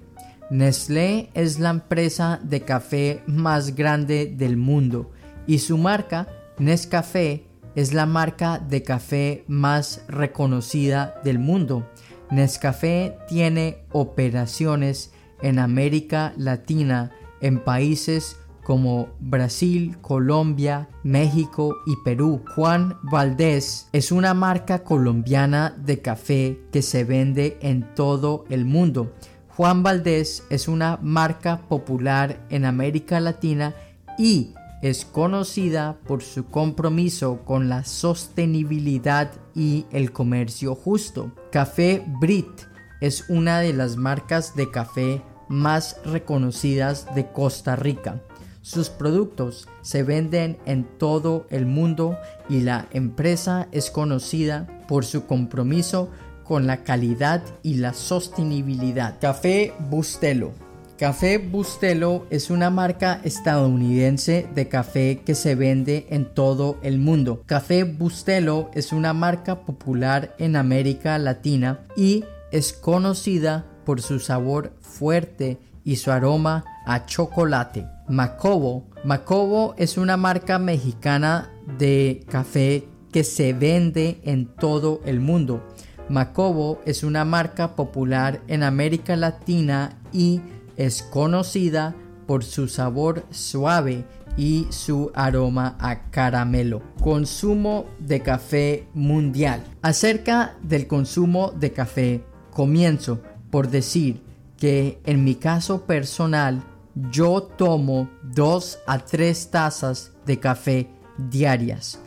Nestlé 0.51 1.31
es 1.33 1.59
la 1.59 1.71
empresa 1.71 2.39
de 2.43 2.61
café 2.61 3.23
más 3.25 3.75
grande 3.75 4.27
del 4.27 4.57
mundo 4.57 5.11
y 5.47 5.57
su 5.57 5.77
marca 5.77 6.27
Nescafé 6.59 7.47
es 7.75 7.93
la 7.93 8.05
marca 8.05 8.59
de 8.59 8.83
café 8.83 9.43
más 9.47 10.03
reconocida 10.07 11.19
del 11.23 11.39
mundo. 11.39 11.89
Nescafé 12.29 13.17
tiene 13.27 13.79
operaciones 13.91 15.11
en 15.45 15.59
América 15.59 16.33
Latina 16.37 17.11
en 17.39 17.63
países 17.63 18.37
como 18.63 19.09
Brasil, 19.19 19.95
Colombia, 20.01 20.89
México 21.03 21.77
y 21.85 21.95
Perú. 22.03 22.41
Juan 22.55 22.97
Valdés 23.03 23.87
es 23.93 24.11
una 24.11 24.33
marca 24.33 24.83
colombiana 24.83 25.75
de 25.77 26.01
café 26.01 26.59
que 26.71 26.81
se 26.81 27.03
vende 27.03 27.59
en 27.61 27.93
todo 27.93 28.45
el 28.49 28.65
mundo. 28.65 29.13
Juan 29.49 29.83
Valdés 29.83 30.43
es 30.49 30.67
una 30.67 30.97
marca 31.01 31.61
popular 31.69 32.43
en 32.49 32.65
América 32.65 33.19
Latina 33.19 33.75
y 34.17 34.55
es 34.81 35.05
conocida 35.05 35.99
por 36.07 36.23
su 36.23 36.45
compromiso 36.45 37.41
con 37.45 37.69
la 37.69 37.85
sostenibilidad 37.85 39.31
y 39.53 39.85
el 39.91 40.11
comercio 40.11 40.73
justo. 40.73 41.31
Café 41.51 42.03
Brit 42.19 42.63
es 42.99 43.29
una 43.29 43.59
de 43.59 43.73
las 43.73 43.95
marcas 43.95 44.55
de 44.55 44.71
café 44.71 45.21
más 45.47 45.97
reconocidas 46.05 47.13
de 47.15 47.31
Costa 47.31 47.75
Rica. 47.75 48.21
Sus 48.61 48.89
productos 48.89 49.67
se 49.81 50.01
venden 50.01 50.57
en 50.65 50.85
todo 50.97 51.45
el 51.51 51.67
mundo 51.67 52.17
y 52.49 52.61
la 52.61 52.87
empresa 52.91 53.67
es 53.71 53.91
conocida 53.91 54.65
por 54.87 55.05
su 55.05 55.27
compromiso 55.27 56.09
con 56.43 56.65
la 56.65 56.83
calidad 56.83 57.43
y 57.61 57.75
la 57.75 57.93
sostenibilidad. 57.93 59.19
Café 59.19 59.73
Bustelo. 59.89 60.53
Café 60.97 61.37
Bustelo 61.39 62.25
es 62.29 62.49
una 62.49 62.69
marca 62.69 63.19
estadounidense 63.25 64.47
de 64.55 64.69
café 64.69 65.21
que 65.25 65.35
se 65.35 65.53
vende 65.53 66.07
en 66.09 66.25
todo 66.25 66.79
el 66.83 66.99
mundo. 66.99 67.43
Café 67.45 67.83
Bustelo 67.83 68.71
es 68.73 68.93
una 68.93 69.13
marca 69.13 69.61
popular 69.65 70.33
en 70.39 70.55
América 70.55 71.17
Latina 71.17 71.81
y 71.97 72.23
es 72.51 72.71
conocida 72.71 73.65
por 73.85 74.01
su 74.01 74.19
sabor 74.19 74.73
fuerte 74.81 75.59
y 75.83 75.95
su 75.97 76.11
aroma 76.11 76.65
a 76.85 77.05
chocolate. 77.05 77.87
Macobo. 78.07 78.85
Macobo 79.03 79.75
es 79.77 79.97
una 79.97 80.17
marca 80.17 80.59
mexicana 80.59 81.51
de 81.77 82.25
café 82.27 82.87
que 83.11 83.23
se 83.23 83.53
vende 83.53 84.19
en 84.23 84.47
todo 84.47 85.01
el 85.05 85.19
mundo. 85.19 85.63
Macobo 86.09 86.81
es 86.85 87.03
una 87.03 87.23
marca 87.23 87.75
popular 87.75 88.41
en 88.47 88.63
América 88.63 89.15
Latina 89.15 89.97
y 90.11 90.41
es 90.75 91.01
conocida 91.01 91.95
por 92.27 92.43
su 92.43 92.67
sabor 92.67 93.23
suave 93.31 94.05
y 94.37 94.67
su 94.69 95.11
aroma 95.15 95.77
a 95.79 96.09
caramelo. 96.11 96.81
Consumo 97.01 97.85
de 97.99 98.21
café 98.21 98.87
mundial. 98.93 99.63
Acerca 99.81 100.57
del 100.61 100.87
consumo 100.87 101.53
de 101.57 101.71
café, 101.71 102.23
comienzo 102.51 103.21
por 103.55 103.69
decir 103.69 104.21
que 104.57 104.99
en 105.05 105.23
mi 105.23 105.35
caso 105.35 105.85
personal 105.85 106.61
yo 107.09 107.41
tomo 107.41 108.09
dos 108.21 108.79
a 108.85 108.99
tres 108.99 109.49
tazas 109.49 110.11
de 110.25 110.41
café 110.41 110.89
diarias. 111.17 111.97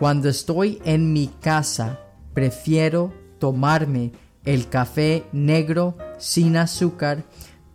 Cuando 0.00 0.28
estoy 0.28 0.82
en 0.84 1.12
mi 1.12 1.28
casa 1.28 2.00
prefiero 2.34 3.14
tomarme 3.38 4.10
el 4.44 4.68
café 4.68 5.22
negro 5.30 5.96
sin 6.18 6.56
azúcar 6.56 7.22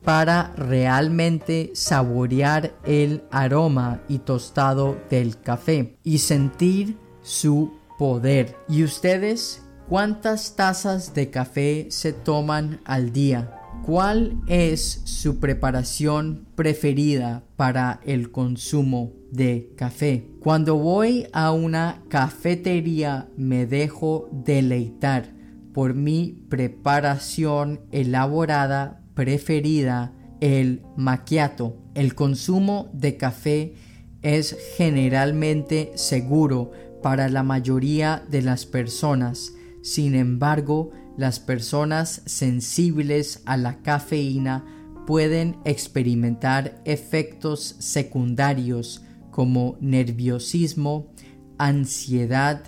para 0.03 0.51
realmente 0.57 1.71
saborear 1.73 2.73
el 2.84 3.23
aroma 3.32 4.01
y 4.09 4.17
tostado 4.17 4.97
del 5.09 5.39
café 5.39 5.95
y 6.03 6.17
sentir 6.17 6.97
su 7.21 7.79
poder. 7.97 8.57
¿Y 8.67 8.84
ustedes 8.84 9.61
cuántas 9.91 10.55
tazas 10.55 11.13
de 11.13 11.29
café 11.29 11.87
se 11.89 12.13
toman 12.13 12.79
al 12.85 13.11
día? 13.11 13.59
¿Cuál 13.85 14.41
es 14.47 15.01
su 15.03 15.41
preparación 15.41 16.47
preferida 16.55 17.43
para 17.57 17.99
el 18.05 18.31
consumo 18.31 19.11
de 19.31 19.73
café? 19.75 20.29
Cuando 20.39 20.77
voy 20.77 21.27
a 21.33 21.51
una 21.51 22.03
cafetería 22.07 23.27
me 23.35 23.65
dejo 23.65 24.29
deleitar 24.31 25.33
por 25.73 25.93
mi 25.93 26.45
preparación 26.47 27.81
elaborada 27.91 29.03
preferida, 29.13 30.13
el 30.39 30.83
macchiato. 30.95 31.75
El 31.95 32.15
consumo 32.15 32.89
de 32.93 33.17
café 33.17 33.73
es 34.21 34.55
generalmente 34.77 35.91
seguro 35.95 36.71
para 37.03 37.27
la 37.27 37.43
mayoría 37.43 38.23
de 38.29 38.41
las 38.41 38.65
personas. 38.65 39.55
Sin 39.82 40.15
embargo, 40.15 40.91
las 41.17 41.39
personas 41.39 42.21
sensibles 42.25 43.41
a 43.45 43.57
la 43.57 43.82
cafeína 43.82 44.65
pueden 45.05 45.57
experimentar 45.65 46.82
efectos 46.86 47.75
secundarios 47.79 49.03
como 49.32 49.77
nerviosismo, 49.82 51.11
ansiedad, 51.57 52.63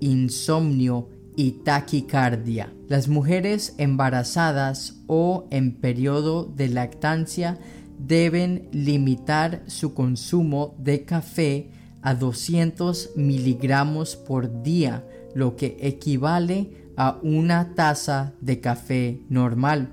insomnio 0.00 1.08
y 1.36 1.52
taquicardia. 1.62 2.72
Las 2.88 3.08
mujeres 3.08 3.74
embarazadas 3.78 5.02
o 5.06 5.46
en 5.50 5.76
periodo 5.76 6.44
de 6.44 6.68
lactancia 6.68 7.58
deben 7.98 8.68
limitar 8.72 9.62
su 9.66 9.94
consumo 9.94 10.76
de 10.78 11.04
café 11.04 11.70
a 12.02 12.14
200 12.14 13.10
miligramos 13.16 14.16
por 14.16 14.62
día, 14.62 15.04
lo 15.34 15.56
que 15.56 15.76
equivale 15.80 16.88
a 16.96 17.18
una 17.22 17.74
taza 17.74 18.34
de 18.40 18.60
café 18.60 19.20
normal. 19.28 19.92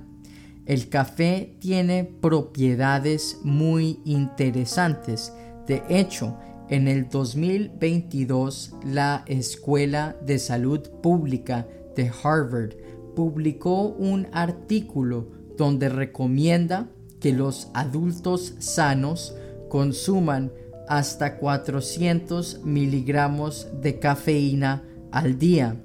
El 0.66 0.90
café 0.90 1.56
tiene 1.60 2.04
propiedades 2.04 3.40
muy 3.44 4.00
interesantes. 4.04 5.32
De 5.68 5.84
hecho, 5.90 6.38
en 6.70 6.88
el 6.88 7.10
2022 7.10 8.74
la 8.84 9.24
Escuela 9.28 10.16
de 10.26 10.40
Salud 10.40 10.82
Pública 11.04 11.68
de 11.96 12.12
Harvard 12.24 12.74
publicó 13.16 13.90
un 13.90 14.28
artículo 14.32 15.28
donde 15.58 15.90
recomienda 15.90 16.90
que 17.20 17.32
los 17.32 17.70
adultos 17.74 18.56
sanos 18.60 19.36
consuman 19.70 20.52
hasta 20.88 21.38
400 21.38 22.62
miligramos 22.64 23.68
de 23.82 24.00
cafeína 24.00 24.84
al 25.16 25.40
día 25.40 25.82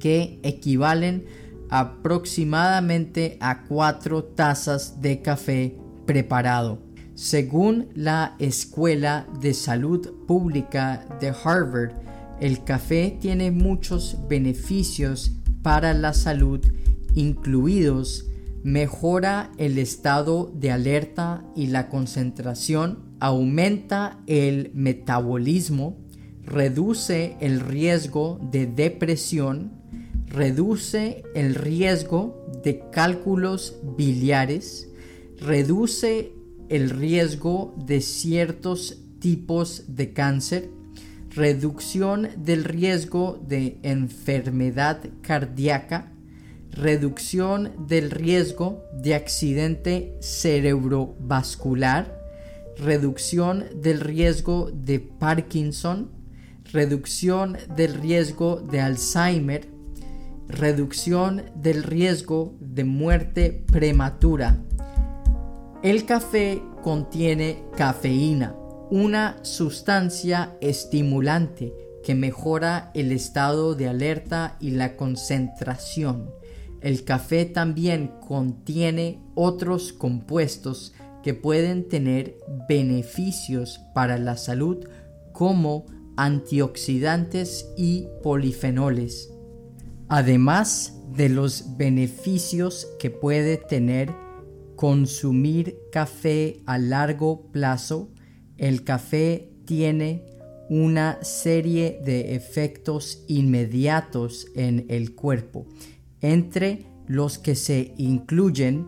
que 0.00 0.40
equivalen 0.42 1.26
aproximadamente 1.68 3.36
a 3.40 3.64
cuatro 3.64 4.24
tazas 4.24 5.02
de 5.02 5.20
café 5.20 5.76
preparado. 6.06 6.78
Según 7.14 7.88
la 7.94 8.34
Escuela 8.38 9.26
de 9.40 9.52
Salud 9.52 10.08
Pública 10.26 11.06
de 11.20 11.28
Harvard, 11.28 11.92
el 12.40 12.64
café 12.64 13.18
tiene 13.20 13.50
muchos 13.50 14.16
beneficios 14.28 15.32
para 15.62 15.92
la 15.92 16.14
salud, 16.14 16.60
incluidos 17.14 18.30
mejora 18.62 19.50
el 19.58 19.78
estado 19.78 20.50
de 20.54 20.70
alerta 20.70 21.44
y 21.54 21.66
la 21.66 21.88
concentración, 21.90 22.98
aumenta 23.20 24.20
el 24.26 24.70
metabolismo, 24.74 25.98
reduce 26.46 27.36
el 27.40 27.60
riesgo 27.60 28.38
de 28.40 28.66
depresión, 28.66 29.72
reduce 30.26 31.24
el 31.34 31.54
riesgo 31.54 32.46
de 32.62 32.82
cálculos 32.92 33.76
biliares, 33.96 34.88
reduce 35.40 36.32
el 36.68 36.90
riesgo 36.90 37.74
de 37.84 38.00
ciertos 38.00 38.98
tipos 39.18 39.84
de 39.88 40.12
cáncer, 40.12 40.70
reducción 41.30 42.28
del 42.38 42.64
riesgo 42.64 43.40
de 43.46 43.78
enfermedad 43.82 45.00
cardíaca, 45.22 46.12
reducción 46.70 47.72
del 47.88 48.10
riesgo 48.10 48.84
de 48.92 49.14
accidente 49.14 50.16
cerebrovascular, 50.20 52.16
reducción 52.78 53.64
del 53.82 54.00
riesgo 54.00 54.70
de 54.72 55.00
Parkinson, 55.00 56.15
reducción 56.76 57.56
del 57.74 57.94
riesgo 57.94 58.60
de 58.60 58.82
Alzheimer, 58.82 59.66
reducción 60.46 61.44
del 61.54 61.82
riesgo 61.82 62.54
de 62.60 62.84
muerte 62.84 63.64
prematura. 63.72 64.62
El 65.82 66.04
café 66.04 66.62
contiene 66.82 67.62
cafeína, 67.78 68.54
una 68.90 69.38
sustancia 69.40 70.54
estimulante 70.60 71.72
que 72.04 72.14
mejora 72.14 72.90
el 72.92 73.10
estado 73.10 73.74
de 73.74 73.88
alerta 73.88 74.58
y 74.60 74.72
la 74.72 74.96
concentración. 74.96 76.30
El 76.82 77.04
café 77.04 77.46
también 77.46 78.12
contiene 78.28 79.18
otros 79.34 79.94
compuestos 79.94 80.92
que 81.22 81.32
pueden 81.32 81.88
tener 81.88 82.36
beneficios 82.68 83.80
para 83.94 84.18
la 84.18 84.36
salud 84.36 84.86
como 85.32 85.86
antioxidantes 86.16 87.68
y 87.76 88.08
polifenoles. 88.22 89.32
Además 90.08 91.00
de 91.12 91.28
los 91.28 91.76
beneficios 91.76 92.88
que 92.98 93.10
puede 93.10 93.56
tener 93.56 94.14
consumir 94.76 95.78
café 95.90 96.62
a 96.66 96.78
largo 96.78 97.50
plazo, 97.50 98.10
el 98.56 98.84
café 98.84 99.50
tiene 99.64 100.24
una 100.68 101.22
serie 101.22 102.00
de 102.04 102.34
efectos 102.34 103.24
inmediatos 103.28 104.48
en 104.54 104.86
el 104.88 105.14
cuerpo, 105.14 105.66
entre 106.20 106.86
los 107.06 107.38
que 107.38 107.54
se 107.54 107.94
incluyen 107.96 108.86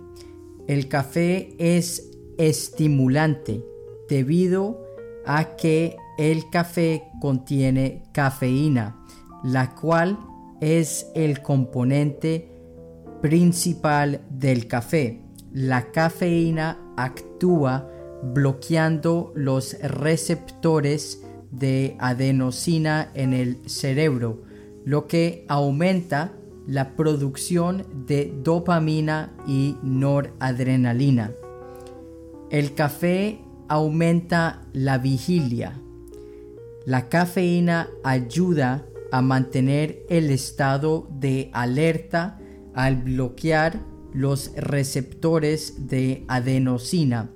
el 0.69 0.89
café 0.89 1.55
es 1.59 2.11
estimulante 2.37 3.65
debido 4.09 4.85
a 5.25 5.57
que 5.57 5.97
el 6.19 6.51
café 6.51 7.05
contiene 7.21 8.03
cafeína, 8.13 8.97
la 9.45 9.75
cual 9.75 10.19
es 10.61 11.07
el 11.15 11.41
componente 11.43 12.51
principal 13.23 14.21
del 14.29 14.67
café. 14.67 15.23
La 15.53 15.93
cafeína 15.93 16.79
actúa 16.97 17.89
bloqueando 18.23 19.33
los 19.37 19.81
receptores 19.81 21.23
de 21.53 21.97
adenosina 22.01 23.11
en 23.15 23.33
el 23.33 23.69
cerebro, 23.71 24.43
lo 24.85 25.07
que 25.07 25.45
aumenta 25.49 26.33
la 26.67 26.97
producción 26.97 27.87
de 28.07 28.35
dopamina 28.43 29.33
y 29.47 29.77
noradrenalina. 29.83 31.31
El 32.51 32.75
café 32.75 33.41
aumenta 33.69 34.63
la 34.73 34.99
vigilia. 34.99 35.81
La 36.89 37.11
cafeína 37.11 37.91
ayuda 38.03 38.87
a 39.13 39.21
mantener 39.21 40.07
el 40.09 40.31
estado 40.31 41.07
de 41.21 41.51
alerta 41.53 42.39
al 42.73 42.97
bloquear 42.97 43.79
los 44.15 44.53
receptores 44.57 45.87
de 45.89 46.25
adenosina 46.29 47.29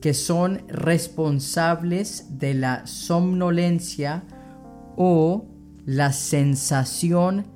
que 0.00 0.12
son 0.12 0.66
responsables 0.66 2.36
de 2.40 2.54
la 2.54 2.84
somnolencia 2.88 4.24
o 4.96 5.46
la 5.84 6.12
sensación 6.12 7.46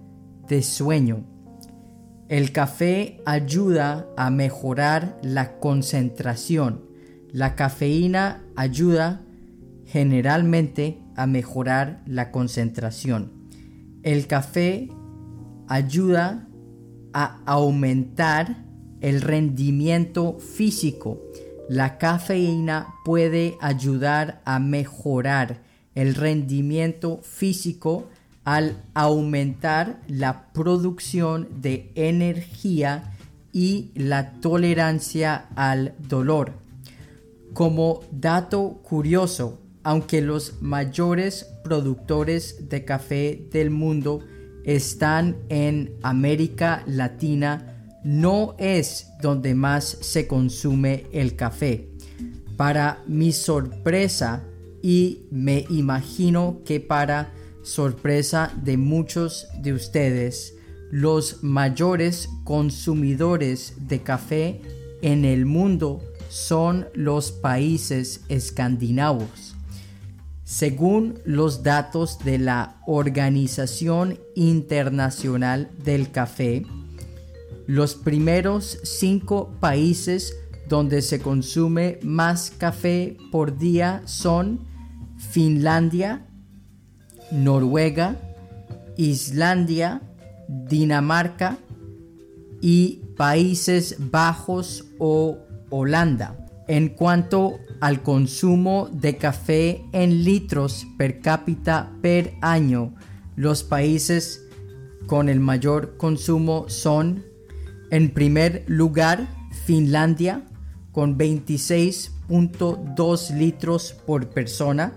de 0.46 0.62
sueño. 0.62 1.24
El 2.28 2.52
café 2.52 3.22
ayuda 3.26 4.06
a 4.16 4.30
mejorar 4.30 5.18
la 5.24 5.58
concentración. 5.58 6.84
La 7.32 7.56
cafeína 7.56 8.44
ayuda 8.54 9.22
generalmente 9.84 10.99
a 11.16 11.26
mejorar 11.26 12.02
la 12.06 12.30
concentración. 12.30 13.32
El 14.02 14.26
café 14.26 14.88
ayuda 15.68 16.48
a 17.12 17.40
aumentar 17.46 18.64
el 19.00 19.20
rendimiento 19.20 20.38
físico 20.38 21.20
la 21.70 21.98
cafeína 21.98 22.94
puede 23.04 23.56
ayudar 23.60 24.42
a 24.44 24.58
mejorar 24.58 25.62
el 25.94 26.16
rendimiento 26.16 27.20
físico 27.22 28.08
al 28.42 28.82
aumentar 28.92 30.00
la 30.08 30.52
producción 30.52 31.48
de 31.62 31.92
energía 31.94 33.14
y 33.52 33.92
la 33.94 34.32
tolerancia 34.40 35.46
al 35.54 35.94
dolor. 36.08 36.54
Como 37.54 38.00
dato 38.10 38.80
curioso, 38.82 39.60
aunque 39.82 40.20
los 40.20 40.60
mayores 40.60 41.46
productores 41.64 42.68
de 42.68 42.84
café 42.84 43.46
del 43.50 43.70
mundo 43.70 44.20
están 44.64 45.36
en 45.48 45.94
América 46.02 46.82
Latina, 46.86 47.98
no 48.04 48.54
es 48.58 49.08
donde 49.22 49.54
más 49.54 49.98
se 50.00 50.26
consume 50.26 51.06
el 51.12 51.36
café. 51.36 51.88
Para 52.56 53.02
mi 53.06 53.32
sorpresa 53.32 54.44
y 54.82 55.26
me 55.30 55.66
imagino 55.70 56.60
que 56.64 56.80
para 56.80 57.32
sorpresa 57.62 58.52
de 58.62 58.76
muchos 58.76 59.48
de 59.62 59.72
ustedes, 59.72 60.54
los 60.90 61.42
mayores 61.42 62.28
consumidores 62.44 63.74
de 63.86 64.00
café 64.00 64.60
en 65.02 65.24
el 65.24 65.46
mundo 65.46 66.00
son 66.28 66.88
los 66.94 67.32
países 67.32 68.22
escandinavos. 68.28 69.49
Según 70.50 71.20
los 71.24 71.62
datos 71.62 72.18
de 72.24 72.36
la 72.36 72.82
Organización 72.88 74.18
Internacional 74.34 75.70
del 75.84 76.10
Café, 76.10 76.66
los 77.68 77.94
primeros 77.94 78.80
cinco 78.82 79.54
países 79.60 80.34
donde 80.68 81.02
se 81.02 81.20
consume 81.20 82.00
más 82.02 82.50
café 82.50 83.16
por 83.30 83.58
día 83.58 84.02
son 84.06 84.66
Finlandia, 85.18 86.26
Noruega, 87.30 88.16
Islandia, 88.96 90.02
Dinamarca 90.48 91.58
y 92.60 93.02
Países 93.16 93.94
Bajos 94.10 94.84
o 94.98 95.38
Holanda. 95.70 96.49
En 96.70 96.88
cuanto 96.90 97.58
al 97.80 98.00
consumo 98.00 98.88
de 98.92 99.16
café 99.16 99.82
en 99.90 100.22
litros 100.22 100.86
per 100.96 101.20
cápita 101.20 101.90
per 102.00 102.34
año, 102.42 102.94
los 103.34 103.64
países 103.64 104.46
con 105.08 105.28
el 105.28 105.40
mayor 105.40 105.96
consumo 105.96 106.66
son 106.68 107.24
en 107.90 108.10
primer 108.10 108.62
lugar, 108.68 109.26
Finlandia 109.64 110.44
con 110.92 111.18
26.2 111.18 113.36
litros 113.36 113.96
por 114.06 114.28
persona. 114.28 114.92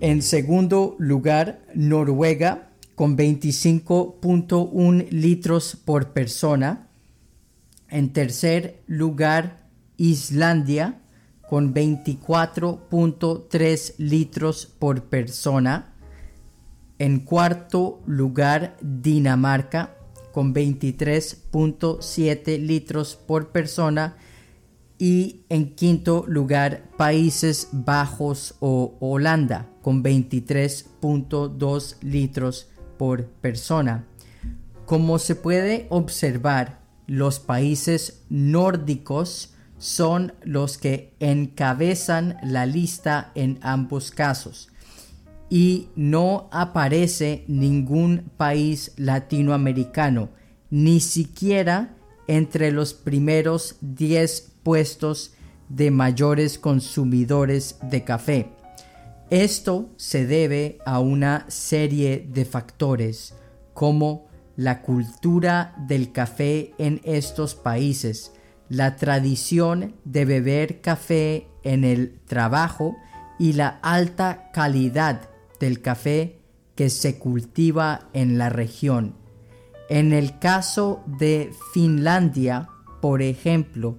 En 0.00 0.22
segundo 0.22 0.96
lugar, 0.98 1.60
Noruega 1.74 2.70
con 2.94 3.18
25.1 3.18 5.10
litros 5.10 5.76
por 5.84 6.14
persona. 6.14 6.88
En 7.90 8.14
tercer 8.14 8.82
lugar, 8.86 9.68
Islandia 9.98 10.99
con 11.50 11.74
24.3 11.74 13.94
litros 13.98 14.66
por 14.66 15.02
persona. 15.06 15.92
En 17.00 17.24
cuarto 17.24 18.00
lugar, 18.06 18.76
Dinamarca 18.80 19.96
con 20.30 20.54
23.7 20.54 22.64
litros 22.64 23.16
por 23.16 23.48
persona 23.48 24.16
y 24.96 25.40
en 25.48 25.74
quinto 25.74 26.24
lugar 26.28 26.84
Países 26.96 27.70
Bajos 27.72 28.54
o 28.60 28.96
Holanda 29.00 29.68
con 29.82 30.04
23.2 30.04 31.96
litros 32.00 32.68
por 32.96 33.24
persona. 33.24 34.06
Como 34.86 35.18
se 35.18 35.34
puede 35.34 35.88
observar, 35.90 36.78
los 37.08 37.40
países 37.40 38.22
nórdicos 38.28 39.49
son 39.80 40.34
los 40.44 40.78
que 40.78 41.14
encabezan 41.20 42.36
la 42.44 42.66
lista 42.66 43.32
en 43.34 43.58
ambos 43.62 44.10
casos 44.10 44.68
y 45.48 45.88
no 45.96 46.48
aparece 46.52 47.44
ningún 47.48 48.30
país 48.36 48.92
latinoamericano, 48.96 50.28
ni 50.70 51.00
siquiera 51.00 51.96
entre 52.28 52.70
los 52.70 52.94
primeros 52.94 53.76
10 53.80 54.52
puestos 54.62 55.32
de 55.70 55.90
mayores 55.90 56.58
consumidores 56.58 57.76
de 57.82 58.04
café. 58.04 58.52
Esto 59.30 59.88
se 59.96 60.26
debe 60.26 60.78
a 60.84 61.00
una 61.00 61.46
serie 61.48 62.28
de 62.28 62.44
factores 62.44 63.34
como 63.72 64.28
la 64.56 64.82
cultura 64.82 65.74
del 65.88 66.12
café 66.12 66.74
en 66.76 67.00
estos 67.02 67.54
países, 67.54 68.32
la 68.70 68.96
tradición 68.96 69.94
de 70.04 70.24
beber 70.24 70.80
café 70.80 71.48
en 71.62 71.84
el 71.84 72.18
trabajo 72.26 72.96
y 73.38 73.52
la 73.52 73.80
alta 73.82 74.50
calidad 74.52 75.28
del 75.58 75.82
café 75.82 76.40
que 76.76 76.88
se 76.88 77.18
cultiva 77.18 78.08
en 78.14 78.38
la 78.38 78.48
región. 78.48 79.16
En 79.90 80.12
el 80.12 80.38
caso 80.38 81.02
de 81.06 81.52
Finlandia, 81.74 82.68
por 83.02 83.20
ejemplo, 83.20 83.98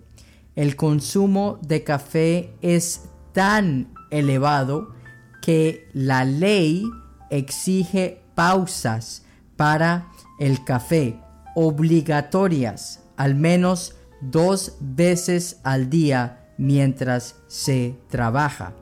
el 0.55 0.75
consumo 0.75 1.59
de 1.61 1.83
café 1.83 2.53
es 2.61 3.09
tan 3.33 3.93
elevado 4.09 4.95
que 5.41 5.87
la 5.93 6.25
ley 6.25 6.89
exige 7.29 8.23
pausas 8.35 9.25
para 9.57 10.09
el 10.39 10.63
café 10.63 11.19
obligatorias 11.55 13.01
al 13.21 13.35
menos 13.35 13.95
dos 14.21 14.77
veces 14.79 15.59
al 15.63 15.89
día 15.89 16.49
mientras 16.57 17.35
se 17.47 17.95
trabaja. 18.09 18.73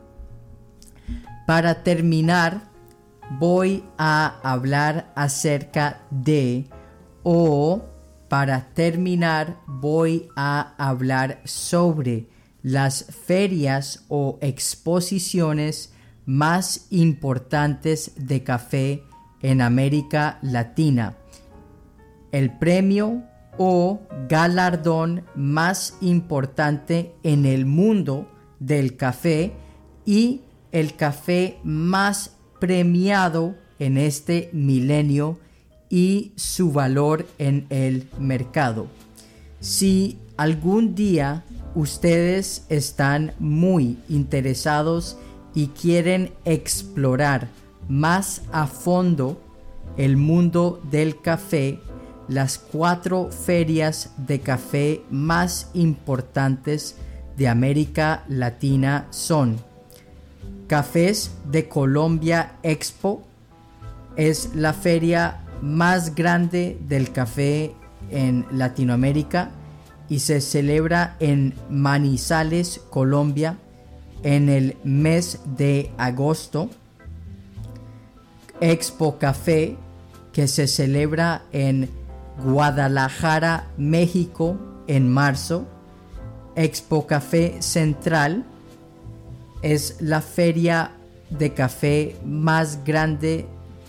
Para 1.48 1.84
terminar, 1.84 2.70
voy 3.40 3.84
a 3.98 4.40
hablar 4.44 5.12
acerca 5.16 6.02
de 6.12 6.68
o 7.24 7.84
para 8.28 8.70
terminar 8.74 9.58
voy 9.66 10.30
a 10.36 10.76
hablar 10.78 11.42
sobre 11.46 12.28
las 12.62 13.06
ferias 13.06 14.06
o 14.08 14.38
exposiciones 14.42 15.94
más 16.26 16.88
importantes 16.92 18.12
de 18.16 18.44
café 18.44 19.04
en 19.42 19.62
América 19.62 20.38
Latina. 20.42 21.16
El 22.32 22.56
premio 22.58 23.24
o 23.62 24.00
galardón 24.30 25.26
más 25.36 25.98
importante 26.00 27.14
en 27.24 27.46
el 27.46 27.66
mundo 27.66 28.32
del 28.60 28.96
café 28.96 29.52
y 30.06 30.42
el 30.72 30.96
café 30.96 31.60
más 31.66 32.38
premiado 32.60 33.56
en 33.78 33.98
este 33.98 34.50
milenio 34.54 35.40
y 35.90 36.32
su 36.38 36.72
valor 36.72 37.28
en 37.38 37.66
el 37.70 38.08
mercado. 38.18 38.88
Si 39.60 40.18
algún 40.38 40.96
día 40.96 41.44
ustedes 41.76 42.66
están 42.70 43.34
muy 43.40 43.98
interesados 44.08 45.18
y 45.54 45.68
quieren 45.68 46.32
explorar 46.46 47.50
más 47.90 48.44
a 48.54 48.68
fondo 48.68 49.42
el 49.98 50.16
mundo 50.16 50.82
del 50.90 51.20
café, 51.20 51.82
las 52.30 52.60
cuatro 52.60 53.32
ferias 53.32 54.12
de 54.18 54.40
café 54.40 55.02
más 55.10 55.72
importantes 55.74 56.96
de 57.36 57.48
América 57.48 58.24
Latina 58.30 59.08
son 59.10 59.58
Cafés 60.68 61.32
de 61.46 61.68
Colombia 61.68 62.54
Expo, 62.62 63.24
es 64.16 64.54
la 64.54 64.74
feria 64.74 65.40
más 65.64 66.14
grande 66.14 66.78
del 66.88 67.12
café 67.12 67.74
en 68.12 68.46
Latinoamérica 68.52 69.50
y 70.08 70.20
se 70.20 70.40
celebra 70.40 71.16
en 71.20 71.56
Manizales, 71.70 72.82
Colombia, 72.92 73.58
en 74.22 74.50
el 74.50 74.78
mes 74.84 75.40
de 75.58 75.92
agosto. 75.98 76.70
Expo 78.62 79.18
Café, 79.18 79.78
que 80.34 80.48
se 80.48 80.68
celebra 80.68 81.44
en 81.52 81.90
Guadalajara, 82.44 83.68
México, 83.78 84.58
en 84.88 85.10
marzo. 85.10 85.66
Expo 86.56 87.08
Café 87.08 87.62
Central 87.62 88.44
es 89.62 89.98
la 90.02 90.22
feria 90.22 90.92
de 91.30 91.54
café 91.54 92.16
más 92.26 92.84
grande 92.84 93.46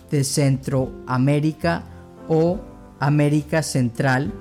de 0.09 0.23
Centroamérica 0.23 1.83
o 2.27 2.59
América 2.99 3.63
Central, 3.63 4.31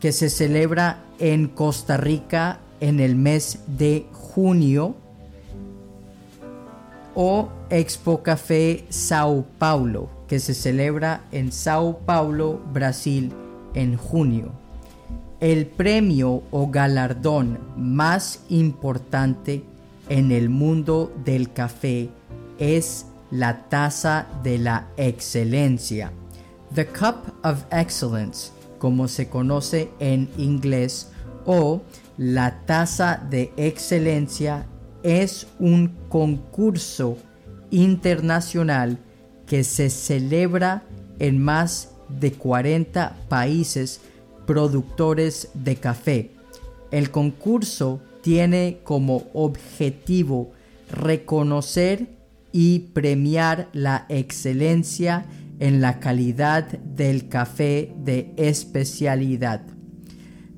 que 0.00 0.12
se 0.12 0.30
celebra 0.30 0.98
en 1.18 1.48
Costa 1.48 1.96
Rica 1.96 2.60
en 2.80 3.00
el 3.00 3.16
mes 3.16 3.60
de 3.66 4.06
junio, 4.12 4.94
o 7.14 7.48
Expo 7.70 8.22
Café 8.22 8.84
Sao 8.90 9.44
Paulo, 9.58 10.10
que 10.28 10.40
se 10.40 10.54
celebra 10.54 11.24
en 11.32 11.52
Sao 11.52 11.98
Paulo, 12.04 12.60
Brasil, 12.72 13.32
en 13.74 13.96
junio. 13.96 14.52
El 15.40 15.66
premio 15.66 16.42
o 16.50 16.70
galardón 16.70 17.58
más 17.76 18.40
importante 18.48 19.62
en 20.08 20.32
el 20.32 20.48
mundo 20.48 21.12
del 21.24 21.52
café 21.52 22.08
es 22.58 23.06
la 23.30 23.68
taza 23.68 24.26
de 24.42 24.58
la 24.58 24.88
excelencia. 24.96 26.12
The 26.74 26.86
Cup 26.86 27.16
of 27.44 27.64
Excellence, 27.70 28.50
como 28.78 29.08
se 29.08 29.28
conoce 29.28 29.90
en 30.00 30.28
inglés, 30.38 31.10
o 31.44 31.82
la 32.16 32.62
taza 32.66 33.22
de 33.30 33.52
excelencia 33.56 34.66
es 35.02 35.46
un 35.58 35.94
concurso 36.08 37.16
internacional 37.70 38.98
que 39.46 39.64
se 39.64 39.90
celebra 39.90 40.84
en 41.18 41.38
más 41.38 41.90
de 42.08 42.32
40 42.32 43.16
países 43.28 44.00
productores 44.46 45.48
de 45.54 45.76
café. 45.76 46.30
El 46.90 47.10
concurso 47.10 48.00
tiene 48.22 48.80
como 48.84 49.24
objetivo 49.34 50.52
reconocer 50.90 52.08
y 52.52 52.78
premiar 52.94 53.68
la 53.72 54.06
excelencia 54.08 55.26
en 55.58 55.80
la 55.80 56.00
calidad 56.00 56.66
del 56.78 57.28
café 57.28 57.92
de 57.98 58.32
especialidad. 58.36 59.62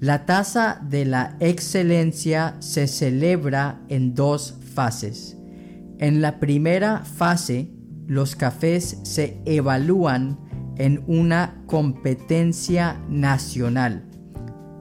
La 0.00 0.26
tasa 0.26 0.80
de 0.88 1.04
la 1.04 1.36
excelencia 1.40 2.56
se 2.60 2.86
celebra 2.86 3.80
en 3.88 4.14
dos 4.14 4.54
fases. 4.74 5.36
En 5.98 6.20
la 6.20 6.38
primera 6.38 7.04
fase, 7.04 7.68
los 8.08 8.36
cafés 8.36 8.98
se 9.02 9.36
evalúan 9.44 10.38
en 10.78 11.04
una 11.06 11.62
competencia 11.66 12.98
nacional. 13.10 14.02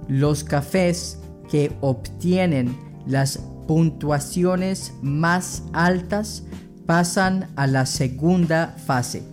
Los 0.08 0.46
cafés 0.46 1.20
que 1.52 1.74
obtienen 1.82 2.74
las 3.06 3.40
puntuaciones 3.68 4.94
más 5.02 5.64
altas 5.74 6.44
pasan 6.86 7.50
a 7.58 7.68
la 7.68 7.86
segunda 7.86 8.78
fase, 8.86 9.24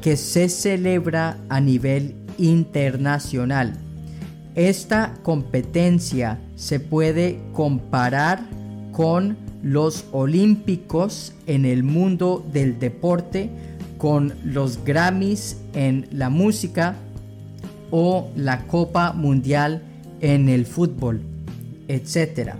que 0.00 0.16
se 0.16 0.48
celebra 0.48 1.36
a 1.50 1.60
nivel 1.60 2.16
internacional. 2.38 3.74
Esta 4.54 5.12
competencia 5.22 6.40
se 6.56 6.80
puede 6.80 7.42
comparar 7.52 8.40
con 8.90 9.36
los 9.62 10.06
olímpicos 10.12 11.32
en 11.46 11.64
el 11.64 11.82
mundo 11.82 12.46
del 12.52 12.78
deporte, 12.78 13.50
con 13.98 14.34
los 14.44 14.84
Grammys 14.84 15.56
en 15.74 16.06
la 16.12 16.30
música 16.30 16.96
o 17.90 18.30
la 18.36 18.66
Copa 18.66 19.12
Mundial 19.12 19.82
en 20.20 20.48
el 20.48 20.66
fútbol, 20.66 21.20
etc. 21.88 22.54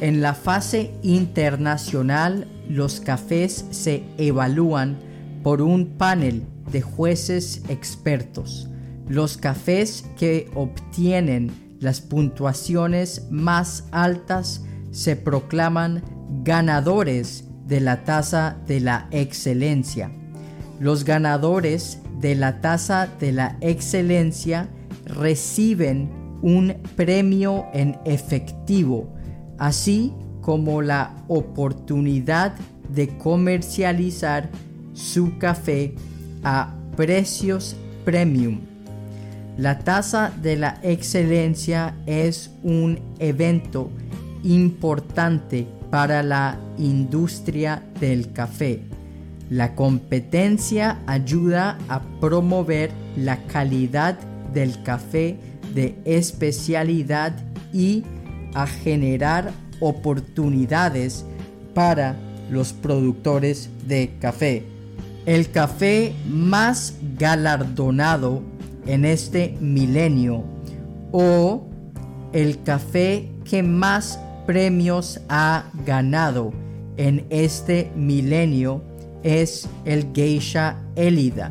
En 0.00 0.20
la 0.20 0.34
fase 0.34 0.92
internacional 1.02 2.46
los 2.68 3.00
cafés 3.00 3.66
se 3.70 4.04
evalúan 4.16 4.96
por 5.42 5.60
un 5.60 5.86
panel 5.86 6.44
de 6.70 6.82
jueces 6.82 7.62
expertos. 7.68 8.68
Los 9.08 9.36
cafés 9.36 10.04
que 10.16 10.50
obtienen 10.54 11.76
las 11.80 12.00
puntuaciones 12.00 13.26
más 13.30 13.84
altas 13.90 14.62
se 14.94 15.16
proclaman 15.16 16.02
ganadores 16.44 17.44
de 17.66 17.80
la 17.80 18.04
tasa 18.04 18.56
de 18.68 18.78
la 18.78 19.08
excelencia. 19.10 20.12
Los 20.78 21.04
ganadores 21.04 21.98
de 22.20 22.36
la 22.36 22.60
tasa 22.60 23.08
de 23.18 23.32
la 23.32 23.56
excelencia 23.60 24.68
reciben 25.04 26.10
un 26.42 26.74
premio 26.94 27.66
en 27.72 27.98
efectivo, 28.04 29.12
así 29.58 30.12
como 30.40 30.80
la 30.80 31.16
oportunidad 31.26 32.54
de 32.88 33.18
comercializar 33.18 34.48
su 34.92 35.38
café 35.38 35.94
a 36.44 36.72
precios 36.96 37.74
premium. 38.04 38.60
La 39.56 39.80
tasa 39.80 40.32
de 40.40 40.56
la 40.56 40.78
excelencia 40.82 41.96
es 42.06 42.52
un 42.62 43.00
evento 43.18 43.90
importante 44.44 45.66
para 45.90 46.22
la 46.22 46.58
industria 46.78 47.82
del 47.98 48.32
café. 48.32 48.82
La 49.50 49.74
competencia 49.74 50.98
ayuda 51.06 51.78
a 51.88 52.00
promover 52.20 52.90
la 53.16 53.42
calidad 53.46 54.18
del 54.52 54.82
café 54.82 55.38
de 55.74 55.98
especialidad 56.04 57.34
y 57.72 58.04
a 58.54 58.66
generar 58.66 59.52
oportunidades 59.80 61.24
para 61.74 62.16
los 62.50 62.72
productores 62.72 63.70
de 63.86 64.14
café. 64.20 64.64
El 65.26 65.50
café 65.50 66.14
más 66.28 66.94
galardonado 67.18 68.42
en 68.86 69.04
este 69.04 69.56
milenio 69.60 70.44
o 71.12 71.66
el 72.32 72.62
café 72.62 73.28
que 73.44 73.62
más 73.62 74.18
premios 74.46 75.20
ha 75.28 75.64
ganado 75.84 76.52
en 76.96 77.26
este 77.30 77.90
milenio 77.96 78.82
es 79.22 79.68
el 79.84 80.12
Geisha 80.14 80.76
Elida, 80.96 81.50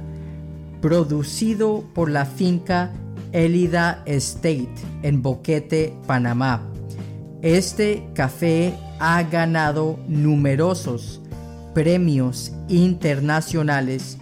producido 0.82 1.84
por 1.94 2.10
la 2.10 2.26
finca 2.26 2.92
Elida 3.32 4.04
Estate 4.06 4.74
en 5.02 5.22
Boquete, 5.22 5.94
Panamá. 6.06 6.62
Este 7.42 8.04
café 8.14 8.74
ha 9.00 9.24
ganado 9.24 10.00
numerosos 10.08 11.20
premios 11.74 12.54
internacionales, 12.70 14.18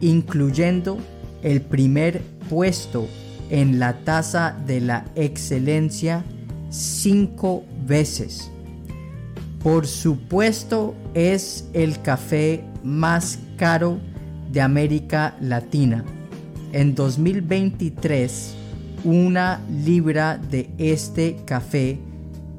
incluyendo 0.00 0.98
el 1.42 1.62
primer 1.62 2.20
puesto 2.50 3.06
en 3.50 3.78
la 3.78 4.04
tasa 4.04 4.56
de 4.66 4.80
la 4.80 5.04
excelencia 5.14 6.24
cinco 6.70 7.64
veces. 7.86 8.50
Por 9.62 9.86
supuesto 9.86 10.94
es 11.14 11.68
el 11.72 12.00
café 12.02 12.64
más 12.84 13.38
caro 13.56 13.98
de 14.52 14.60
América 14.60 15.36
Latina. 15.40 16.04
En 16.72 16.94
2023, 16.94 18.54
una 19.04 19.60
libra 19.70 20.38
de 20.38 20.70
este 20.78 21.36
café 21.44 21.98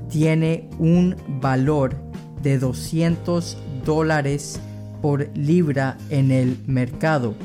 tiene 0.09 0.69
un 0.79 1.15
valor 1.41 1.95
de 2.41 2.57
200 2.57 3.57
dólares 3.85 4.59
por 5.01 5.29
libra 5.35 5.97
en 6.09 6.31
el 6.31 6.57
mercado. 6.65 7.35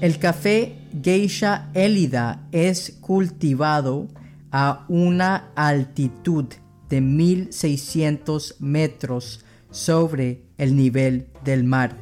El 0.00 0.18
café 0.18 0.76
Geisha 1.02 1.68
Elida 1.74 2.40
es 2.50 2.96
cultivado 3.00 4.08
a 4.52 4.84
una 4.88 5.50
altitud 5.56 6.44
de 6.88 7.00
1600 7.00 8.56
metros 8.60 9.44
sobre 9.70 10.42
el 10.58 10.76
nivel 10.76 11.26
del 11.42 11.64
mar, 11.64 11.96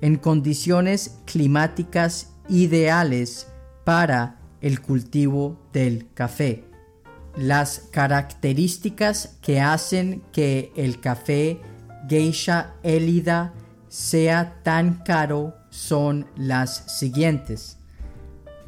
en 0.00 0.16
condiciones 0.16 1.18
climáticas 1.26 2.32
ideales 2.48 3.46
para 3.84 4.40
el 4.60 4.80
cultivo 4.80 5.60
del 5.72 6.08
café. 6.14 6.64
Las 7.36 7.88
características 7.90 9.38
que 9.42 9.60
hacen 9.60 10.22
que 10.32 10.72
el 10.76 11.00
café 11.00 11.60
geisha 12.08 12.74
elida 12.82 13.52
sea 13.88 14.60
tan 14.62 15.02
caro 15.04 15.54
son 15.70 16.26
las 16.36 16.98
siguientes. 16.98 17.78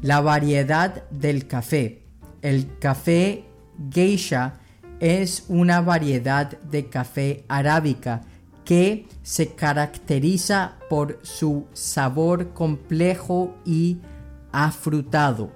La 0.01 0.21
variedad 0.21 1.09
del 1.09 1.47
café. 1.47 2.04
El 2.45 2.77
café 2.77 3.43
geisha 3.89 4.59
es 4.99 5.45
una 5.47 5.81
variedad 5.81 6.59
de 6.59 6.89
café 6.89 7.43
arábica 7.47 8.21
que 8.63 9.07
se 9.23 9.55
caracteriza 9.55 10.75
por 10.87 11.17
su 11.23 11.65
sabor 11.73 12.53
complejo 12.53 13.55
y 13.65 13.97
afrutado. 14.51 15.49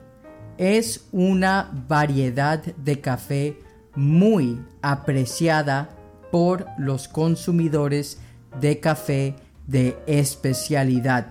Es 0.57 1.05
una 1.11 1.69
variedad 1.87 2.59
de 2.59 2.99
café 2.99 3.59
muy 3.93 4.59
apreciada 4.81 5.91
por 6.31 6.65
los 6.79 7.07
consumidores 7.07 8.17
de 8.59 8.79
café 8.79 9.35
de 9.67 9.95
especialidad. 10.07 11.27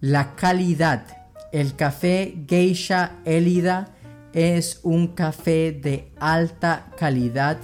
La 0.00 0.36
calidad. 0.36 1.17
El 1.52 1.76
café 1.76 2.44
Geisha 2.46 3.16
Elida 3.24 3.94
es 4.32 4.80
un 4.82 5.08
café 5.08 5.72
de 5.72 6.12
alta 6.20 6.90
calidad 6.98 7.58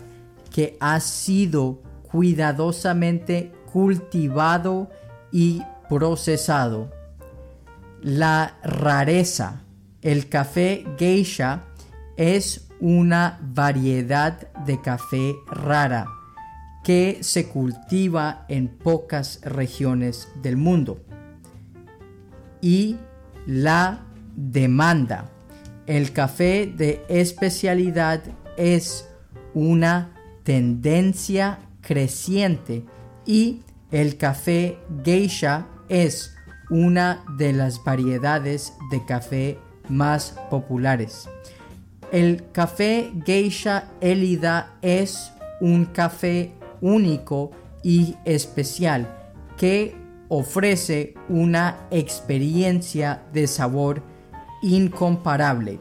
que 0.50 0.76
ha 0.80 1.00
sido 1.00 1.82
cuidadosamente 2.10 3.52
cultivado 3.72 4.88
y 5.32 5.62
procesado. 5.88 6.90
La 8.00 8.56
rareza. 8.62 9.62
El 10.00 10.28
café 10.28 10.84
geisha 10.98 11.64
es 12.16 12.68
una 12.78 13.40
variedad 13.42 14.52
de 14.64 14.80
café 14.80 15.34
rara 15.46 16.06
que 16.84 17.18
se 17.22 17.48
cultiva 17.48 18.44
en 18.48 18.68
pocas 18.68 19.40
regiones 19.42 20.28
del 20.42 20.56
mundo. 20.56 21.00
Y 22.60 22.98
la 23.46 24.04
demanda. 24.36 25.30
El 25.86 26.12
café 26.12 26.66
de 26.66 27.04
especialidad 27.08 28.22
es 28.56 29.08
una 29.52 30.14
tendencia 30.42 31.58
creciente 31.80 32.84
y 33.26 33.62
el 33.90 34.16
café 34.16 34.78
geisha 35.04 35.66
es 35.88 36.34
una 36.70 37.24
de 37.36 37.52
las 37.52 37.82
variedades 37.84 38.72
de 38.90 39.04
café 39.04 39.58
más 39.88 40.34
populares. 40.50 41.28
El 42.10 42.50
café 42.52 43.12
geisha 43.24 43.90
Elida 44.00 44.74
es 44.82 45.32
un 45.60 45.84
café 45.84 46.52
único 46.80 47.50
y 47.82 48.16
especial 48.24 49.08
que 49.56 50.03
ofrece 50.36 51.14
una 51.28 51.86
experiencia 51.92 53.22
de 53.32 53.46
sabor 53.46 54.02
incomparable. 54.62 55.78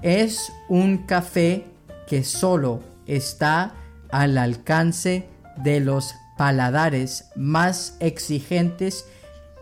Es 0.00 0.52
un 0.68 0.98
café 0.98 1.66
que 2.06 2.22
solo 2.22 2.82
está 3.06 3.74
al 4.10 4.38
alcance 4.38 5.28
de 5.56 5.80
los 5.80 6.14
paladares 6.38 7.30
más 7.34 7.96
exigentes 7.98 9.06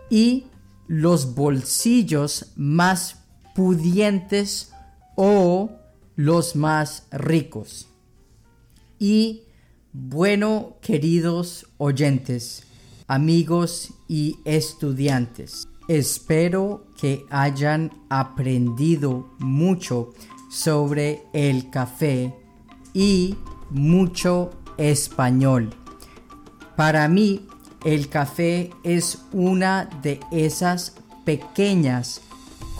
y 0.09 0.45
los 0.87 1.33
bolsillos 1.33 2.51
más 2.55 3.23
pudientes 3.55 4.71
o 5.15 5.71
los 6.15 6.55
más 6.55 7.07
ricos. 7.11 7.87
Y 8.99 9.43
bueno, 9.91 10.77
queridos 10.81 11.65
oyentes, 11.77 12.63
amigos 13.07 13.93
y 14.07 14.39
estudiantes, 14.45 15.67
espero 15.87 16.85
que 16.99 17.25
hayan 17.29 17.91
aprendido 18.09 19.29
mucho 19.39 20.13
sobre 20.49 21.23
el 21.33 21.69
café 21.69 22.33
y 22.93 23.35
mucho 23.69 24.51
español. 24.77 25.69
Para 26.75 27.07
mí, 27.07 27.47
el 27.83 28.09
café 28.09 28.71
es 28.83 29.19
una 29.31 29.85
de 30.01 30.19
esas 30.31 30.95
pequeñas 31.23 32.21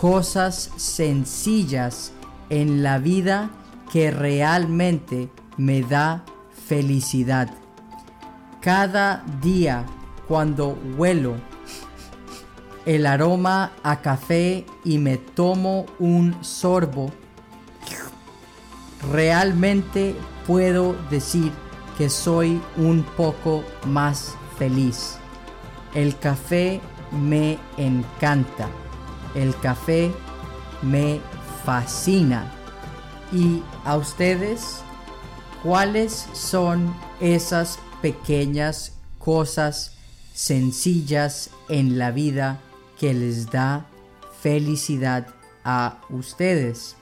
cosas 0.00 0.70
sencillas 0.76 2.12
en 2.50 2.82
la 2.82 2.98
vida 2.98 3.50
que 3.92 4.10
realmente 4.10 5.30
me 5.56 5.82
da 5.82 6.24
felicidad. 6.66 7.50
Cada 8.60 9.24
día 9.40 9.86
cuando 10.28 10.78
huelo 10.96 11.34
el 12.86 13.04
aroma 13.06 13.72
a 13.82 14.00
café 14.00 14.64
y 14.84 14.98
me 14.98 15.16
tomo 15.16 15.86
un 15.98 16.36
sorbo, 16.44 17.10
realmente 19.12 20.14
puedo 20.46 20.94
decir 21.10 21.52
que 21.98 22.08
soy 22.08 22.60
un 22.76 23.02
poco 23.16 23.64
más 23.86 24.36
feliz. 24.56 25.18
El 25.94 26.16
café 26.16 26.80
me 27.10 27.58
encanta. 27.76 28.68
El 29.34 29.56
café 29.56 30.12
me 30.82 31.20
fascina. 31.64 32.52
¿Y 33.32 33.62
a 33.84 33.96
ustedes 33.96 34.82
cuáles 35.62 36.28
son 36.32 36.94
esas 37.20 37.80
pequeñas 38.00 38.92
cosas 39.18 39.95
sencillas 40.36 41.48
en 41.70 41.96
la 41.98 42.10
vida 42.10 42.60
que 43.00 43.14
les 43.14 43.50
da 43.50 43.86
felicidad 44.42 45.26
a 45.64 45.98
ustedes? 46.10 46.94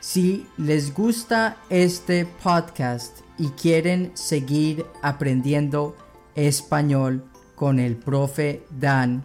Si 0.00 0.46
les 0.58 0.94
gusta 0.94 1.56
este 1.70 2.26
podcast 2.26 3.20
y 3.38 3.48
quieren 3.48 4.12
seguir 4.14 4.84
aprendiendo 5.02 5.96
español 6.34 7.24
con 7.56 7.80
el 7.80 7.96
profe 7.96 8.62
Dan, 8.70 9.24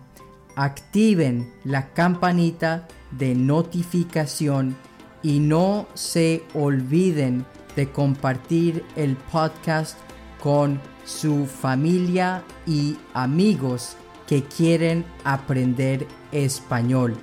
activen 0.55 1.53
la 1.65 1.93
campanita 1.93 2.87
de 3.11 3.35
notificación 3.35 4.75
y 5.21 5.39
no 5.39 5.85
se 5.95 6.43
olviden 6.53 7.45
de 7.75 7.91
compartir 7.91 8.85
el 8.95 9.17
podcast 9.17 9.97
con 10.41 10.79
su 11.05 11.45
familia 11.45 12.43
y 12.65 12.97
amigos 13.13 13.95
que 14.27 14.43
quieren 14.43 15.05
aprender 15.23 16.07
español. 16.31 17.15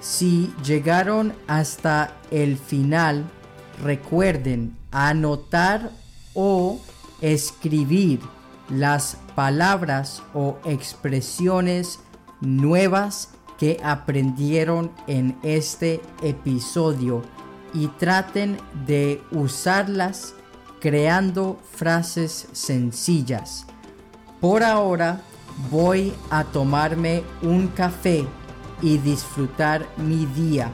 Si 0.00 0.52
llegaron 0.64 1.32
hasta 1.46 2.16
el 2.30 2.56
final, 2.56 3.24
recuerden 3.82 4.76
anotar 4.90 5.90
o 6.34 6.80
escribir 7.20 8.20
las 8.68 9.18
palabras 9.34 10.22
o 10.34 10.58
expresiones 10.64 12.00
nuevas 12.40 13.30
que 13.58 13.78
aprendieron 13.84 14.90
en 15.06 15.38
este 15.42 16.00
episodio 16.22 17.22
y 17.74 17.86
traten 17.86 18.58
de 18.86 19.22
usarlas 19.30 20.34
creando 20.82 21.60
frases 21.70 22.48
sencillas. 22.50 23.64
Por 24.40 24.64
ahora 24.64 25.20
voy 25.70 26.12
a 26.28 26.42
tomarme 26.42 27.22
un 27.40 27.68
café 27.68 28.26
y 28.82 28.98
disfrutar 28.98 29.86
mi 29.96 30.26
día. 30.26 30.72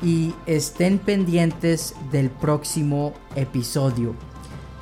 Y 0.00 0.34
estén 0.46 1.00
pendientes 1.00 1.96
del 2.12 2.30
próximo 2.30 3.12
episodio. 3.34 4.14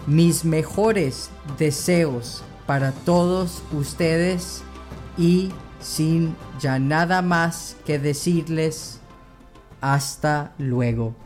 Mis 0.07 0.45
mejores 0.45 1.31
deseos 1.59 2.43
para 2.66 2.93
todos 2.93 3.62
ustedes 3.73 4.62
y 5.16 5.51
sin 5.81 6.37
ya 6.61 6.79
nada 6.79 7.23
más 7.23 7.77
que 7.87 7.99
decirles 7.99 9.01
hasta 9.81 10.53
luego. 10.59 11.22